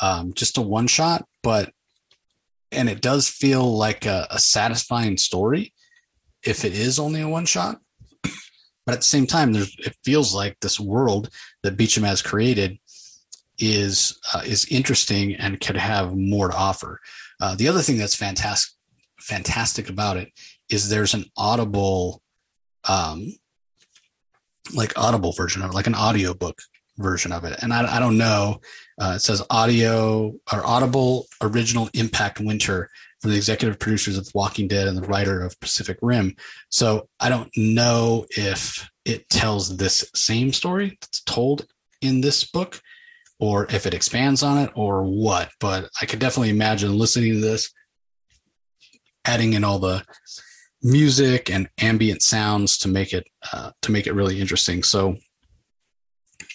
um, 0.00 0.32
just 0.32 0.56
a 0.56 0.62
one 0.62 0.86
shot, 0.86 1.26
but 1.42 1.70
and 2.72 2.88
it 2.88 3.02
does 3.02 3.28
feel 3.28 3.76
like 3.76 4.06
a, 4.06 4.26
a 4.30 4.38
satisfying 4.38 5.16
story 5.16 5.74
if 6.42 6.64
it 6.64 6.72
is 6.72 6.98
only 6.98 7.20
a 7.20 7.28
one 7.28 7.46
shot 7.46 7.80
but 8.86 8.92
at 8.92 9.00
the 9.00 9.06
same 9.06 9.26
time, 9.26 9.54
it 9.54 9.96
feels 10.04 10.34
like 10.34 10.56
this 10.60 10.80
world 10.80 11.28
that 11.62 11.76
Beacham 11.76 12.04
has 12.04 12.22
created 12.22 12.78
is 13.58 14.18
uh, 14.34 14.42
is 14.44 14.64
interesting 14.70 15.34
and 15.34 15.60
could 15.60 15.76
have 15.76 16.16
more 16.16 16.48
to 16.48 16.56
offer. 16.56 16.98
Uh, 17.40 17.54
the 17.54 17.68
other 17.68 17.82
thing 17.82 17.98
that's 17.98 18.16
fantastic 18.16 18.74
fantastic 19.20 19.90
about 19.90 20.16
it 20.16 20.32
is 20.70 20.88
there's 20.88 21.12
an 21.12 21.24
audible 21.36 22.22
um 22.88 23.30
like 24.74 24.96
audible 24.96 25.32
version 25.32 25.62
of 25.62 25.70
it, 25.70 25.74
like 25.74 25.86
an 25.86 25.94
audiobook 25.94 26.58
version 27.00 27.32
of 27.32 27.44
it 27.44 27.56
and 27.62 27.72
i, 27.72 27.96
I 27.96 27.98
don't 27.98 28.18
know 28.18 28.60
uh, 29.00 29.14
it 29.16 29.20
says 29.20 29.42
audio 29.50 30.32
or 30.52 30.66
audible 30.66 31.26
original 31.42 31.88
impact 31.94 32.40
winter 32.40 32.90
from 33.20 33.30
the 33.30 33.36
executive 33.36 33.78
producers 33.78 34.16
of 34.16 34.30
Walking 34.34 34.66
Dead 34.66 34.88
and 34.88 34.96
the 34.96 35.06
writer 35.06 35.42
of 35.42 35.58
Pacific 35.60 35.98
Rim. 36.00 36.34
So 36.70 37.08
I 37.18 37.28
don't 37.28 37.50
know 37.56 38.26
if 38.30 38.88
it 39.04 39.28
tells 39.28 39.76
this 39.76 40.10
same 40.14 40.52
story 40.52 40.96
that's 41.00 41.22
told 41.22 41.66
in 42.00 42.22
this 42.22 42.44
book 42.44 42.80
or 43.38 43.66
if 43.70 43.86
it 43.86 43.94
expands 43.94 44.42
on 44.42 44.58
it 44.58 44.70
or 44.74 45.04
what, 45.04 45.50
but 45.60 45.88
I 46.00 46.06
could 46.06 46.18
definitely 46.18 46.50
imagine 46.50 46.98
listening 46.98 47.34
to 47.34 47.40
this, 47.40 47.72
adding 49.24 49.52
in 49.52 49.64
all 49.64 49.78
the 49.78 50.04
music 50.82 51.50
and 51.50 51.68
ambient 51.78 52.22
sounds 52.22 52.78
to 52.78 52.88
make 52.88 53.12
it 53.12 53.26
uh, 53.52 53.70
to 53.82 53.92
make 53.92 54.06
it 54.06 54.14
really 54.14 54.40
interesting. 54.40 54.82
So 54.82 55.16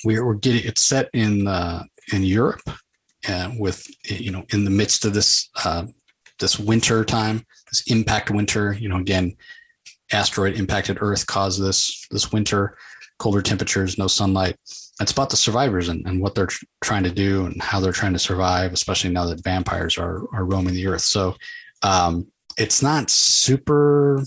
we're, 0.06 0.34
getting 0.36 0.66
it's 0.66 0.84
set 0.84 1.10
in 1.14 1.48
uh, 1.48 1.84
in 2.14 2.24
Europe 2.24 2.62
with 3.58 3.86
you 4.04 4.32
know 4.32 4.46
in 4.54 4.64
the 4.64 4.72
midst 4.72 5.06
of 5.06 5.14
this 5.14 5.50
uh, 5.64 5.86
this 6.40 6.60
winter 6.60 7.04
time, 7.04 7.46
this 7.72 7.84
impact 7.88 8.32
winter. 8.32 8.74
You 8.74 8.90
know, 8.90 8.98
again, 8.98 9.36
asteroid 10.12 10.58
impacted 10.58 10.98
Earth 11.02 11.26
caused 11.26 11.62
this 11.62 12.08
this 12.12 12.32
winter, 12.32 12.78
colder 13.18 13.42
temperatures, 13.42 13.98
no 13.98 14.08
sunlight. 14.08 14.56
It's 15.02 15.12
about 15.12 15.30
the 15.30 15.38
survivors 15.38 15.90
and, 15.90 16.06
and 16.08 16.22
what 16.22 16.36
they're 16.36 16.46
tr- 16.46 16.64
trying 16.82 17.04
to 17.04 17.12
do 17.12 17.48
and 17.48 17.62
how 17.62 17.82
they're 17.82 17.92
trying 17.92 18.14
to 18.14 18.20
survive, 18.20 18.72
especially 18.72 19.10
now 19.10 19.26
that 19.26 19.44
vampires 19.44 19.98
are 19.98 20.24
are 20.34 20.46
roaming 20.46 20.74
the 20.74 20.88
Earth. 20.88 21.02
So 21.02 21.36
um, 21.82 22.28
it's 22.58 22.82
not 22.82 23.10
super 23.10 24.24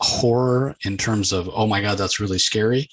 horror 0.00 0.74
in 0.84 0.96
terms 0.96 1.30
of 1.30 1.50
oh 1.52 1.66
my 1.66 1.82
god 1.82 1.98
that's 1.98 2.20
really 2.20 2.38
scary 2.38 2.88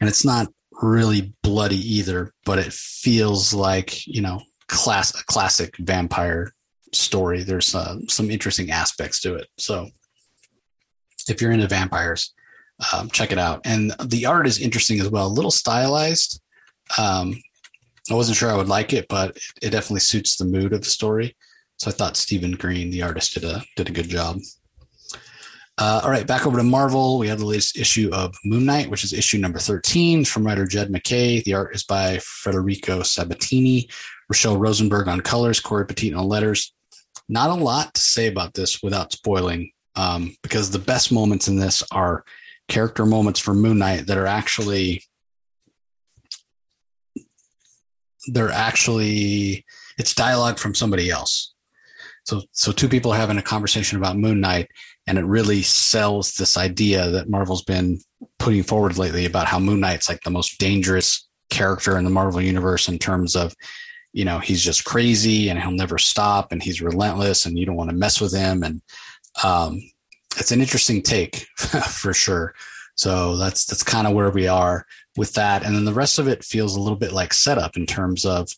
and 0.00 0.08
it's 0.08 0.24
not 0.24 0.48
really 0.82 1.32
bloody 1.42 1.76
either 1.76 2.32
but 2.44 2.58
it 2.58 2.72
feels 2.72 3.54
like 3.54 4.06
you 4.06 4.20
know 4.20 4.40
class 4.66 5.18
a 5.18 5.24
classic 5.24 5.76
vampire 5.78 6.52
story. 6.92 7.42
There's 7.42 7.74
uh, 7.74 7.98
some 8.08 8.30
interesting 8.30 8.70
aspects 8.70 9.20
to 9.20 9.34
it. 9.34 9.48
So 9.58 9.88
if 11.28 11.40
you're 11.40 11.52
into 11.52 11.68
vampires, 11.68 12.32
um, 12.92 13.08
check 13.10 13.32
it 13.32 13.38
out. 13.38 13.60
And 13.64 13.92
the 14.04 14.26
art 14.26 14.46
is 14.46 14.60
interesting 14.60 15.00
as 15.00 15.08
well, 15.08 15.26
a 15.26 15.28
little 15.28 15.50
stylized. 15.50 16.40
Um, 16.98 17.40
I 18.10 18.14
wasn't 18.14 18.36
sure 18.36 18.50
I 18.50 18.56
would 18.56 18.68
like 18.68 18.92
it, 18.92 19.06
but 19.08 19.38
it 19.62 19.70
definitely 19.70 20.00
suits 20.00 20.36
the 20.36 20.44
mood 20.44 20.72
of 20.72 20.80
the 20.80 20.90
story. 20.90 21.36
So 21.78 21.90
I 21.90 21.94
thought 21.94 22.16
Stephen 22.16 22.52
Green, 22.52 22.90
the 22.90 23.02
artist, 23.02 23.34
did 23.34 23.44
a 23.44 23.62
did 23.76 23.88
a 23.88 23.92
good 23.92 24.08
job. 24.08 24.38
Uh, 25.76 26.00
all 26.04 26.10
right, 26.10 26.26
back 26.26 26.46
over 26.46 26.56
to 26.56 26.62
Marvel. 26.62 27.18
We 27.18 27.26
have 27.28 27.40
the 27.40 27.46
latest 27.46 27.76
issue 27.76 28.08
of 28.12 28.34
Moon 28.44 28.64
Knight, 28.64 28.88
which 28.88 29.02
is 29.02 29.12
issue 29.12 29.38
number 29.38 29.58
13 29.58 30.24
from 30.24 30.46
writer 30.46 30.66
Jed 30.66 30.90
MacKay. 30.90 31.42
The 31.42 31.54
art 31.54 31.74
is 31.74 31.82
by 31.82 32.20
Federico 32.22 33.00
Sabbatini, 33.00 33.90
Rachelle 34.32 34.58
Rosenberg 34.58 35.08
on 35.08 35.20
colors, 35.20 35.58
Cory 35.58 35.84
Petit 35.84 36.14
on 36.14 36.28
letters. 36.28 36.72
Not 37.28 37.50
a 37.50 37.54
lot 37.54 37.92
to 37.94 38.00
say 38.00 38.28
about 38.28 38.54
this 38.54 38.82
without 38.82 39.12
spoiling, 39.12 39.72
um, 39.96 40.36
because 40.42 40.70
the 40.70 40.78
best 40.78 41.10
moments 41.10 41.48
in 41.48 41.56
this 41.56 41.82
are 41.90 42.24
character 42.68 43.04
moments 43.04 43.40
for 43.40 43.52
Moon 43.52 43.78
Knight 43.78 44.06
that 44.06 44.18
are 44.18 44.26
actually 44.26 45.02
they're 48.28 48.50
actually 48.50 49.64
it's 49.98 50.14
dialogue 50.14 50.58
from 50.58 50.74
somebody 50.74 51.10
else. 51.10 51.53
So 52.24 52.42
so 52.52 52.72
two 52.72 52.88
people 52.88 53.12
having 53.12 53.38
a 53.38 53.42
conversation 53.42 53.98
about 53.98 54.18
Moon 54.18 54.40
Knight 54.40 54.68
and 55.06 55.18
it 55.18 55.24
really 55.24 55.62
sells 55.62 56.34
this 56.34 56.56
idea 56.56 57.10
that 57.10 57.28
Marvel's 57.28 57.64
been 57.64 57.98
putting 58.38 58.62
forward 58.62 58.98
lately 58.98 59.26
about 59.26 59.46
how 59.46 59.58
Moon 59.58 59.80
Knight's 59.80 60.08
like 60.08 60.22
the 60.22 60.30
most 60.30 60.58
dangerous 60.58 61.28
character 61.50 61.98
in 61.98 62.04
the 62.04 62.10
Marvel 62.10 62.40
universe 62.40 62.88
in 62.88 62.98
terms 62.98 63.36
of 63.36 63.54
you 64.12 64.24
know 64.24 64.38
he's 64.38 64.62
just 64.62 64.84
crazy 64.84 65.48
and 65.48 65.60
he'll 65.60 65.70
never 65.70 65.98
stop 65.98 66.52
and 66.52 66.62
he's 66.62 66.82
relentless 66.82 67.46
and 67.46 67.58
you 67.58 67.66
don't 67.66 67.76
want 67.76 67.90
to 67.90 67.96
mess 67.96 68.20
with 68.20 68.34
him 68.34 68.62
and 68.62 68.80
um, 69.42 69.80
it's 70.38 70.52
an 70.52 70.60
interesting 70.60 71.02
take 71.02 71.36
for 71.56 72.12
sure 72.14 72.54
So 72.96 73.36
that's 73.36 73.66
that's 73.66 73.82
kind 73.82 74.06
of 74.06 74.14
where 74.14 74.30
we 74.30 74.46
are 74.46 74.86
with 75.16 75.32
that. 75.34 75.64
And 75.64 75.74
then 75.74 75.84
the 75.84 75.92
rest 75.92 76.18
of 76.18 76.28
it 76.28 76.44
feels 76.44 76.76
a 76.76 76.80
little 76.80 76.98
bit 76.98 77.12
like 77.12 77.32
setup 77.32 77.76
in 77.76 77.86
terms 77.86 78.24
of 78.24 78.48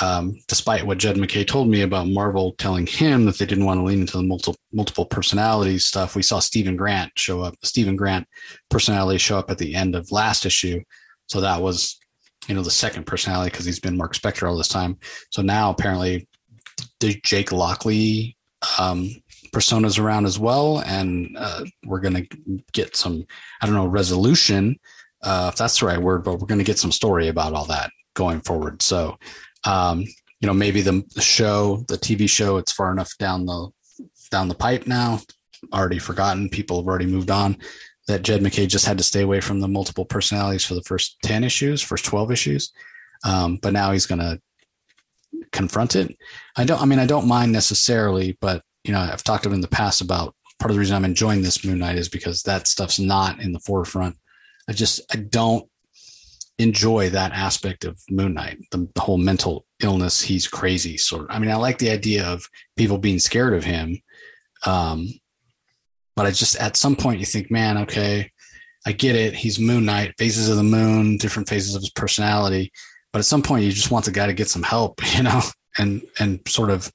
um, 0.00 0.38
despite 0.48 0.86
what 0.86 0.98
Jed 0.98 1.16
MacKay 1.16 1.44
told 1.44 1.68
me 1.68 1.82
about 1.82 2.08
Marvel 2.08 2.54
telling 2.56 2.86
him 2.86 3.26
that 3.26 3.38
they 3.38 3.44
didn't 3.44 3.66
want 3.66 3.78
to 3.78 3.84
lean 3.84 4.00
into 4.00 4.16
the 4.16 4.22
multiple 4.22 4.56
multiple 4.72 5.04
personalities 5.04 5.86
stuff, 5.86 6.16
we 6.16 6.22
saw 6.22 6.38
Stephen 6.38 6.76
Grant 6.76 7.12
show 7.16 7.42
up. 7.42 7.54
Stephen 7.62 7.94
Grant 7.94 8.26
personality 8.70 9.18
show 9.18 9.38
up 9.38 9.50
at 9.50 9.58
the 9.58 9.74
end 9.74 9.94
of 9.94 10.10
last 10.10 10.46
issue, 10.46 10.82
so 11.26 11.40
that 11.40 11.60
was 11.60 11.98
you 12.48 12.54
know 12.54 12.62
the 12.62 12.70
second 12.70 13.04
personality 13.04 13.50
because 13.50 13.66
he's 13.66 13.80
been 13.80 13.96
Mark 13.96 14.14
Spector 14.14 14.48
all 14.48 14.56
this 14.56 14.68
time. 14.68 14.98
So 15.30 15.42
now 15.42 15.70
apparently, 15.70 16.26
the 17.00 17.20
Jake 17.22 17.52
Lockley 17.52 18.36
um, 18.78 19.10
personas 19.52 19.98
around 19.98 20.24
as 20.24 20.38
well, 20.38 20.78
and 20.86 21.36
uh, 21.38 21.64
we're 21.84 22.00
gonna 22.00 22.24
get 22.72 22.96
some 22.96 23.26
I 23.60 23.66
don't 23.66 23.74
know 23.74 23.86
resolution 23.86 24.78
uh, 25.22 25.50
if 25.52 25.58
that's 25.58 25.78
the 25.78 25.86
right 25.86 26.00
word, 26.00 26.24
but 26.24 26.38
we're 26.38 26.46
gonna 26.46 26.64
get 26.64 26.78
some 26.78 26.92
story 26.92 27.28
about 27.28 27.52
all 27.52 27.66
that 27.66 27.90
going 28.14 28.40
forward. 28.40 28.80
So 28.80 29.18
um, 29.64 30.04
you 30.40 30.46
know, 30.46 30.54
maybe 30.54 30.82
the 30.82 31.02
show, 31.20 31.84
the 31.88 31.96
TV 31.96 32.28
show, 32.28 32.58
it's 32.58 32.72
far 32.72 32.92
enough 32.92 33.16
down 33.18 33.46
the 33.46 33.70
down 34.30 34.48
the 34.48 34.54
pipe 34.54 34.86
now, 34.86 35.20
already 35.72 35.98
forgotten. 35.98 36.48
People 36.48 36.78
have 36.78 36.86
already 36.86 37.06
moved 37.06 37.30
on. 37.30 37.56
That 38.06 38.22
Jed 38.22 38.42
MacKay 38.42 38.66
just 38.66 38.84
had 38.84 38.98
to 38.98 39.04
stay 39.04 39.22
away 39.22 39.40
from 39.40 39.60
the 39.60 39.68
multiple 39.68 40.04
personalities 40.04 40.64
for 40.64 40.74
the 40.74 40.82
first 40.82 41.16
ten 41.22 41.42
issues, 41.42 41.80
first 41.80 42.04
twelve 42.04 42.30
issues, 42.30 42.72
um, 43.24 43.56
but 43.62 43.72
now 43.72 43.92
he's 43.92 44.04
going 44.04 44.18
to 44.18 44.38
confront 45.52 45.96
it. 45.96 46.14
I 46.56 46.64
don't. 46.64 46.82
I 46.82 46.84
mean, 46.84 46.98
I 46.98 47.06
don't 47.06 47.26
mind 47.26 47.52
necessarily, 47.52 48.36
but 48.42 48.62
you 48.84 48.92
know, 48.92 49.00
I've 49.00 49.24
talked 49.24 49.46
in 49.46 49.60
the 49.62 49.68
past 49.68 50.02
about 50.02 50.34
part 50.58 50.70
of 50.70 50.74
the 50.74 50.80
reason 50.80 50.96
I'm 50.96 51.04
enjoying 51.04 51.42
this 51.42 51.64
Moon 51.64 51.78
Knight 51.78 51.96
is 51.96 52.08
because 52.08 52.42
that 52.42 52.66
stuff's 52.66 52.98
not 52.98 53.40
in 53.40 53.52
the 53.52 53.60
forefront. 53.60 54.16
I 54.68 54.72
just 54.72 55.00
I 55.12 55.16
don't 55.16 55.68
enjoy 56.58 57.10
that 57.10 57.32
aspect 57.32 57.84
of 57.84 58.00
Moon 58.10 58.34
Knight, 58.34 58.58
the, 58.70 58.88
the, 58.94 59.00
whole 59.00 59.18
mental 59.18 59.66
illness. 59.82 60.20
He's 60.20 60.46
crazy 60.46 60.96
sort 60.96 61.22
of. 61.22 61.28
I 61.30 61.38
mean, 61.38 61.50
I 61.50 61.56
like 61.56 61.78
the 61.78 61.90
idea 61.90 62.24
of 62.26 62.48
people 62.76 62.98
being 62.98 63.18
scared 63.18 63.54
of 63.54 63.64
him. 63.64 64.00
Um, 64.64 65.08
but 66.14 66.26
I 66.26 66.30
just, 66.30 66.56
at 66.56 66.76
some 66.76 66.94
point, 66.94 67.18
you 67.18 67.26
think, 67.26 67.50
man, 67.50 67.78
okay, 67.78 68.30
I 68.86 68.92
get 68.92 69.16
it. 69.16 69.34
He's 69.34 69.58
Moon 69.58 69.84
Knight, 69.84 70.14
phases 70.16 70.48
of 70.48 70.56
the 70.56 70.62
moon, 70.62 71.16
different 71.16 71.48
phases 71.48 71.74
of 71.74 71.82
his 71.82 71.90
personality. 71.90 72.72
But 73.12 73.18
at 73.18 73.24
some 73.24 73.42
point, 73.42 73.64
you 73.64 73.72
just 73.72 73.90
want 73.90 74.04
the 74.04 74.12
guy 74.12 74.26
to 74.26 74.32
get 74.32 74.48
some 74.48 74.62
help, 74.62 75.00
you 75.16 75.24
know, 75.24 75.40
and, 75.78 76.02
and 76.20 76.40
sort 76.46 76.70
of 76.70 76.90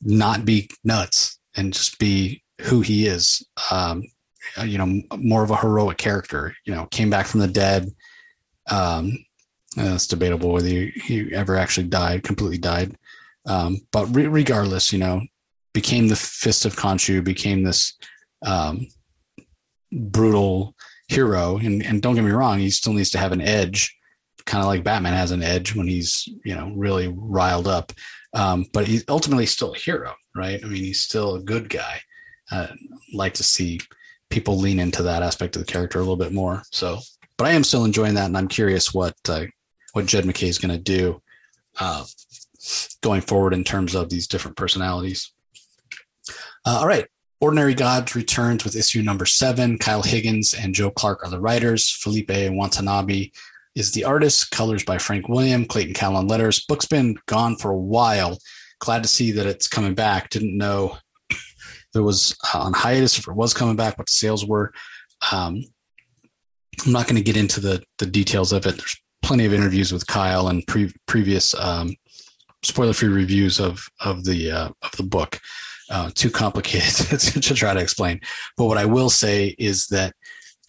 not 0.00 0.44
be 0.44 0.70
nuts 0.82 1.38
and 1.56 1.72
just 1.72 1.98
be 1.98 2.42
who 2.62 2.80
he 2.80 3.06
is. 3.06 3.46
Um, 3.70 4.04
you 4.64 4.78
know, 4.78 5.02
more 5.16 5.44
of 5.44 5.50
a 5.50 5.56
heroic 5.56 5.98
character, 5.98 6.54
you 6.64 6.74
know, 6.74 6.86
came 6.86 7.10
back 7.10 7.26
from 7.26 7.40
the 7.40 7.48
dead, 7.48 7.90
um, 8.70 9.24
it's 9.76 10.06
debatable 10.06 10.52
whether 10.52 10.68
he, 10.68 11.32
ever 11.32 11.56
actually 11.56 11.88
died, 11.88 12.22
completely 12.22 12.58
died. 12.58 12.96
Um, 13.46 13.78
but 13.92 14.06
re- 14.14 14.26
regardless, 14.26 14.92
you 14.92 14.98
know, 14.98 15.22
became 15.72 16.08
the 16.08 16.16
Fist 16.16 16.64
of 16.64 16.76
Khonshu, 16.76 17.22
became 17.22 17.62
this 17.62 17.94
um, 18.44 18.86
brutal 19.92 20.74
hero. 21.08 21.58
And, 21.58 21.84
and 21.84 22.02
don't 22.02 22.14
get 22.14 22.24
me 22.24 22.30
wrong, 22.30 22.58
he 22.58 22.70
still 22.70 22.92
needs 22.92 23.10
to 23.10 23.18
have 23.18 23.32
an 23.32 23.40
edge, 23.40 23.96
kind 24.46 24.62
of 24.62 24.68
like 24.68 24.84
Batman 24.84 25.14
has 25.14 25.30
an 25.30 25.42
edge 25.42 25.74
when 25.74 25.86
he's, 25.86 26.28
you 26.44 26.54
know, 26.54 26.72
really 26.74 27.08
riled 27.08 27.68
up. 27.68 27.92
Um, 28.34 28.66
but 28.72 28.86
he's 28.86 29.04
ultimately 29.08 29.46
still 29.46 29.74
a 29.74 29.78
hero, 29.78 30.14
right? 30.34 30.62
I 30.62 30.66
mean, 30.66 30.84
he's 30.84 31.00
still 31.00 31.36
a 31.36 31.42
good 31.42 31.68
guy. 31.68 32.00
Uh, 32.50 32.68
like 33.14 33.34
to 33.34 33.44
see 33.44 33.80
people 34.30 34.58
lean 34.58 34.78
into 34.78 35.02
that 35.02 35.22
aspect 35.22 35.56
of 35.56 35.64
the 35.64 35.72
character 35.72 35.98
a 35.98 36.02
little 36.02 36.16
bit 36.16 36.32
more. 36.32 36.62
So 36.70 36.98
but 37.38 37.46
I 37.46 37.52
am 37.52 37.64
still 37.64 37.84
enjoying 37.84 38.14
that, 38.14 38.26
and 38.26 38.36
I'm 38.36 38.48
curious 38.48 38.92
what 38.92 39.16
uh, 39.28 39.44
what 39.92 40.06
Jed 40.06 40.26
MacKay 40.26 40.48
is 40.48 40.58
going 40.58 40.74
to 40.74 40.82
do 40.82 41.22
uh, 41.80 42.04
going 43.00 43.22
forward 43.22 43.54
in 43.54 43.64
terms 43.64 43.94
of 43.94 44.10
these 44.10 44.26
different 44.26 44.56
personalities. 44.56 45.32
Uh, 46.66 46.78
all 46.80 46.86
right, 46.86 47.06
Ordinary 47.40 47.74
Gods 47.74 48.16
returns 48.16 48.64
with 48.64 48.76
issue 48.76 49.02
number 49.02 49.24
seven. 49.24 49.78
Kyle 49.78 50.02
Higgins 50.02 50.54
and 50.54 50.74
Joe 50.74 50.90
Clark 50.90 51.24
are 51.24 51.30
the 51.30 51.40
writers. 51.40 51.90
Felipe 51.90 52.30
Watanabe 52.30 53.30
is 53.76 53.92
the 53.92 54.04
artist. 54.04 54.50
Colors 54.50 54.84
by 54.84 54.98
Frank 54.98 55.28
William. 55.28 55.64
Clayton 55.64 55.94
Cowles 55.94 56.24
letters. 56.24 56.64
Book's 56.64 56.86
been 56.86 57.16
gone 57.26 57.56
for 57.56 57.70
a 57.70 57.78
while. 57.78 58.38
Glad 58.80 59.04
to 59.04 59.08
see 59.08 59.30
that 59.32 59.46
it's 59.46 59.68
coming 59.68 59.94
back. 59.94 60.30
Didn't 60.30 60.56
know 60.56 60.98
if 61.30 61.94
it 61.94 62.00
was 62.00 62.36
on 62.54 62.72
hiatus 62.72 63.18
if 63.18 63.28
it 63.28 63.34
was 63.34 63.54
coming 63.54 63.76
back, 63.76 63.96
what 63.96 64.08
the 64.08 64.12
sales 64.12 64.44
were. 64.44 64.72
Um, 65.32 65.62
I'm 66.84 66.92
not 66.92 67.06
going 67.06 67.16
to 67.16 67.22
get 67.22 67.36
into 67.36 67.60
the 67.60 67.82
the 67.98 68.06
details 68.06 68.52
of 68.52 68.66
it. 68.66 68.76
There's 68.76 68.96
plenty 69.22 69.44
of 69.44 69.52
interviews 69.52 69.92
with 69.92 70.06
Kyle 70.06 70.48
and 70.48 70.66
pre- 70.66 70.94
previous 71.06 71.54
um, 71.54 71.94
spoiler-free 72.62 73.08
reviews 73.08 73.60
of 73.60 73.84
of 74.00 74.24
the 74.24 74.50
uh, 74.50 74.68
of 74.82 74.92
the 74.96 75.02
book. 75.02 75.40
Uh, 75.90 76.10
too 76.14 76.30
complicated 76.30 77.18
to 77.18 77.54
try 77.54 77.72
to 77.72 77.80
explain. 77.80 78.20
But 78.58 78.66
what 78.66 78.76
I 78.76 78.84
will 78.84 79.08
say 79.08 79.54
is 79.58 79.86
that 79.86 80.14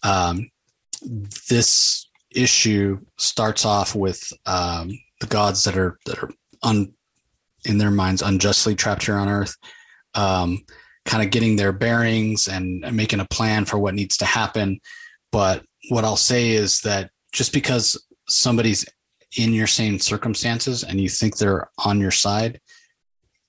um, 0.02 0.50
this 1.50 2.10
issue 2.32 3.00
starts 3.18 3.66
off 3.66 3.96
with 3.96 4.22
um, 4.46 4.98
the 5.20 5.28
gods 5.28 5.64
that 5.66 5.78
are 5.78 5.98
that 6.06 6.24
are 6.24 6.32
un, 6.64 6.94
in 7.66 7.78
their 7.78 7.92
minds 7.92 8.22
unjustly 8.22 8.76
trapped 8.76 9.06
here 9.06 9.18
on 9.18 9.28
Earth, 9.28 9.56
um, 10.16 10.60
kind 11.06 11.24
of 11.24 11.32
getting 11.32 11.56
their 11.56 11.74
bearings 11.74 12.48
and 12.48 12.80
making 12.96 13.20
a 13.20 13.28
plan 13.28 13.66
for 13.66 13.78
what 13.78 13.96
needs 13.96 14.18
to 14.18 14.26
happen. 14.26 14.80
But 15.32 15.66
what 15.90 16.06
I'll 16.06 16.16
say 16.16 16.52
is 16.52 16.82
that 16.82 17.12
just 17.32 17.54
because 17.54 18.02
somebody's 18.28 18.86
in 19.38 19.54
your 19.54 19.68
same 19.68 20.00
circumstances 20.00 20.84
and 20.84 21.00
you 21.00 21.10
think 21.10 21.38
they're 21.38 21.70
on 21.86 22.00
your 22.00 22.12
side 22.12 22.60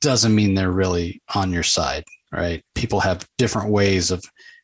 doesn't 0.00 0.34
mean 0.34 0.54
they're 0.54 0.70
really 0.70 1.22
on 1.34 1.52
your 1.52 1.62
side, 1.62 2.04
right? 2.32 2.62
People 2.74 3.00
have 3.00 3.26
different 3.38 3.70
ways 3.70 4.10
of 4.10 4.22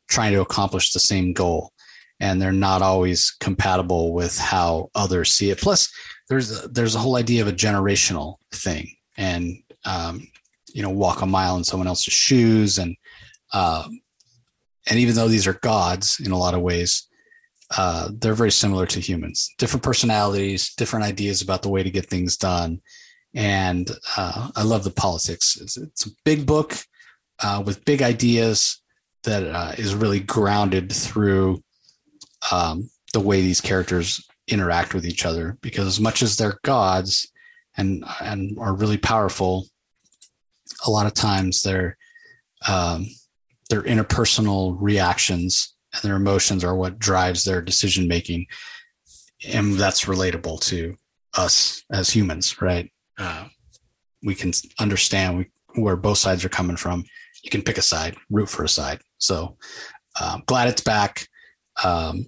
trying 0.09 0.33
to 0.33 0.41
accomplish 0.41 0.93
the 0.93 0.99
same 1.01 1.33
goal 1.33 1.73
and 2.21 2.41
they're 2.41 2.53
not 2.53 2.83
always 2.83 3.31
compatible 3.41 4.13
with 4.13 4.39
how 4.39 4.89
others 4.95 5.33
see 5.33 5.51
it. 5.51 5.61
Plus, 5.61 5.93
there's 6.29 6.65
a, 6.65 6.69
there's 6.69 6.95
a 6.95 6.99
whole 6.99 7.17
idea 7.17 7.43
of 7.43 7.49
a 7.49 7.53
generational 7.53 8.37
thing, 8.53 8.91
and 9.17 9.57
um, 9.85 10.27
you 10.73 10.83
know, 10.83 10.91
walk 10.91 11.23
a 11.23 11.27
mile 11.27 11.57
in 11.57 11.65
someone 11.65 11.87
else's 11.87 12.15
shoes, 12.15 12.79
and 12.79 12.97
uh, 13.53 13.87
and 14.89 14.99
even 14.99 15.15
though 15.15 15.29
these 15.29 15.47
are 15.47 15.59
gods 15.63 16.21
in 16.25 16.33
a 16.33 16.39
lot 16.39 16.55
of 16.55 16.63
ways, 16.63 17.06
uh, 17.77 18.11
they're 18.13 18.35
very 18.35 18.53
similar 18.53 18.87
to 18.87 19.01
humans. 19.01 19.53
Different 19.59 19.83
personalities 19.83 20.75
different 20.75 21.05
ideas 21.05 21.43
about 21.43 21.63
the 21.63 21.69
way 21.69 21.83
to 21.83 21.91
get 21.91 22.07
things 22.07 22.37
done. 22.37 22.81
And 23.35 23.91
uh, 24.17 24.51
i 24.57 24.63
love 24.63 24.85
the 24.85 24.91
politics. 24.91 25.59
It's, 25.61 25.77
it's 25.77 26.07
a 26.07 26.11
big 26.25 26.47
book 26.47 26.75
uh, 27.43 27.63
with 27.65 27.85
big 27.85 28.03
ideas 28.03 28.81
that 29.25 29.43
uh, 29.43 29.73
is 29.77 29.95
really 29.95 30.21
grounded 30.21 30.93
through 30.93 31.63
um, 32.53 32.89
the 33.13 33.21
way 33.21 33.41
these 33.41 33.61
characters 33.61 34.27
interact 34.49 34.95
with 34.95 35.05
each 35.05 35.27
other. 35.27 35.59
Because 35.61 35.87
as 35.87 36.01
much 36.01 36.23
as 36.23 36.37
they're 36.37 36.61
gods 36.63 37.31
and 37.77 38.05
and 38.21 38.59
are 38.59 38.75
really 38.75 38.97
powerful 38.97 39.67
a 40.87 40.91
lot 40.91 41.07
of 41.07 41.15
times 41.15 41.63
their 41.63 41.97
um, 42.69 43.07
their 43.71 43.83
interpersonal 43.83 44.77
reactions 44.81 45.76
and 45.97 46.03
their 46.03 46.17
emotions 46.17 46.65
are 46.65 46.77
what 46.77 46.99
drives 46.99 47.45
their 47.45 47.63
decision 47.63 48.07
making 48.07 48.47
and 49.49 49.75
that's 49.75 50.05
relatable 50.05 50.61
to 50.61 50.95
us 51.37 51.85
as 51.93 52.11
humans 52.11 52.61
right? 52.63 52.91
Uh, 53.19 53.47
we 54.23 54.35
can 54.35 54.53
understand 54.79 55.39
we, 55.39 55.51
where 55.75 55.97
both 55.97 56.19
sides 56.19 56.45
are 56.45 56.51
coming 56.51 56.77
from. 56.77 57.05
You 57.43 57.51
can 57.51 57.63
pick 57.63 57.79
a 57.79 57.83
side 57.83 58.17
root 58.31 58.49
for 58.49 58.65
a 58.65 58.69
side. 58.69 59.01
So 59.19 59.57
uh, 60.21 60.39
glad 60.47 60.69
it's 60.69 60.83
back. 60.83 61.29
Um, 61.83 62.27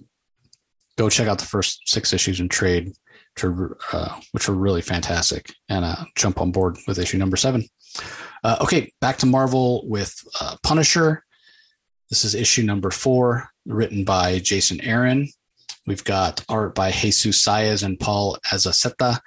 go 0.97 1.09
check 1.09 1.27
out 1.27 1.39
the 1.39 1.45
first 1.45 1.81
six 1.87 2.13
issues 2.13 2.39
in 2.39 2.49
trade 2.49 2.91
which 3.35 3.43
are, 3.43 3.77
uh, 3.93 4.19
which 4.31 4.49
are 4.49 4.53
really 4.53 4.81
fantastic. 4.81 5.53
And 5.69 5.85
uh, 5.85 6.05
jump 6.15 6.41
on 6.41 6.51
board 6.51 6.77
with 6.87 6.99
issue 6.99 7.17
number 7.17 7.37
seven. 7.37 7.67
Uh, 8.43 8.57
okay 8.61 8.91
back 9.01 9.17
to 9.17 9.25
marvel 9.25 9.87
with 9.87 10.13
uh, 10.39 10.55
punisher. 10.63 11.23
This 12.09 12.25
is 12.25 12.33
issue 12.33 12.63
number 12.63 12.89
four, 12.89 13.49
written 13.69 14.03
by 14.03 14.39
Jason 14.39 14.81
Aaron. 14.81 15.29
We've 15.85 16.03
got 16.03 16.43
art 16.49 16.75
by 16.75 16.91
Jesus 16.91 17.45
Saiz 17.45 17.83
and 17.83 17.99
Paul 17.99 18.37
Azaceta, 18.45 19.19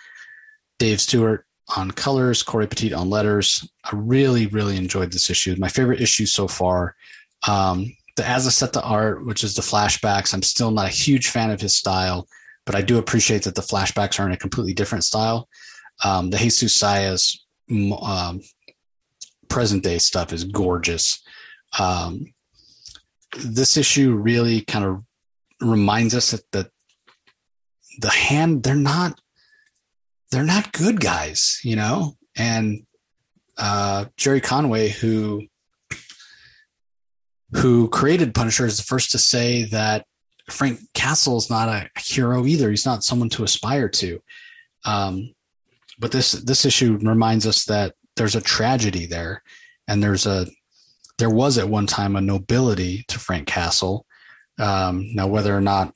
Dave 0.79 1.01
Stewart 1.01 1.47
on 1.77 1.91
colors, 1.91 2.43
Cory 2.43 2.67
Petit 2.67 2.93
on 2.93 3.09
letters. 3.09 3.69
I 3.85 3.91
really, 3.95 4.47
really 4.47 4.77
enjoyed 4.77 5.13
this 5.13 5.31
issue. 5.31 5.57
My 5.59 5.69
favorite 5.69 6.01
issue 6.01 6.27
so 6.27 6.47
far. 6.47 6.95
Um, 7.49 7.97
the 8.17 8.23
Azaceta 8.23 8.81
art, 8.85 9.25
which 9.25 9.43
is 9.43 9.55
the 9.55 9.63
flashbacks, 9.63 10.35
I'm 10.35 10.43
still 10.43 10.71
not 10.71 10.87
a 10.87 10.91
huge 10.91 11.29
fan 11.29 11.51
of 11.51 11.61
his 11.61 11.75
style, 11.77 12.29
but 12.67 12.75
I 12.75 12.83
do 12.83 12.99
appreciate 12.99 13.45
that 13.45 13.55
the 13.55 13.63
flashbacks 13.63 14.21
are 14.21 14.27
in 14.27 14.33
a 14.33 14.37
completely 14.39 14.75
different 14.75 15.05
style. 15.05 15.49
Um, 16.05 16.31
the 16.31 16.37
Jesus 16.37 16.79
Saiz 16.79 17.39
um, 18.03 18.41
present 19.49 19.83
day 19.83 19.99
stuff 19.99 20.33
is 20.33 20.45
gorgeous. 20.45 21.23
Um, 21.79 22.27
this 23.39 23.77
issue 23.77 24.15
really 24.15 24.61
kind 24.63 24.85
of 24.85 25.03
reminds 25.61 26.15
us 26.15 26.31
that 26.53 26.71
the 27.99 28.11
hand 28.11 28.63
they're 28.63 28.75
not 28.75 29.21
they're 30.31 30.45
not 30.45 30.73
good 30.73 31.01
guys, 31.01 31.61
you 31.63 31.77
know. 31.77 32.17
And 32.37 32.87
uh, 33.59 34.07
Gerry 34.17 34.41
Conway, 34.41 34.89
who 34.89 35.43
who 37.53 37.89
created 37.91 38.35
Punisher, 38.35 38.67
is 38.67 38.79
the 38.79 38.83
first 38.83 39.11
to 39.11 39.19
say 39.19 39.65
that 39.65 40.07
Frank 40.51 40.81
Castle 40.95 41.37
is 41.37 41.51
not 41.51 41.69
a 41.69 41.89
hero 42.01 42.47
either. 42.47 42.71
He's 42.71 42.87
not 42.87 43.05
someone 43.05 43.29
to 43.31 43.45
aspire 43.45 43.89
to. 43.91 44.21
Um, 44.85 45.35
but 45.99 46.11
this 46.11 46.33
this 46.33 46.65
issue 46.65 46.99
reminds 47.03 47.47
us 47.47 47.67
that 47.67 47.95
there's 48.17 48.35
a 48.35 48.41
tragedy 48.41 49.07
there, 49.07 49.43
and 49.87 50.03
there's 50.03 50.27
a 50.27 50.47
there 51.23 51.31
was 51.31 51.57
at 51.57 51.69
one 51.69 51.87
time 51.87 52.17
a 52.17 52.21
nobility 52.21 53.05
to 53.07 53.17
Frank 53.17 53.47
Castle. 53.47 54.05
Um, 54.59 55.15
now, 55.15 55.29
whether 55.29 55.57
or 55.57 55.61
not 55.61 55.95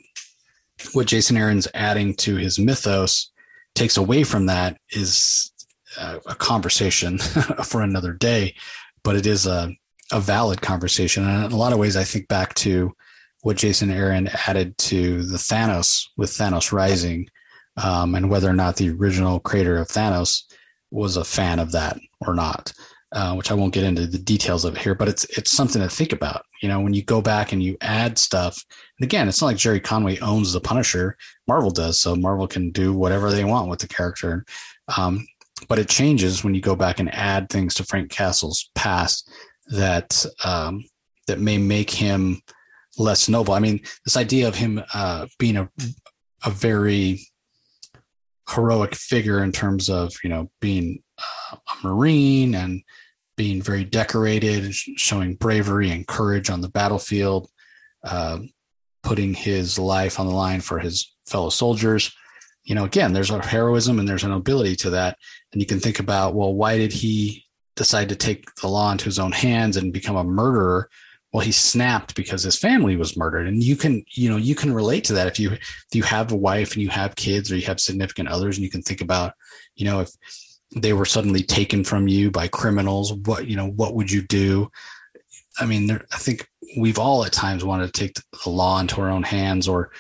what 0.93 1.09
Jason 1.09 1.37
Aaron's 1.37 1.67
adding 1.75 2.15
to 2.19 2.37
his 2.37 2.61
mythos 2.61 3.33
takes 3.75 3.97
away 3.97 4.23
from 4.23 4.47
that 4.47 4.79
is 4.91 5.51
a, 5.99 6.21
a 6.27 6.37
conversation 6.37 7.19
for 7.65 7.83
another 7.83 8.13
day, 8.13 8.55
but 9.03 9.17
it 9.17 9.27
is 9.27 9.49
a, 9.49 9.75
a 10.13 10.21
valid 10.21 10.63
conversation. 10.63 11.25
And 11.29 11.47
in 11.47 11.51
a 11.51 11.57
lot 11.57 11.73
of 11.73 11.81
ways, 11.81 11.97
I 11.97 12.05
think 12.05 12.29
back 12.29 12.55
to 12.59 12.95
what 13.43 13.57
Jason 13.57 13.91
Aaron 13.91 14.29
added 14.47 14.79
to 14.79 15.25
the 15.25 15.39
Thanos 15.39 16.05
with 16.17 16.31
Thanos 16.31 16.71
Rising, 16.71 17.27
um, 17.77 18.15
and 18.15 18.31
whether 18.31 18.49
or 18.49 18.55
not 18.55 18.77
the 18.77 18.91
original 18.91 19.41
creator 19.41 19.77
of 19.77 19.89
Thanos 19.89 20.45
was 20.93 21.17
a 21.17 21.25
fan 21.25 21.59
of 21.59 21.73
that 21.73 21.99
or 22.21 22.33
not 22.33 22.73
uh, 23.13 23.35
which 23.35 23.51
I 23.51 23.55
won't 23.55 23.73
get 23.73 23.85
into 23.85 24.07
the 24.07 24.19
details 24.19 24.65
of 24.65 24.77
here, 24.77 24.95
but 24.95 25.09
it's 25.09 25.25
it's 25.39 25.51
something 25.51 25.81
to 25.81 25.89
think 25.89 26.13
about. 26.13 26.45
You 26.63 26.69
know, 26.69 26.81
when 26.81 26.95
you 26.95 27.03
go 27.03 27.21
back 27.21 27.53
and 27.53 27.63
you 27.63 27.77
add 27.81 28.19
stuff, 28.19 28.63
and 28.99 29.05
again, 29.05 29.29
it's 29.29 29.41
not 29.41 29.49
like 29.49 29.57
Gerry 29.57 29.81
Conway 29.81 30.19
owns 30.19 30.53
the 30.53 30.61
Punisher. 30.61 31.17
Marvel 31.47 31.71
does, 31.71 32.01
so 32.01 32.17
Marvel 32.17 32.49
can 32.49 32.71
do 32.71 32.93
whatever 32.93 33.31
they 33.31 33.45
want 33.45 33.71
with 33.71 33.79
the 33.79 33.89
character. 33.89 34.45
Um, 34.97 35.27
but 35.69 35.79
it 35.79 35.89
changes 35.89 36.45
when 36.45 36.55
you 36.55 36.61
go 36.61 36.77
back 36.77 37.01
and 37.01 37.15
add 37.15 37.49
things 37.49 37.75
to 37.75 37.85
Frank 37.85 38.11
Castle's 38.11 38.71
past 38.75 39.31
that 39.69 40.25
um, 40.45 40.85
that 41.27 41.41
may 41.41 41.59
make 41.59 41.91
him 41.91 42.41
less 42.99 43.29
noble. 43.29 43.55
I 43.55 43.59
mean, 43.59 43.81
this 44.05 44.17
idea 44.17 44.49
of 44.49 44.55
him 44.55 44.83
uh, 44.93 45.27
being 45.39 45.57
a 45.57 45.71
a 46.45 46.51
very 46.51 47.21
heroic 48.49 48.95
figure 48.95 49.43
in 49.43 49.53
terms 49.53 49.91
of 49.91 50.13
you 50.23 50.31
know 50.31 50.51
being 50.61 51.03
uh, 51.19 51.57
a 51.57 51.87
marine 51.87 52.55
and 52.55 52.83
being 53.37 53.61
very 53.61 53.85
decorated, 53.85 54.75
showing 54.75 55.35
bravery 55.35 55.91
and 55.91 56.07
courage 56.07 56.49
on 56.49 56.63
the 56.63 56.71
battlefield, 56.71 57.51
uh, 58.03 58.39
putting 59.03 59.35
his 59.35 59.79
life 59.79 60.19
on 60.19 60.27
the 60.27 60.35
line 60.35 60.61
for 60.61 60.79
his 60.79 61.15
fellow 61.27 61.51
soldiers. 61.51 62.13
You 62.65 62.75
know, 62.75 62.85
again, 62.85 63.13
there's 63.13 63.31
a 63.31 63.45
heroism 63.45 63.99
and 63.99 64.09
there's 64.09 64.25
a 64.25 64.29
nobility 64.29 64.75
to 64.77 64.91
that. 64.91 65.19
And 65.53 65.61
you 65.61 65.67
can 65.67 65.81
think 65.81 66.01
about, 66.01 66.35
well, 66.35 66.55
why 66.55 66.79
did 66.79 66.93
he 66.93 67.45
decide 67.77 68.09
to 68.09 68.17
take 68.17 68.53
the 68.57 68.69
law 68.69 68.91
into 68.91 69.05
his 69.05 69.19
own 69.19 69.33
hands 69.33 69.77
and 69.77 69.93
become 69.93 70.17
a 70.17 70.25
murderer? 70.25 70.89
Well, 71.37 71.45
he 71.45 71.53
snapped 71.53 72.15
because 72.15 72.43
his 72.43 72.59
family 72.59 72.97
was 72.97 73.15
murdered. 73.15 73.47
And 73.47 73.63
you 73.63 73.77
can, 73.77 74.03
you 74.15 74.31
know, 74.31 74.39
you 74.39 74.55
can 74.55 74.73
relate 74.73 75.05
to 75.05 75.13
that 75.13 75.27
if 75.27 75.39
you 75.39 75.53
if 75.53 75.89
you 75.93 76.03
have 76.03 76.33
a 76.33 76.37
wife 76.37 76.73
and 76.73 76.83
you 76.83 76.89
have 76.89 77.15
kids 77.15 77.53
or 77.53 77.57
you 77.57 77.67
have 77.67 77.79
significant 77.79 78.31
others 78.31 78.57
and 78.57 78.65
you 78.65 78.71
can 78.71 78.81
think 78.81 79.03
about, 79.03 79.35
you 79.75 79.85
know, 79.85 80.01
if 80.01 80.11
they 80.75 80.95
were 80.95 81.05
suddenly 81.05 81.43
taken 81.43 81.85
from 81.85 82.09
you 82.09 82.31
by 82.31 82.49
criminals 82.49 83.13
what 83.13 83.47
you 83.47 83.57
know 83.57 83.69
what 83.69 83.95
would 83.95 84.11
you 84.11 84.23
do 84.23 84.71
i 85.61 85.67
mean 85.67 85.87
there, 85.87 86.05
i 86.13 86.17
think 86.17 86.49
we've 86.79 86.99
all 86.99 87.25
at 87.25 87.33
times 87.33 87.65
wanted 87.65 87.87
to 87.87 87.93
take 87.93 88.15
the 88.45 88.51
law 88.51 88.81
into 88.81 89.01
our 89.01 89.11
own 89.11 89.23
hands 89.23 89.69
or 89.69 89.93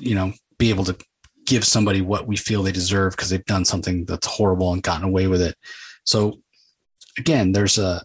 you 0.00 0.14
know 0.14 0.32
be 0.58 0.70
able 0.70 0.84
to 0.84 0.96
give 1.46 1.64
somebody 1.64 2.00
what 2.00 2.26
we 2.26 2.36
feel 2.36 2.62
they 2.62 2.72
deserve 2.72 3.12
because 3.12 3.30
they've 3.30 3.44
done 3.44 3.64
something 3.64 4.04
that's 4.04 4.26
horrible 4.26 4.72
and 4.72 4.82
gotten 4.82 5.04
away 5.04 5.26
with 5.26 5.40
it 5.40 5.54
so 6.04 6.40
again 7.18 7.52
there's 7.52 7.78
a 7.78 8.02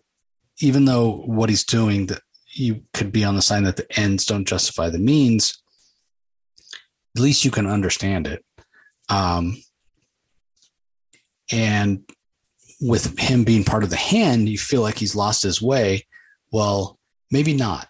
even 0.60 0.86
though 0.86 1.24
what 1.26 1.50
he's 1.50 1.66
doing 1.66 2.06
that 2.06 2.22
you 2.58 2.84
could 2.94 3.12
be 3.12 3.24
on 3.24 3.36
the 3.36 3.42
sign 3.42 3.64
that 3.64 3.76
the 3.76 4.00
ends 4.00 4.26
don't 4.26 4.48
justify 4.48 4.90
the 4.90 5.00
means 5.00 5.62
at 7.16 7.22
least 7.22 7.46
you 7.46 7.52
can 7.52 7.68
understand 7.68 8.28
it 8.28 8.44
um, 9.10 9.58
and 11.52 12.04
with 12.82 13.18
him 13.20 13.44
being 13.44 13.64
part 13.64 13.84
of 13.84 13.90
the 13.90 13.96
hand, 13.96 14.50
you 14.50 14.58
feel 14.58 14.82
like 14.82 14.98
he's 14.98 15.16
lost 15.16 15.44
his 15.44 15.62
way. 15.62 16.06
Well, 16.52 17.00
maybe 17.32 17.54
not. 17.54 17.88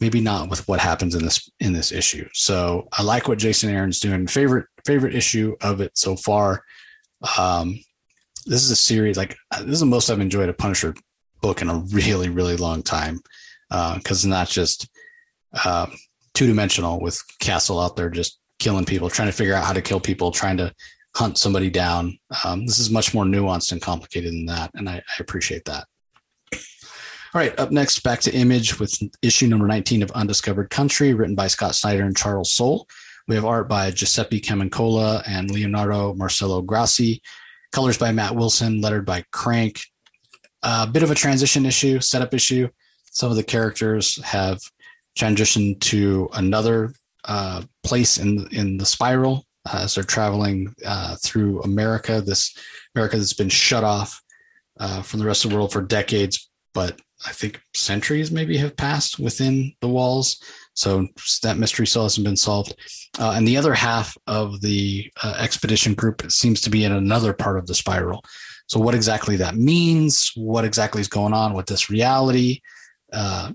Maybe 0.00 0.20
not 0.20 0.48
with 0.48 0.66
what 0.68 0.78
happens 0.78 1.16
in 1.16 1.24
this 1.24 1.50
in 1.58 1.72
this 1.72 1.90
issue. 1.90 2.28
So 2.32 2.86
I 2.92 3.02
like 3.02 3.26
what 3.26 3.38
Jason 3.38 3.70
Aaron's 3.70 3.98
doing. 3.98 4.28
Favorite 4.28 4.66
favorite 4.86 5.14
issue 5.14 5.56
of 5.60 5.80
it 5.80 5.98
so 5.98 6.14
far. 6.14 6.62
Um, 7.36 7.80
this 8.46 8.62
is 8.62 8.70
a 8.70 8.76
series 8.76 9.16
like 9.16 9.36
this 9.60 9.72
is 9.72 9.80
the 9.80 9.86
most 9.86 10.08
I've 10.08 10.20
enjoyed 10.20 10.48
a 10.48 10.54
Punisher 10.54 10.94
book 11.40 11.62
in 11.62 11.68
a 11.68 11.78
really 11.92 12.28
really 12.28 12.56
long 12.56 12.82
time 12.82 13.20
because 13.68 14.00
uh, 14.06 14.10
it's 14.10 14.24
not 14.24 14.48
just 14.48 14.88
uh, 15.64 15.86
two 16.34 16.46
dimensional 16.46 17.00
with 17.00 17.22
Castle 17.40 17.80
out 17.80 17.96
there 17.96 18.10
just 18.10 18.38
killing 18.58 18.84
people, 18.84 19.08
trying 19.08 19.28
to 19.28 19.32
figure 19.32 19.54
out 19.54 19.64
how 19.64 19.72
to 19.72 19.82
kill 19.82 20.00
people, 20.00 20.30
trying 20.30 20.56
to 20.56 20.72
hunt 21.14 21.38
somebody 21.38 21.70
down. 21.70 22.18
Um, 22.44 22.66
this 22.66 22.78
is 22.78 22.90
much 22.90 23.14
more 23.14 23.24
nuanced 23.24 23.72
and 23.72 23.82
complicated 23.82 24.32
than 24.32 24.46
that, 24.46 24.70
and 24.74 24.88
I, 24.88 24.96
I 24.96 25.14
appreciate 25.20 25.64
that. 25.66 25.84
All 27.34 27.42
right, 27.42 27.58
up 27.58 27.70
next, 27.70 28.00
back 28.00 28.20
to 28.20 28.34
Image 28.34 28.80
with 28.80 28.98
issue 29.20 29.48
number 29.48 29.66
19 29.66 30.02
of 30.02 30.10
Undiscovered 30.12 30.70
Country, 30.70 31.12
written 31.12 31.34
by 31.34 31.46
Scott 31.46 31.74
Snyder 31.74 32.04
and 32.04 32.16
Charles 32.16 32.52
Soule. 32.52 32.88
We 33.26 33.34
have 33.34 33.44
art 33.44 33.68
by 33.68 33.90
Giuseppe 33.90 34.40
Camuncoli 34.40 35.22
and 35.26 35.50
Leonardo 35.50 36.14
Marcello 36.14 36.62
Grassi, 36.62 37.20
colors 37.70 37.98
by 37.98 38.12
Matt 38.12 38.34
Wilson, 38.34 38.80
lettered 38.80 39.04
by 39.04 39.24
Crank. 39.30 39.80
A 40.62 40.86
bit 40.86 41.02
of 41.02 41.10
a 41.10 41.14
transition 41.14 41.66
issue, 41.66 42.00
setup 42.00 42.32
issue. 42.32 42.68
Some 43.12 43.30
of 43.30 43.36
the 43.36 43.42
characters 43.42 44.22
have 44.24 44.60
transitioned 45.18 45.80
to 45.80 46.28
another 46.34 46.92
uh, 47.24 47.62
place 47.82 48.18
in 48.18 48.46
in 48.52 48.76
the 48.76 48.86
spiral 48.86 49.44
uh, 49.66 49.80
as 49.82 49.94
they're 49.94 50.04
traveling 50.04 50.74
uh, 50.84 51.16
through 51.22 51.60
America, 51.62 52.20
this 52.20 52.56
America 52.94 53.16
that's 53.16 53.32
been 53.32 53.48
shut 53.48 53.84
off 53.84 54.22
uh, 54.80 55.02
from 55.02 55.20
the 55.20 55.26
rest 55.26 55.44
of 55.44 55.50
the 55.50 55.56
world 55.56 55.72
for 55.72 55.82
decades, 55.82 56.50
but 56.72 57.00
I 57.26 57.32
think 57.32 57.60
centuries 57.74 58.30
maybe 58.30 58.56
have 58.58 58.76
passed 58.76 59.18
within 59.18 59.72
the 59.80 59.88
walls. 59.88 60.42
So 60.74 61.08
that 61.42 61.58
mystery 61.58 61.86
still 61.86 62.04
hasn't 62.04 62.24
been 62.24 62.36
solved. 62.36 62.74
Uh, 63.18 63.32
and 63.36 63.46
the 63.46 63.56
other 63.56 63.74
half 63.74 64.16
of 64.28 64.60
the 64.60 65.10
uh, 65.22 65.34
expedition 65.38 65.94
group 65.94 66.30
seems 66.30 66.60
to 66.60 66.70
be 66.70 66.84
in 66.84 66.92
another 66.92 67.32
part 67.32 67.58
of 67.58 67.66
the 67.66 67.74
spiral. 67.74 68.24
So, 68.68 68.78
what 68.78 68.94
exactly 68.94 69.36
that 69.36 69.56
means, 69.56 70.30
what 70.36 70.64
exactly 70.64 71.00
is 71.00 71.08
going 71.08 71.32
on 71.32 71.54
with 71.54 71.66
this 71.66 71.90
reality, 71.90 72.60
uh, 73.12 73.52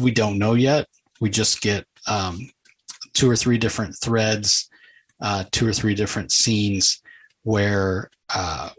we 0.00 0.10
don't 0.10 0.38
know 0.38 0.54
yet. 0.54 0.86
We 1.20 1.30
just 1.30 1.60
get 1.60 1.86
um, 2.06 2.50
two 3.12 3.30
or 3.30 3.36
three 3.36 3.58
different 3.58 3.96
threads 4.00 4.68
uh, 5.20 5.44
two 5.52 5.66
or 5.66 5.72
three 5.72 5.94
different 5.94 6.32
scenes 6.32 7.00
where 7.42 8.10
uh, 8.34 8.70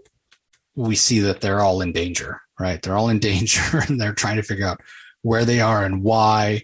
we 0.75 0.95
see 0.95 1.19
that 1.19 1.41
they're 1.41 1.61
all 1.61 1.81
in 1.81 1.91
danger, 1.91 2.39
right? 2.59 2.81
They're 2.81 2.97
all 2.97 3.09
in 3.09 3.19
danger 3.31 3.61
and 3.87 3.99
they're 3.99 4.13
trying 4.13 4.37
to 4.37 4.43
figure 4.43 4.67
out 4.67 4.81
where 5.21 5.45
they 5.45 5.59
are 5.59 5.83
and 5.83 6.03
why. 6.03 6.63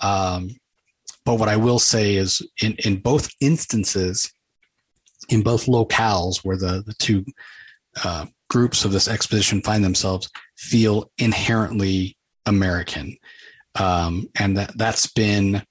Um, 0.00 0.50
but 1.24 1.38
what 1.38 1.48
I 1.48 1.56
will 1.56 1.78
say 1.78 2.16
is, 2.16 2.42
in, 2.60 2.74
in 2.84 2.96
both 2.96 3.30
instances, 3.40 4.32
in 5.28 5.42
both 5.42 5.66
locales 5.66 6.38
where 6.44 6.56
the, 6.56 6.82
the 6.84 6.94
two 6.98 7.24
uh, 8.04 8.26
groups 8.50 8.84
of 8.84 8.90
this 8.90 9.06
expedition 9.06 9.62
find 9.62 9.84
themselves, 9.84 10.28
feel 10.56 11.10
inherently 11.18 12.16
American. 12.46 13.16
Um, 13.74 14.28
and 14.38 14.56
that, 14.58 14.76
that's 14.76 15.06
been 15.06 15.62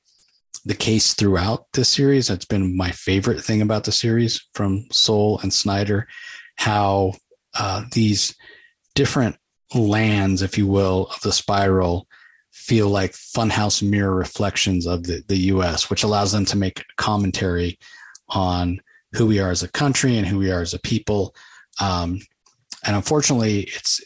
the 0.65 0.75
case 0.75 1.13
throughout 1.13 1.65
this 1.73 1.89
series. 1.89 2.27
That's 2.27 2.45
been 2.45 2.75
my 2.75 2.91
favorite 2.91 3.41
thing 3.41 3.61
about 3.61 3.83
the 3.83 3.91
series 3.91 4.47
from 4.53 4.85
Soule 4.91 5.39
and 5.41 5.53
Snyder, 5.53 6.07
how 6.55 7.13
uh, 7.57 7.83
these 7.91 8.35
different 8.95 9.37
lands, 9.73 10.41
if 10.41 10.57
you 10.57 10.67
will, 10.67 11.07
of 11.15 11.21
the 11.21 11.31
spiral 11.31 12.07
feel 12.51 12.89
like 12.89 13.13
funhouse 13.13 13.81
mirror 13.81 14.15
reflections 14.15 14.85
of 14.85 15.03
the, 15.03 15.23
the 15.27 15.37
US, 15.37 15.89
which 15.89 16.03
allows 16.03 16.31
them 16.31 16.45
to 16.45 16.57
make 16.57 16.83
commentary 16.97 17.79
on 18.29 18.79
who 19.13 19.25
we 19.25 19.39
are 19.39 19.51
as 19.51 19.63
a 19.63 19.71
country 19.71 20.17
and 20.17 20.27
who 20.27 20.37
we 20.37 20.51
are 20.51 20.61
as 20.61 20.73
a 20.73 20.79
people. 20.79 21.35
Um, 21.81 22.19
and 22.85 22.95
unfortunately, 22.95 23.61
it's 23.61 24.01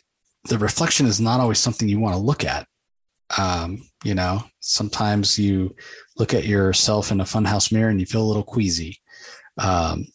the 0.47 0.57
reflection 0.57 1.05
is 1.05 1.19
not 1.19 1.39
always 1.39 1.59
something 1.59 1.87
you 1.87 1.99
want 1.99 2.15
to 2.15 2.21
look 2.21 2.43
at. 2.43 2.67
Um, 3.37 3.81
you 4.03 4.13
know, 4.13 4.43
sometimes 4.59 5.39
you 5.39 5.75
look 6.17 6.33
at 6.33 6.45
yourself 6.45 7.11
in 7.11 7.21
a 7.21 7.25
funhouse 7.25 7.71
mirror 7.71 7.89
and 7.89 7.99
you 7.99 8.05
feel 8.05 8.21
a 8.21 8.27
little 8.27 8.43
queasy. 8.43 9.01
Um, 9.57 10.05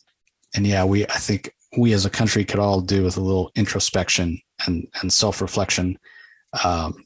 and 0.55 0.67
yeah, 0.67 0.85
we 0.85 1.05
I 1.07 1.19
think 1.19 1.53
we 1.77 1.93
as 1.93 2.07
a 2.07 2.11
country 2.11 2.45
could 2.45 2.61
all 2.61 2.81
do 2.81 3.03
with 3.05 3.17
a 3.17 3.21
little 3.21 3.51
introspection 3.55 4.41
and 4.67 4.87
and 5.01 5.13
self 5.13 5.41
reflection, 5.41 5.99
because 6.53 6.87
um, 6.87 7.05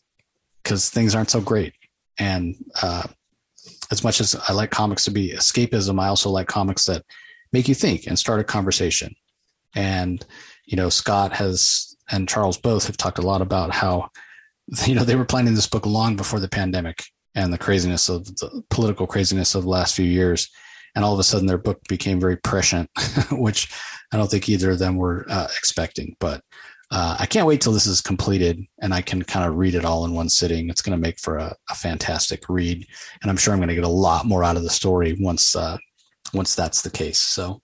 things 0.78 1.14
aren't 1.14 1.30
so 1.30 1.40
great. 1.40 1.74
And 2.18 2.54
uh, 2.82 3.04
as 3.90 4.04
much 4.04 4.20
as 4.20 4.36
I 4.48 4.52
like 4.52 4.70
comics 4.70 5.04
to 5.04 5.10
be 5.10 5.32
escapism, 5.32 6.00
I 6.00 6.08
also 6.08 6.30
like 6.30 6.48
comics 6.48 6.86
that 6.86 7.04
make 7.52 7.68
you 7.68 7.74
think 7.74 8.06
and 8.06 8.18
start 8.18 8.40
a 8.40 8.44
conversation. 8.44 9.14
And, 9.74 10.24
you 10.64 10.76
know, 10.76 10.88
Scott 10.88 11.32
has 11.32 11.93
and 12.10 12.28
Charles 12.28 12.58
both 12.58 12.86
have 12.86 12.96
talked 12.96 13.18
a 13.18 13.26
lot 13.26 13.42
about 13.42 13.72
how, 13.72 14.08
you 14.86 14.94
know, 14.94 15.04
they 15.04 15.16
were 15.16 15.24
planning 15.24 15.54
this 15.54 15.68
book 15.68 15.86
long 15.86 16.16
before 16.16 16.40
the 16.40 16.48
pandemic 16.48 17.04
and 17.34 17.52
the 17.52 17.58
craziness 17.58 18.08
of 18.08 18.24
the 18.36 18.62
political 18.70 19.06
craziness 19.06 19.54
of 19.54 19.64
the 19.64 19.68
last 19.68 19.94
few 19.94 20.04
years. 20.04 20.48
And 20.94 21.04
all 21.04 21.12
of 21.12 21.18
a 21.18 21.24
sudden 21.24 21.48
their 21.48 21.58
book 21.58 21.80
became 21.88 22.20
very 22.20 22.36
prescient, 22.36 22.88
which 23.32 23.72
I 24.12 24.16
don't 24.16 24.30
think 24.30 24.48
either 24.48 24.70
of 24.70 24.78
them 24.78 24.96
were 24.96 25.26
uh, 25.28 25.48
expecting. 25.56 26.14
But 26.20 26.40
uh, 26.90 27.16
I 27.18 27.26
can't 27.26 27.46
wait 27.46 27.60
till 27.60 27.72
this 27.72 27.88
is 27.88 28.00
completed 28.00 28.60
and 28.80 28.94
I 28.94 29.02
can 29.02 29.22
kind 29.22 29.48
of 29.48 29.56
read 29.56 29.74
it 29.74 29.84
all 29.84 30.04
in 30.04 30.12
one 30.12 30.28
sitting. 30.28 30.68
It's 30.68 30.82
going 30.82 30.96
to 30.96 31.02
make 31.02 31.18
for 31.18 31.38
a, 31.38 31.52
a, 31.68 31.74
fantastic 31.74 32.48
read, 32.48 32.86
and 33.20 33.30
I'm 33.30 33.36
sure 33.36 33.52
I'm 33.52 33.58
going 33.58 33.68
to 33.68 33.74
get 33.74 33.82
a 33.82 33.88
lot 33.88 34.26
more 34.26 34.44
out 34.44 34.56
of 34.56 34.62
the 34.62 34.70
story 34.70 35.16
once 35.18 35.56
uh, 35.56 35.76
once 36.32 36.54
that's 36.54 36.82
the 36.82 36.90
case. 36.90 37.18
So, 37.18 37.60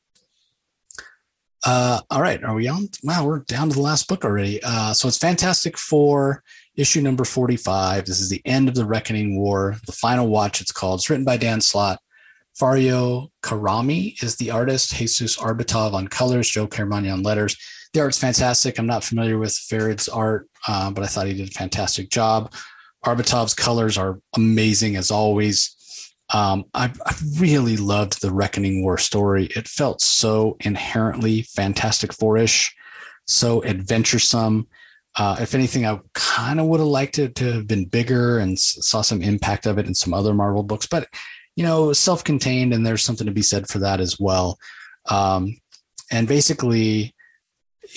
uh, 1.65 2.01
all 2.11 2.23
right, 2.23 2.43
are 2.43 2.55
we 2.55 2.69
on? 2.69 2.89
Wow, 3.03 3.27
we're 3.27 3.41
down 3.41 3.69
to 3.69 3.75
the 3.75 3.83
last 3.83 4.09
book 4.09 4.25
already. 4.25 4.63
Uh, 4.63 4.93
so 4.93 5.09
it's 5.09 5.19
Fantastic 5.19 5.77
Four, 5.77 6.43
issue 6.77 7.01
number 7.01 7.25
45. 7.25 8.07
This 8.07 8.21
is 8.21 8.29
the 8.29 8.43
end 8.45 8.69
of 8.69 8.75
the 8.75 8.87
Reckoning 8.87 9.39
War, 9.39 9.77
the 9.87 9.93
final 9.93 10.29
watch. 10.29 10.61
It's 10.61 10.73
called. 10.73 11.01
It's 11.01 11.11
written 11.11 11.25
by 11.25 11.37
Dan 11.37 11.61
Slott. 11.61 12.01
Farid 12.59 13.31
Karami 13.43 14.23
is 14.23 14.37
the 14.37 14.51
artist. 14.51 14.95
Jesus 14.95 15.37
Aburtov 15.37 15.95
on 15.95 16.09
colors. 16.09 16.49
Joe 16.49 16.67
Caramagna 16.67 17.13
on 17.13 17.23
letters 17.23 17.57
the 17.93 18.01
art's 18.01 18.19
fantastic. 18.19 18.79
I'm 18.79 18.87
not 18.87 19.05
familiar 19.05 19.39
with 19.39 19.55
Farid's 19.55 20.09
art, 20.09 20.49
uh, 20.69 20.91
but 20.91 21.03
I 21.03 21.07
thought 21.07 21.27
he 21.27 21.35
did 21.35 21.49
a 21.49 21.53
fantastic 21.53 22.11
job. 22.11 22.53
Aburtov's 23.05 23.55
colors 23.55 23.99
are 23.99 24.21
amazing 24.37 24.97
as 24.97 25.11
always. 25.11 25.77
Um, 26.33 26.64
I, 26.74 26.93
I, 27.07 27.14
really 27.39 27.76
loved 27.76 28.22
the 28.22 28.31
Reckoning 28.31 28.83
War 28.85 28.99
story. 28.99 29.47
It 29.57 29.66
felt 29.66 30.01
so 30.01 30.57
inherently 30.61 31.43
Fantastic 31.43 32.12
Four-ish, 32.12 32.74
so 33.24 33.64
adventuresome. 33.64 34.68
Uh, 35.16 35.37
if 35.41 35.57
anything, 35.57 35.87
I 35.87 35.99
kind 36.14 36.61
of 36.61 36.66
would 36.66 36.78
have 36.78 36.89
liked 36.89 37.18
it 37.18 37.35
to 37.37 37.53
have 37.53 37.66
been 37.66 37.85
bigger 37.85 38.39
and 38.39 38.57
saw 38.59 39.01
some 39.01 39.22
impact 39.22 39.66
of 39.66 39.78
it 39.78 39.87
in 39.87 39.95
some 39.95 40.14
other 40.14 40.33
Marvel 40.33 40.62
books, 40.62 40.87
but 40.87 41.09
you 41.57 41.64
know, 41.64 41.93
self-contained, 41.93 42.72
and 42.72 42.87
there's 42.87 43.03
something 43.03 43.26
to 43.26 43.33
be 43.33 43.43
said 43.43 43.68
for 43.68 43.81
that 43.81 44.01
as 44.01 44.18
well. 44.20 44.57
Um, 45.09 45.59
and 46.11 46.28
basically, 46.28 47.14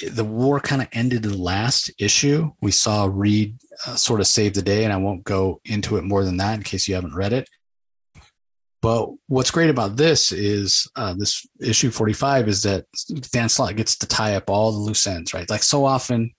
the 0.09 0.23
war 0.23 0.59
kind 0.59 0.81
of 0.81 0.87
ended 0.91 1.23
in 1.23 1.31
the 1.31 1.37
last 1.37 1.91
issue. 1.99 2.51
We 2.61 2.71
saw 2.71 3.07
Reed 3.11 3.57
uh, 3.85 3.95
sort 3.95 4.21
of 4.21 4.27
save 4.27 4.55
the 4.55 4.61
day, 4.61 4.83
and 4.83 4.91
I 4.91 4.97
won't 4.97 5.23
go 5.23 5.61
into 5.65 5.97
it 5.97 6.03
more 6.03 6.23
than 6.23 6.37
that 6.37 6.55
in 6.55 6.63
case 6.63 6.87
you 6.87 6.95
haven't 6.95 7.15
read 7.15 7.31
it. 7.31 7.47
But 8.83 9.09
what's 9.27 9.49
great 9.49 9.71
about 9.71 9.95
this 9.95 10.31
is 10.31 10.87
uh, 10.95 11.15
this 11.17 11.47
issue 11.59 11.89
45 11.89 12.47
is 12.47 12.61
that 12.63 12.85
Dan 13.31 13.49
Slott 13.49 13.75
gets 13.75 13.97
to 13.97 14.07
tie 14.07 14.35
up 14.35 14.49
all 14.49 14.71
the 14.71 14.77
loose 14.77 15.07
ends, 15.07 15.33
right? 15.33 15.49
Like 15.49 15.63
so 15.63 15.85
often 15.85 16.31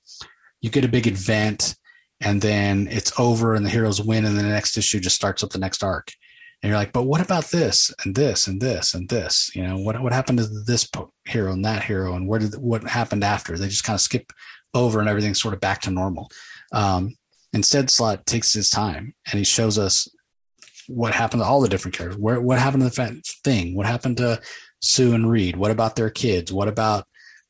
you 0.60 0.70
get 0.70 0.84
a 0.84 0.88
big 0.88 1.08
event 1.08 1.74
and 2.20 2.40
then 2.40 2.86
it's 2.88 3.18
over 3.18 3.54
and 3.54 3.66
the 3.66 3.70
heroes 3.70 4.00
win, 4.00 4.24
and 4.24 4.38
the 4.38 4.42
next 4.42 4.76
issue 4.76 5.00
just 5.00 5.16
starts 5.16 5.42
up 5.42 5.50
the 5.50 5.58
next 5.58 5.82
arc 5.82 6.12
and 6.64 6.70
you're 6.70 6.78
like, 6.78 6.94
but 6.94 7.02
what 7.02 7.20
about 7.20 7.50
this 7.50 7.92
and 8.02 8.14
this 8.14 8.46
and 8.46 8.58
this 8.58 8.94
and 8.94 9.06
this? 9.10 9.54
You 9.54 9.66
know, 9.66 9.76
what 9.76 10.00
what 10.00 10.14
happened 10.14 10.38
to 10.38 10.46
this 10.46 10.88
hero 11.26 11.52
and 11.52 11.62
that 11.66 11.84
hero, 11.84 12.14
and 12.14 12.26
where 12.26 12.40
did 12.40 12.54
what 12.54 12.82
happened 12.84 13.22
after? 13.22 13.58
They 13.58 13.68
just 13.68 13.84
kind 13.84 13.94
of 13.94 14.00
skip 14.00 14.32
over, 14.72 14.98
and 14.98 15.06
everything's 15.06 15.42
sort 15.42 15.52
of 15.52 15.60
back 15.60 15.82
to 15.82 15.90
normal. 15.90 16.30
Um, 16.72 17.16
instead, 17.52 17.90
Slott 17.90 18.24
takes 18.24 18.54
his 18.54 18.70
time 18.70 19.14
and 19.30 19.38
he 19.38 19.44
shows 19.44 19.78
us 19.78 20.08
what 20.88 21.14
happened 21.14 21.42
to 21.42 21.46
all 21.46 21.60
the 21.60 21.68
different 21.68 21.96
characters. 21.96 22.20
Where 22.20 22.40
what 22.40 22.58
happened 22.58 22.82
to 22.82 22.90
the 22.90 23.22
thing? 23.44 23.76
What 23.76 23.86
happened 23.86 24.18
to 24.18 24.40
Sue 24.80 25.14
and 25.14 25.30
Reed? 25.30 25.56
What 25.56 25.70
about 25.70 25.96
their 25.96 26.10
kids? 26.10 26.52
What 26.52 26.68
about 26.68 27.04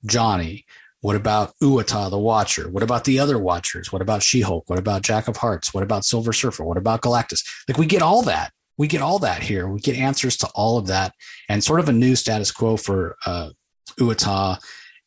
Johnny? 0.07 0.65
What 1.01 1.17
about 1.17 1.53
Uatu, 1.63 2.11
the 2.11 2.19
Watcher? 2.19 2.71
What 2.71 2.83
about 2.83 3.05
the 3.05 3.19
other 3.19 3.39
Watchers? 3.39 3.93
What 3.93 4.01
about 4.01 4.23
She 4.23 4.41
Hulk? 4.41 4.69
What 4.69 4.79
about 4.79 5.03
Jack 5.03 5.29
of 5.29 5.37
Hearts? 5.37 5.75
What 5.75 5.83
about 5.83 6.05
Silver 6.05 6.33
Surfer? 6.33 6.65
What 6.65 6.79
about 6.79 7.03
Galactus? 7.03 7.43
Like 7.69 7.77
we 7.77 7.87
get 7.87 8.03
all 8.03 8.23
that 8.23 8.53
we 8.77 8.89
get 8.89 9.03
all 9.03 9.19
that 9.21 9.43
here. 9.43 9.69
We 9.69 9.81
get 9.81 9.97
answers 9.97 10.37
to 10.39 10.49
all 10.55 10.79
of 10.79 10.89
that 10.89 11.15
and 11.49 11.63
sort 11.63 11.81
of 11.81 11.89
a 11.89 11.93
new 11.93 12.17
status 12.17 12.51
quo 12.51 12.77
for 12.77 13.17
uh, 13.25 13.51
Uatu 13.99 14.59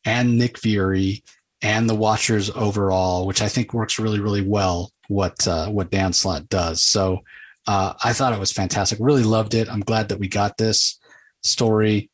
and 0.04 0.38
Nick 0.38 0.58
Fury 0.58 1.22
and 1.60 1.88
the 1.88 1.94
Watchers 1.94 2.50
overall, 2.50 3.26
which 3.26 3.42
I 3.42 3.48
think 3.48 3.74
works 3.74 3.98
really, 3.98 4.20
really 4.20 4.42
well. 4.42 4.90
What 5.08 5.46
uh, 5.46 5.68
what 5.68 5.90
Dan 5.90 6.12
Slott 6.12 6.48
does. 6.48 6.82
So 6.82 7.20
uh, 7.68 7.92
I 8.02 8.14
thought 8.14 8.32
it 8.32 8.40
was 8.40 8.50
fantastic. 8.50 8.98
Really 8.98 9.22
loved 9.22 9.52
it. 9.52 9.68
I'm 9.68 9.80
glad 9.80 10.08
that 10.08 10.18
we 10.18 10.26
got 10.26 10.56
this 10.56 10.98
story. 11.42 12.10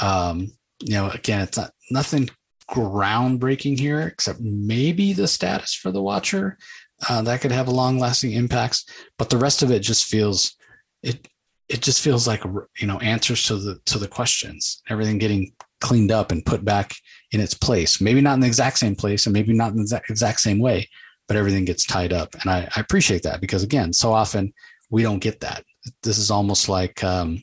Um, 0.00 0.50
you 0.80 0.94
know, 0.94 1.10
again, 1.10 1.42
it's 1.42 1.58
not 1.58 1.72
nothing 1.90 2.30
groundbreaking 2.70 3.78
here, 3.78 4.00
except 4.00 4.40
maybe 4.40 5.12
the 5.12 5.28
status 5.28 5.74
for 5.74 5.92
the 5.92 6.02
Watcher. 6.02 6.56
Uh, 7.06 7.20
that 7.20 7.42
could 7.42 7.52
have 7.52 7.68
a 7.68 7.70
long 7.70 7.98
lasting 7.98 8.32
impacts, 8.32 8.86
but 9.18 9.28
the 9.28 9.36
rest 9.36 9.62
of 9.62 9.70
it 9.70 9.80
just 9.80 10.06
feels 10.06 10.56
it 11.02 11.28
it 11.68 11.82
just 11.82 12.02
feels 12.02 12.26
like 12.26 12.42
you 12.78 12.86
know 12.86 12.98
answers 13.00 13.44
to 13.44 13.56
the 13.56 13.78
to 13.86 13.98
the 13.98 14.08
questions 14.08 14.82
everything 14.90 15.16
getting 15.16 15.50
cleaned 15.80 16.12
up 16.12 16.30
and 16.30 16.44
put 16.44 16.62
back 16.62 16.94
in 17.32 17.40
its 17.40 17.54
place 17.54 18.02
maybe 18.02 18.20
not 18.20 18.34
in 18.34 18.40
the 18.40 18.46
exact 18.46 18.78
same 18.78 18.94
place 18.94 19.26
and 19.26 19.32
maybe 19.32 19.54
not 19.54 19.72
in 19.72 19.78
the 19.78 20.02
exact 20.10 20.40
same 20.40 20.58
way 20.58 20.86
but 21.26 21.38
everything 21.38 21.64
gets 21.64 21.86
tied 21.86 22.12
up 22.12 22.34
and 22.34 22.50
i, 22.50 22.68
I 22.76 22.80
appreciate 22.80 23.22
that 23.22 23.40
because 23.40 23.62
again 23.62 23.94
so 23.94 24.12
often 24.12 24.52
we 24.90 25.02
don't 25.02 25.18
get 25.18 25.40
that. 25.40 25.64
This 26.02 26.18
is 26.18 26.30
almost 26.30 26.68
like 26.68 27.02
um, 27.04 27.42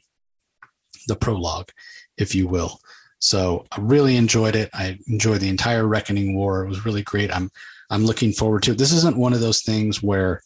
the 1.08 1.16
prologue 1.16 1.70
if 2.18 2.36
you 2.36 2.48
will. 2.48 2.80
So 3.20 3.66
i 3.72 3.80
really 3.80 4.16
enjoyed 4.16 4.56
it. 4.56 4.70
I 4.74 4.98
enjoyed 5.08 5.42
the 5.42 5.50
entire 5.50 5.88
reckoning 5.88 6.36
war. 6.36 6.64
It 6.64 6.70
was 6.70 6.86
really 6.86 7.04
great. 7.04 7.36
I'm 7.36 7.50
i'm 7.90 8.06
looking 8.06 8.32
forward 8.32 8.64
to 8.64 8.72
it. 8.72 8.78
This 8.78 8.94
isn't 8.94 9.18
one 9.18 9.34
of 9.34 9.42
those 9.42 9.62
things 9.62 10.02
where 10.02 10.42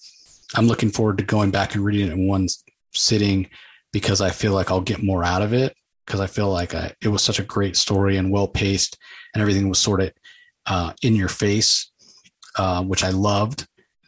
i'm 0.55 0.67
looking 0.67 0.89
forward 0.89 1.17
to 1.17 1.23
going 1.23 1.51
back 1.51 1.75
and 1.75 1.83
reading 1.83 2.07
it 2.07 2.13
in 2.13 2.27
one 2.27 2.47
sitting 2.93 3.47
because 3.91 4.19
I 4.19 4.29
feel 4.29 4.53
like 4.53 4.71
I'll 4.71 4.81
get 4.81 5.03
more 5.03 5.23
out 5.23 5.41
of 5.41 5.53
it 5.53 5.75
because 6.05 6.19
I 6.19 6.27
feel 6.27 6.49
like 6.49 6.73
I, 6.75 6.93
it 7.01 7.07
was 7.07 7.21
such 7.21 7.39
a 7.39 7.43
great 7.43 7.77
story 7.77 8.17
and 8.17 8.31
well 8.31 8.47
paced 8.47 8.97
and 9.33 9.41
everything 9.41 9.69
was 9.69 9.79
sort 9.79 10.01
of 10.01 10.11
uh, 10.65 10.93
in 11.01 11.15
your 11.15 11.29
face, 11.29 11.91
uh, 12.57 12.83
which 12.83 13.03
I 13.03 13.09
loved. 13.09 13.67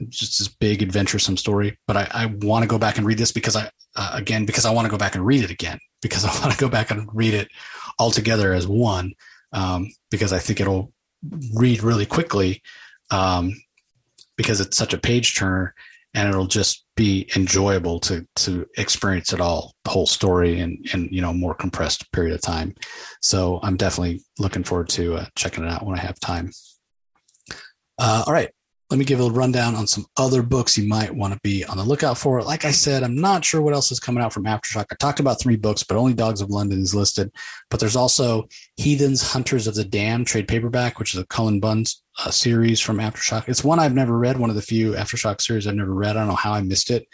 Just 0.10 0.38
this 0.38 0.48
big 0.48 0.84
adventuresome 0.84 1.38
story, 1.38 1.78
but 1.88 1.98
I, 1.98 2.08
I 2.12 2.26
want 2.42 2.64
to 2.64 2.68
go 2.68 2.78
back 2.78 2.98
and 2.98 3.06
read 3.06 3.18
this 3.18 3.32
because 3.32 3.56
I 3.56 3.70
uh, 3.96 4.12
again 4.14 4.46
because 4.46 4.66
I 4.66 4.72
want 4.72 4.86
to 4.86 4.92
go 4.92 4.98
back 4.98 5.16
and 5.16 5.26
read 5.26 5.44
it 5.44 5.52
again 5.52 5.80
because 6.02 6.24
I 6.24 6.40
want 6.40 6.52
to 6.52 6.60
go 6.60 6.70
back 6.70 6.92
and 6.92 7.10
read 7.14 7.34
it 7.34 7.50
all 7.98 8.12
together 8.12 8.54
as 8.54 8.68
one 8.68 9.14
um, 9.54 9.92
because 10.12 10.34
I 10.34 10.40
think 10.40 10.60
it'll 10.60 10.92
read 11.56 11.82
really 11.82 12.06
quickly 12.06 12.62
um, 13.10 13.54
because 14.36 14.62
it's 14.62 14.78
such 14.78 14.94
a 14.94 15.00
page 15.00 15.36
turner 15.36 15.74
and 16.14 16.30
it'll 16.30 16.48
just 16.48 16.86
be 16.96 17.30
enjoyable 17.36 18.00
to 18.00 18.26
to 18.36 18.66
experience 18.78 19.34
it 19.34 19.42
all 19.42 19.74
the 19.84 19.90
whole 19.90 20.08
story 20.08 20.60
and 20.60 20.86
and 20.94 21.10
you 21.12 21.22
know 21.22 21.34
more 21.34 21.54
compressed 21.54 22.12
period 22.12 22.34
of 22.34 22.42
time. 22.42 22.74
So 23.22 23.60
i'm 23.64 23.78
definitely 23.78 24.22
looking 24.40 24.64
forward 24.64 24.90
to 24.90 25.16
uh, 25.16 25.26
checking 25.36 25.64
it 25.64 25.72
out 25.72 25.86
when 25.86 25.98
i 25.98 26.02
have 26.02 26.20
time. 26.20 26.52
Uh, 28.00 28.24
all 28.28 28.34
right 28.34 28.52
let 28.90 28.98
me 28.98 29.06
give 29.06 29.20
a 29.20 29.30
rundown 29.30 29.76
on 29.76 29.86
some 29.86 30.06
other 30.16 30.42
books 30.42 30.78
you 30.78 30.88
might 30.88 31.14
want 31.14 31.34
to 31.34 31.40
be 31.44 31.66
on 31.66 31.76
the 31.76 31.84
lookout 31.84 32.18
for. 32.18 32.42
Like 32.42 32.64
I 32.64 32.72
said, 32.72 33.04
I'm 33.04 33.20
not 33.20 33.44
sure 33.44 33.62
what 33.62 33.74
else 33.74 33.92
is 33.92 34.00
coming 34.00 34.24
out 34.24 34.32
from 34.32 34.46
Aftershock. 34.46 34.86
I 34.90 34.96
talked 34.96 35.20
about 35.20 35.42
three 35.42 35.58
books, 35.58 35.84
but 35.84 35.98
only 35.98 36.14
Dogs 36.14 36.40
of 36.40 36.50
London 36.50 36.82
is 36.82 36.96
listed. 36.96 37.30
But 37.70 37.82
there's 37.82 37.98
also 37.98 38.48
Heathens, 38.78 39.22
Hunters 39.22 39.68
of 39.68 39.76
the 39.76 39.84
Dam 39.84 40.24
trade 40.24 40.48
paperback, 40.48 41.00
which 41.00 41.14
is 41.14 41.20
a 41.20 41.26
Cullen 41.26 41.60
Bunn 41.60 41.84
uh, 42.20 42.32
series 42.32 42.80
from 42.80 42.98
Aftershock. 42.98 43.50
It's 43.50 43.64
one 43.64 43.80
I've 43.80 43.94
never 43.94 44.18
read, 44.18 44.38
one 44.38 44.50
of 44.50 44.56
the 44.56 44.62
few 44.62 44.94
Aftershock 44.94 45.42
series 45.42 45.68
I've 45.68 45.76
never 45.76 45.94
read. 45.94 46.16
I 46.16 46.20
don't 46.20 46.30
know 46.30 46.36
how 46.36 46.54
I 46.54 46.62
missed 46.62 46.90
it. 46.90 47.08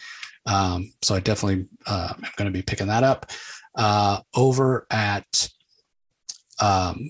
Um, 0.46 0.94
so 1.02 1.16
I 1.16 1.22
definitely 1.22 1.66
uh, 1.88 2.14
am 2.16 2.32
going 2.36 2.52
to 2.52 2.58
be 2.58 2.62
picking 2.62 2.88
that 2.88 3.04
up. 3.04 3.32
Uh, 3.76 4.20
over 4.36 4.86
at 4.92 5.50
um, 6.62 7.10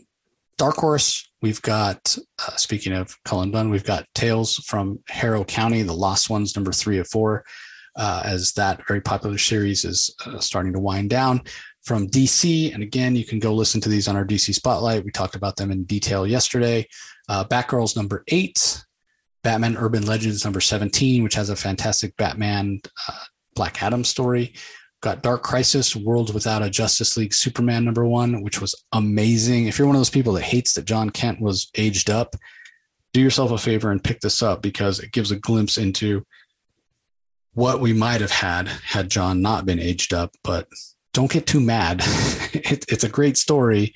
Dark 0.58 0.76
Horse, 0.76 1.32
we've 1.42 1.62
got, 1.62 2.18
uh, 2.40 2.56
speaking 2.56 2.94
of 2.94 3.18
Cullen 3.24 3.52
Bunn, 3.52 3.70
we've 3.70 3.84
got 3.84 4.06
Tales 4.14 4.56
from 4.58 5.00
Harrow 5.10 5.44
County, 5.44 5.82
The 5.82 5.94
Lost 5.94 6.30
Ones, 6.30 6.56
number 6.56 6.72
three 6.72 7.00
of 7.00 7.08
four, 7.08 7.44
uh, 7.96 8.22
as 8.26 8.54
that 8.54 8.86
very 8.88 9.02
popular 9.02 9.38
series 9.38 9.86
is 9.86 10.16
uh, 10.26 10.40
starting 10.40 10.74
to 10.74 10.80
wind 10.80 11.10
down 11.10 11.42
from 11.84 12.08
DC. 12.08 12.74
And 12.74 12.82
again, 12.82 13.16
you 13.16 13.26
can 13.26 13.40
go 13.40 13.54
listen 13.54 13.82
to 13.82 13.90
these 13.90 14.08
on 14.08 14.16
our 14.16 14.26
DC 14.26 14.54
Spotlight. 14.54 15.04
We 15.04 15.12
talked 15.12 15.36
about 15.36 15.56
them 15.56 15.72
in 15.72 15.84
detail 15.84 16.26
yesterday. 16.26 16.88
Uh, 17.28 17.44
Batgirls, 17.46 17.96
number 17.96 18.24
eight, 18.30 18.84
Batman 19.44 19.78
Urban 19.78 20.06
Legends, 20.06 20.44
number 20.44 20.62
17, 20.62 21.24
which 21.24 21.36
has 21.36 21.50
a 21.50 21.56
fantastic 21.56 22.16
Batman 22.18 22.80
uh, 23.08 23.14
Black 23.56 23.82
Adam 23.84 24.04
story. 24.04 24.54
Got 25.04 25.22
Dark 25.22 25.44
Crisis, 25.44 25.98
Worlds 25.98 26.32
Without 26.32 26.64
a 26.64 26.70
Justice 26.70 27.18
League 27.18 27.34
Superman 27.34 27.84
number 27.84 28.06
one, 28.06 28.42
which 28.42 28.62
was 28.62 28.74
amazing. 28.94 29.68
If 29.68 29.78
you're 29.78 29.86
one 29.86 29.98
of 29.98 30.00
those 30.00 30.10
people 30.10 30.32
that 30.34 30.44
hates 30.44 30.76
that 30.76 30.86
Jon 30.86 31.10
Kent 31.10 31.42
was 31.42 31.70
aged 31.76 32.10
up, 32.10 32.38
do 33.12 33.20
yourself 33.20 33.52
a 33.52 33.58
favor 33.58 33.92
and 33.92 34.02
pick 34.02 34.22
this 34.22 34.42
up 34.42 34.62
because 34.62 35.02
it 35.02 35.12
gives 35.12 35.30
a 35.30 35.36
glimpse 35.36 35.78
into 35.78 36.26
what 37.54 37.82
we 37.82 37.92
might 37.92 38.22
have 38.22 38.32
had 38.32 38.70
had 38.70 39.10
Jon 39.10 39.42
not 39.42 39.66
been 39.66 39.78
aged 39.78 40.14
up. 40.14 40.32
But 40.42 40.70
don't 41.14 41.30
get 41.30 41.46
too 41.48 41.60
mad. 41.60 42.00
it, 42.54 42.86
it's 42.88 43.04
a 43.04 43.10
great 43.10 43.36
story, 43.36 43.94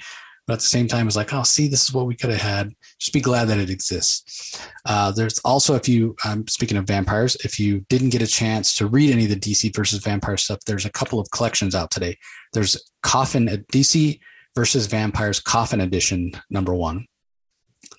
but 0.47 0.53
at 0.53 0.59
the 0.59 0.65
same 0.65 0.87
time, 0.87 1.07
it's 1.07 1.17
like, 1.17 1.33
oh, 1.33 1.43
see, 1.43 1.67
this 1.67 1.83
is 1.83 1.93
what 1.93 2.05
we 2.05 2.15
could 2.15 2.29
have 2.29 2.41
had. 2.41 2.73
Just 2.99 3.11
be 3.11 3.19
glad 3.19 3.45
that 3.49 3.59
it 3.59 3.69
exists. 3.69 4.59
Uh, 4.85 5.11
there's 5.11 5.39
also, 5.39 5.75
if 5.75 5.89
you, 5.89 6.15
um, 6.23 6.47
speaking 6.47 6.77
of 6.77 6.85
vampires, 6.85 7.35
if 7.43 7.59
you 7.59 7.85
didn't 7.89 8.09
get 8.09 8.21
a 8.21 8.27
chance 8.27 8.73
to 8.75 8.87
read 8.87 9.11
any 9.11 9.25
of 9.25 9.29
the 9.29 9.35
DC 9.35 9.75
versus 9.75 10.01
vampire 10.01 10.37
stuff, 10.37 10.59
there's 10.65 10.85
a 10.85 10.91
couple 10.91 11.19
of 11.19 11.29
collections 11.31 11.75
out 11.75 11.91
today. 11.91 12.17
There's 12.53 12.91
Coffin 13.03 13.65
DC 13.73 14.19
versus 14.55 14.87
Vampires 14.87 15.41
Coffin 15.41 15.81
Edition 15.81 16.31
number 16.49 16.73
one 16.73 17.05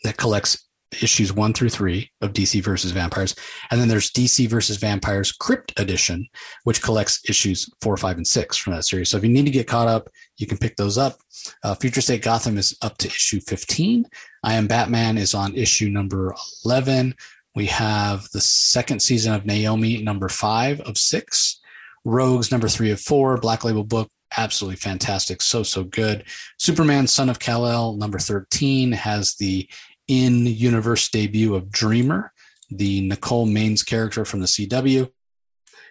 that 0.02 0.16
collects 0.16 0.67
issues 1.02 1.32
one 1.32 1.52
through 1.52 1.68
three 1.68 2.10
of 2.20 2.32
DC 2.32 2.62
versus 2.62 2.92
Vampires. 2.92 3.34
And 3.70 3.80
then 3.80 3.88
there's 3.88 4.10
DC 4.10 4.48
versus 4.48 4.76
Vampires 4.76 5.32
Crypt 5.32 5.78
Edition, 5.78 6.26
which 6.64 6.82
collects 6.82 7.20
issues 7.28 7.68
four, 7.80 7.96
five, 7.96 8.16
and 8.16 8.26
six 8.26 8.56
from 8.56 8.72
that 8.74 8.84
series. 8.84 9.10
So 9.10 9.16
if 9.16 9.22
you 9.24 9.30
need 9.30 9.44
to 9.44 9.50
get 9.50 9.66
caught 9.66 9.88
up, 9.88 10.08
you 10.36 10.46
can 10.46 10.58
pick 10.58 10.76
those 10.76 10.98
up. 10.98 11.18
Uh, 11.62 11.74
Future 11.74 12.00
State 12.00 12.22
Gotham 12.22 12.58
is 12.58 12.76
up 12.82 12.96
to 12.98 13.08
issue 13.08 13.40
15. 13.40 14.06
I 14.44 14.54
Am 14.54 14.66
Batman 14.66 15.18
is 15.18 15.34
on 15.34 15.54
issue 15.54 15.90
number 15.90 16.34
11. 16.64 17.14
We 17.54 17.66
have 17.66 18.28
the 18.32 18.40
second 18.40 19.00
season 19.00 19.32
of 19.34 19.44
Naomi, 19.44 20.02
number 20.02 20.28
five 20.28 20.80
of 20.82 20.96
six. 20.96 21.60
Rogues, 22.04 22.52
number 22.52 22.68
three 22.68 22.92
of 22.92 23.00
four. 23.00 23.36
Black 23.36 23.64
Label 23.64 23.84
book, 23.84 24.08
absolutely 24.36 24.76
fantastic. 24.76 25.42
So, 25.42 25.62
so 25.62 25.84
good. 25.84 26.24
Superman, 26.58 27.06
Son 27.06 27.28
of 27.28 27.38
Kal-El, 27.38 27.96
number 27.96 28.18
13, 28.18 28.92
has 28.92 29.34
the 29.34 29.68
in 30.08 30.46
universe 30.46 31.08
debut 31.10 31.54
of 31.54 31.70
Dreamer, 31.70 32.32
the 32.70 33.02
Nicole 33.02 33.46
Maines 33.46 33.86
character 33.86 34.24
from 34.24 34.40
the 34.40 34.46
CW. 34.46 35.08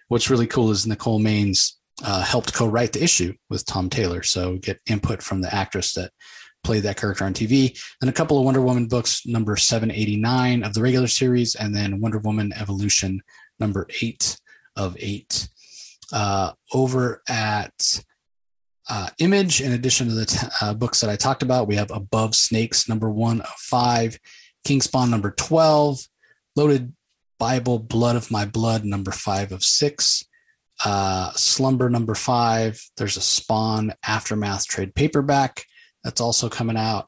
What's 0.10 0.30
really 0.30 0.48
cool 0.48 0.72
is 0.72 0.88
Nicole 0.88 1.20
Maines 1.20 1.74
uh, 2.04 2.22
helped 2.22 2.54
co-write 2.54 2.94
the 2.94 3.04
issue 3.04 3.34
with 3.50 3.66
Tom 3.66 3.90
Taylor, 3.90 4.24
so 4.24 4.58
get 4.58 4.80
input 4.88 5.22
from 5.22 5.42
the 5.42 5.54
actress 5.54 5.94
that 5.94 6.12
played 6.64 6.84
that 6.84 6.98
character 6.98 7.24
on 7.24 7.34
TV. 7.34 7.80
Then 8.02 8.10
a 8.10 8.14
couple 8.14 8.38
of 8.38 8.46
Wonder 8.46 8.62
Woman 8.62 8.88
books, 8.88 9.26
number 9.26 9.56
789 9.56 10.64
of 10.64 10.74
the 10.74 10.82
regular 10.82 11.08
series, 11.08 11.56
and 11.56 11.76
then 11.76 12.02
Wonder 12.02 12.20
Woman 12.20 12.52
Evolution, 12.54 13.22
number 13.60 13.88
eight 14.02 14.38
of 14.76 14.98
eight. 15.00 15.50
Uh, 16.12 16.54
over 16.74 17.22
at 17.28 18.02
uh, 18.90 19.10
image. 19.20 19.62
In 19.62 19.74
addition 19.74 20.08
to 20.08 20.14
the 20.14 20.26
t- 20.26 20.48
uh, 20.62 20.74
books 20.74 21.02
that 21.02 21.10
I 21.10 21.16
talked 21.16 21.44
about, 21.44 21.68
we 21.68 21.76
have 21.76 21.92
Above 21.92 22.36
Snakes, 22.36 22.88
number 22.88 23.10
one 23.10 23.42
of 23.42 23.50
five, 23.58 24.20
Kingspawn, 24.68 25.10
number 25.10 25.32
12, 25.32 26.00
Loaded 26.56 26.94
Bible, 27.40 27.80
Blood 27.80 28.16
of 28.16 28.32
My 28.32 28.46
Blood, 28.46 28.86
number 28.86 29.12
five 29.12 29.52
of 29.52 29.64
six, 29.64 30.26
uh, 30.86 31.32
Slumber, 31.32 31.90
number 31.90 32.16
five. 32.16 32.82
There's 32.98 33.18
a 33.18 33.22
Spawn 33.22 33.94
Aftermath 34.06 34.68
trade 34.68 34.96
paperback 34.96 35.66
that's 36.04 36.22
also 36.22 36.50
coming 36.50 36.78
out. 36.78 37.08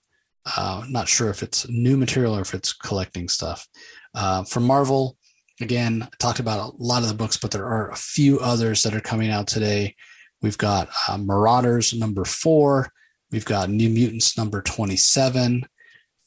Uh, 0.57 0.84
not 0.89 1.07
sure 1.07 1.30
if 1.30 1.43
it's 1.43 1.67
new 1.69 1.97
material 1.97 2.36
or 2.36 2.41
if 2.41 2.53
it's 2.53 2.73
collecting 2.73 3.27
stuff. 3.27 3.67
Uh, 4.15 4.43
for 4.43 4.59
Marvel, 4.59 5.17
again, 5.61 6.03
I 6.03 6.09
talked 6.19 6.39
about 6.39 6.73
a 6.73 6.84
lot 6.84 7.03
of 7.03 7.09
the 7.09 7.15
books, 7.15 7.38
but 7.38 7.51
there 7.51 7.65
are 7.65 7.91
a 7.91 7.95
few 7.95 8.39
others 8.39 8.84
that 8.84 8.95
are 8.95 9.01
coming 9.01 9.30
out 9.30 9.47
today. 9.47 9.95
We've 10.42 10.58
got 10.58 10.90
uh, 11.08 11.18
Marauders 11.18 11.94
number 11.94 12.26
four. 12.26 12.90
We've 13.32 13.46
got 13.46 13.70
New 13.70 13.90
Mutants 13.90 14.38
number 14.38 14.62
27. 14.62 15.66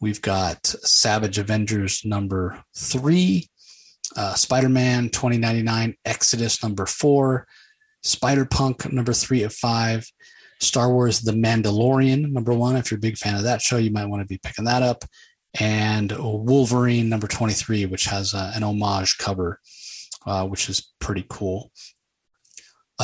We've 0.01 0.21
got 0.21 0.67
Savage 0.67 1.39
Avengers 1.39 2.05
number 2.05 2.63
three, 2.77 3.49
uh, 4.17 4.35
Spider 4.35 4.69
Man 4.69 5.09
2099, 5.09 5.95
Exodus 6.05 6.63
number 6.63 6.87
four, 6.87 7.47
Spider 8.03 8.45
Punk 8.45 8.93
number 8.93 9.13
three 9.13 9.45
of 9.45 9.55
five, 9.55 10.05
Star 10.61 10.93
Wars 10.93 11.21
The 11.21 11.33
Mandalorian 11.33 12.33
number 12.33 12.53
one. 12.53 12.77
If 12.77 12.91
you're 12.91 12.99
a 12.99 13.01
big 13.01 13.17
fan 13.17 13.37
of 13.37 13.45
that 13.45 13.63
show, 13.63 13.77
you 13.77 13.93
might 13.93 14.07
want 14.07 14.23
to 14.23 14.27
be 14.27 14.39
picking 14.39 14.65
that 14.65 14.83
up. 14.83 15.05
And 15.61 16.13
Wolverine 16.19 17.09
number 17.09 17.29
23, 17.29 17.87
which 17.87 18.07
has 18.07 18.35
uh, 18.35 18.53
an 18.57 18.65
homage 18.65 19.19
cover, 19.19 19.61
uh, 20.27 20.47
which 20.47 20.69
is 20.69 20.93
pretty 20.99 21.25
cool. 21.29 21.71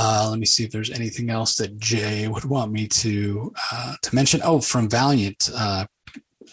Uh, 0.00 0.28
let 0.30 0.38
me 0.38 0.46
see 0.46 0.62
if 0.62 0.70
there's 0.70 0.92
anything 0.92 1.28
else 1.28 1.56
that 1.56 1.76
Jay 1.78 2.28
would 2.28 2.44
want 2.44 2.70
me 2.70 2.86
to 2.86 3.52
uh, 3.72 3.94
to 4.00 4.14
mention. 4.14 4.40
Oh, 4.44 4.60
from 4.60 4.88
Valiant, 4.88 5.50
uh, 5.52 5.86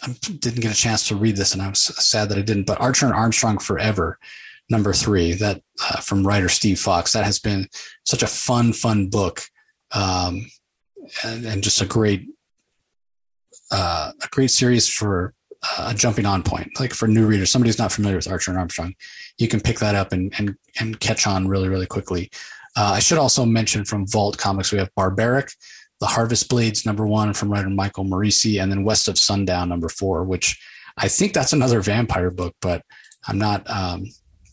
I 0.02 0.08
didn't 0.20 0.62
get 0.62 0.72
a 0.72 0.74
chance 0.74 1.06
to 1.06 1.14
read 1.14 1.36
this, 1.36 1.52
and 1.52 1.62
I 1.62 1.68
was 1.68 1.80
sad 1.80 2.28
that 2.28 2.38
I 2.38 2.42
didn't. 2.42 2.66
But 2.66 2.80
Archer 2.80 3.06
and 3.06 3.14
Armstrong 3.14 3.58
Forever, 3.58 4.18
number 4.68 4.92
three, 4.92 5.32
that 5.34 5.62
uh, 5.80 6.00
from 6.00 6.26
writer 6.26 6.48
Steve 6.48 6.80
Foxe. 6.80 7.12
that 7.12 7.24
has 7.24 7.38
been 7.38 7.68
such 8.02 8.24
a 8.24 8.26
fun, 8.26 8.72
fun 8.72 9.10
book, 9.10 9.42
um, 9.92 10.50
and, 11.22 11.46
and, 11.46 11.62
just 11.62 11.80
a 11.80 11.86
great 11.86 12.26
uh, 13.70 14.10
a 14.24 14.28
great 14.32 14.50
series 14.50 14.88
for 14.88 15.34
uh, 15.62 15.90
a 15.92 15.94
jumping 15.94 16.26
on 16.26 16.42
point, 16.42 16.80
like 16.80 16.92
for 16.92 17.06
new 17.06 17.28
readers. 17.28 17.52
Somebody 17.52 17.68
who's 17.68 17.78
not 17.78 17.92
familiar 17.92 18.16
with 18.16 18.28
Archer 18.28 18.50
and 18.50 18.58
Armstrong, 18.58 18.96
you 19.38 19.46
can 19.46 19.60
pick 19.60 19.78
that 19.78 19.94
up 19.94 20.12
and 20.12 20.34
and 20.36 20.56
and 20.80 20.98
catch 20.98 21.28
on 21.28 21.46
really, 21.46 21.68
really 21.68 21.86
quickly. 21.86 22.28
Uh, 22.76 22.92
I 22.94 22.98
should 22.98 23.18
also 23.18 23.44
mention 23.44 23.84
from 23.84 24.06
Vault 24.06 24.36
Comics, 24.36 24.70
we 24.70 24.78
have 24.78 24.94
Barbaric, 24.94 25.50
The 26.00 26.06
Harvest 26.06 26.48
Blades, 26.48 26.84
number 26.84 27.06
one 27.06 27.32
from 27.32 27.50
writer 27.50 27.70
Michael 27.70 28.04
Moreci, 28.04 28.62
and 28.62 28.70
then 28.70 28.84
West 28.84 29.08
of 29.08 29.18
Sundown, 29.18 29.68
number 29.68 29.88
four, 29.88 30.24
which 30.24 30.60
I 30.98 31.08
think 31.08 31.32
that's 31.32 31.52
another 31.52 31.80
vampire 31.80 32.30
book, 32.30 32.54
but 32.60 32.82
I'm 33.26 33.38
not 33.38 33.68
um, 33.68 34.04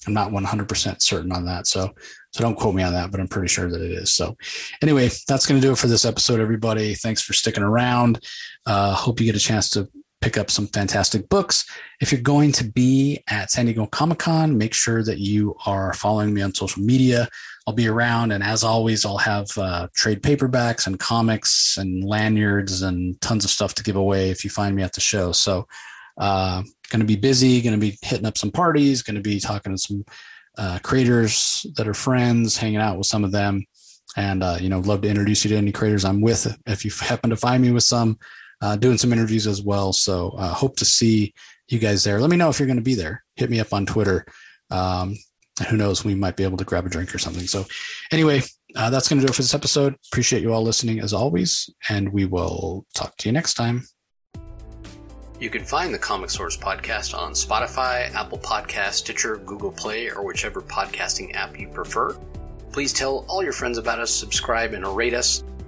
I'm 0.07 0.13
not 0.13 0.31
100% 0.31 1.01
certain 1.01 1.31
on 1.31 1.45
that. 1.45 1.67
So 1.67 1.93
so 2.31 2.43
don't 2.43 2.55
quote 2.55 2.75
me 2.75 2.83
on 2.83 2.93
that, 2.93 3.11
but 3.11 3.19
I'm 3.19 3.27
pretty 3.27 3.47
sure 3.47 3.69
that 3.69 3.81
it 3.81 3.91
is. 3.91 4.15
So 4.15 4.35
anyway, 4.81 5.09
that's 5.27 5.45
going 5.45 5.61
to 5.61 5.65
do 5.65 5.71
it 5.71 5.77
for 5.77 5.87
this 5.87 6.03
episode, 6.03 6.39
everybody. 6.39 6.95
Thanks 6.95 7.21
for 7.21 7.33
sticking 7.33 7.63
around. 7.63 8.23
Uh, 8.65 8.93
hope 8.93 9.19
you 9.19 9.25
get 9.25 9.35
a 9.35 9.39
chance 9.39 9.69
to 9.71 9.87
pick 10.23 10.37
up 10.37 10.49
some 10.49 10.67
fantastic 10.67 11.27
books. 11.27 11.65
If 11.99 12.13
you're 12.13 12.21
going 12.21 12.53
to 12.53 12.63
be 12.63 13.21
at 13.27 13.51
San 13.51 13.65
Diego 13.65 13.85
Comic 13.87 14.19
Con, 14.19 14.57
make 14.57 14.73
sure 14.73 15.03
that 15.03 15.19
you 15.19 15.53
are 15.65 15.93
following 15.93 16.33
me 16.33 16.41
on 16.41 16.53
social 16.55 16.81
media. 16.81 17.27
I'll 17.67 17.73
be 17.73 17.89
around, 17.89 18.31
and 18.31 18.41
as 18.41 18.63
always, 18.63 19.05
I'll 19.05 19.17
have 19.17 19.47
uh, 19.57 19.89
trade 19.93 20.21
paperbacks 20.21 20.87
and 20.87 20.97
comics 20.97 21.77
and 21.77 22.05
lanyards 22.05 22.83
and 22.83 23.19
tons 23.19 23.43
of 23.43 23.51
stuff 23.51 23.75
to 23.75 23.83
give 23.83 23.97
away 23.97 24.29
if 24.29 24.45
you 24.45 24.49
find 24.49 24.73
me 24.77 24.83
at 24.83 24.93
the 24.93 25.01
show. 25.01 25.33
So, 25.33 25.67
uh, 26.17 26.63
going 26.89 27.01
to 27.01 27.05
be 27.05 27.17
busy, 27.17 27.61
going 27.61 27.77
to 27.77 27.85
be 27.85 27.97
hitting 28.01 28.25
up 28.25 28.37
some 28.37 28.51
parties, 28.51 29.01
going 29.01 29.15
to 29.15 29.21
be 29.21 29.41
talking 29.41 29.73
to 29.73 29.77
some 29.77 30.05
uh, 30.57 30.79
creators 30.83 31.65
that 31.75 31.87
are 31.87 31.93
friends, 31.93 32.55
hanging 32.55 32.77
out 32.77 32.97
with 32.97 33.07
some 33.07 33.25
of 33.25 33.33
them, 33.33 33.65
and 34.15 34.41
uh, 34.41 34.57
you 34.59 34.69
know, 34.69 34.79
love 34.79 35.01
to 35.01 35.09
introduce 35.09 35.43
you 35.43 35.49
to 35.49 35.57
any 35.57 35.73
creators 35.73 36.05
I'm 36.05 36.21
with. 36.21 36.47
If 36.65 36.85
you 36.85 36.91
happen 37.01 37.29
to 37.29 37.35
find 37.35 37.61
me 37.61 37.71
with 37.71 37.83
some, 37.83 38.17
uh, 38.63 38.77
doing 38.77 38.97
some 38.97 39.11
interviews 39.11 39.45
as 39.45 39.61
well. 39.61 39.91
So, 39.91 40.29
uh, 40.37 40.53
hope 40.53 40.77
to 40.77 40.85
see 40.85 41.33
you 41.67 41.79
guys 41.79 42.05
there. 42.05 42.21
Let 42.21 42.29
me 42.29 42.37
know 42.37 42.47
if 42.47 42.59
you're 42.59 42.65
going 42.65 42.77
to 42.77 42.81
be 42.81 42.95
there. 42.95 43.21
Hit 43.35 43.49
me 43.49 43.59
up 43.59 43.73
on 43.73 43.85
Twitter. 43.85 44.25
Um, 44.71 45.17
who 45.69 45.75
knows, 45.75 46.05
we 46.05 46.15
might 46.15 46.37
be 46.37 46.45
able 46.45 46.57
to 46.57 46.63
grab 46.63 46.85
a 46.85 46.89
drink 46.89 47.13
or 47.13 47.17
something. 47.17 47.45
So, 47.45 47.65
anyway, 48.13 48.41
uh, 48.73 48.89
that's 48.89 49.09
going 49.09 49.19
to 49.19 49.27
do 49.27 49.29
it 49.29 49.35
for 49.35 49.41
this 49.41 49.53
episode. 49.53 49.95
Appreciate 50.09 50.43
you 50.43 50.53
all 50.53 50.63
listening 50.63 51.01
as 51.01 51.11
always, 51.11 51.69
and 51.89 52.13
we 52.13 52.23
will 52.23 52.85
talk 52.95 53.17
to 53.17 53.27
you 53.27 53.33
next 53.33 53.55
time. 53.55 53.83
You 55.41 55.49
can 55.49 55.65
find 55.65 55.93
the 55.93 55.99
Comic 55.99 56.29
Source 56.29 56.55
podcast 56.55 57.13
on 57.17 57.33
Spotify, 57.33 58.13
Apple 58.13 58.37
Podcast, 58.37 58.93
Stitcher, 58.93 59.37
Google 59.45 59.73
Play, 59.73 60.09
or 60.09 60.23
whichever 60.23 60.61
podcasting 60.61 61.35
app 61.35 61.59
you 61.59 61.67
prefer. 61.67 62.17
Please 62.71 62.93
tell 62.93 63.25
all 63.27 63.43
your 63.43 63.51
friends 63.51 63.77
about 63.77 63.99
us, 63.99 64.09
subscribe, 64.09 64.71
and 64.71 64.87
rate 64.87 65.13
us. 65.13 65.43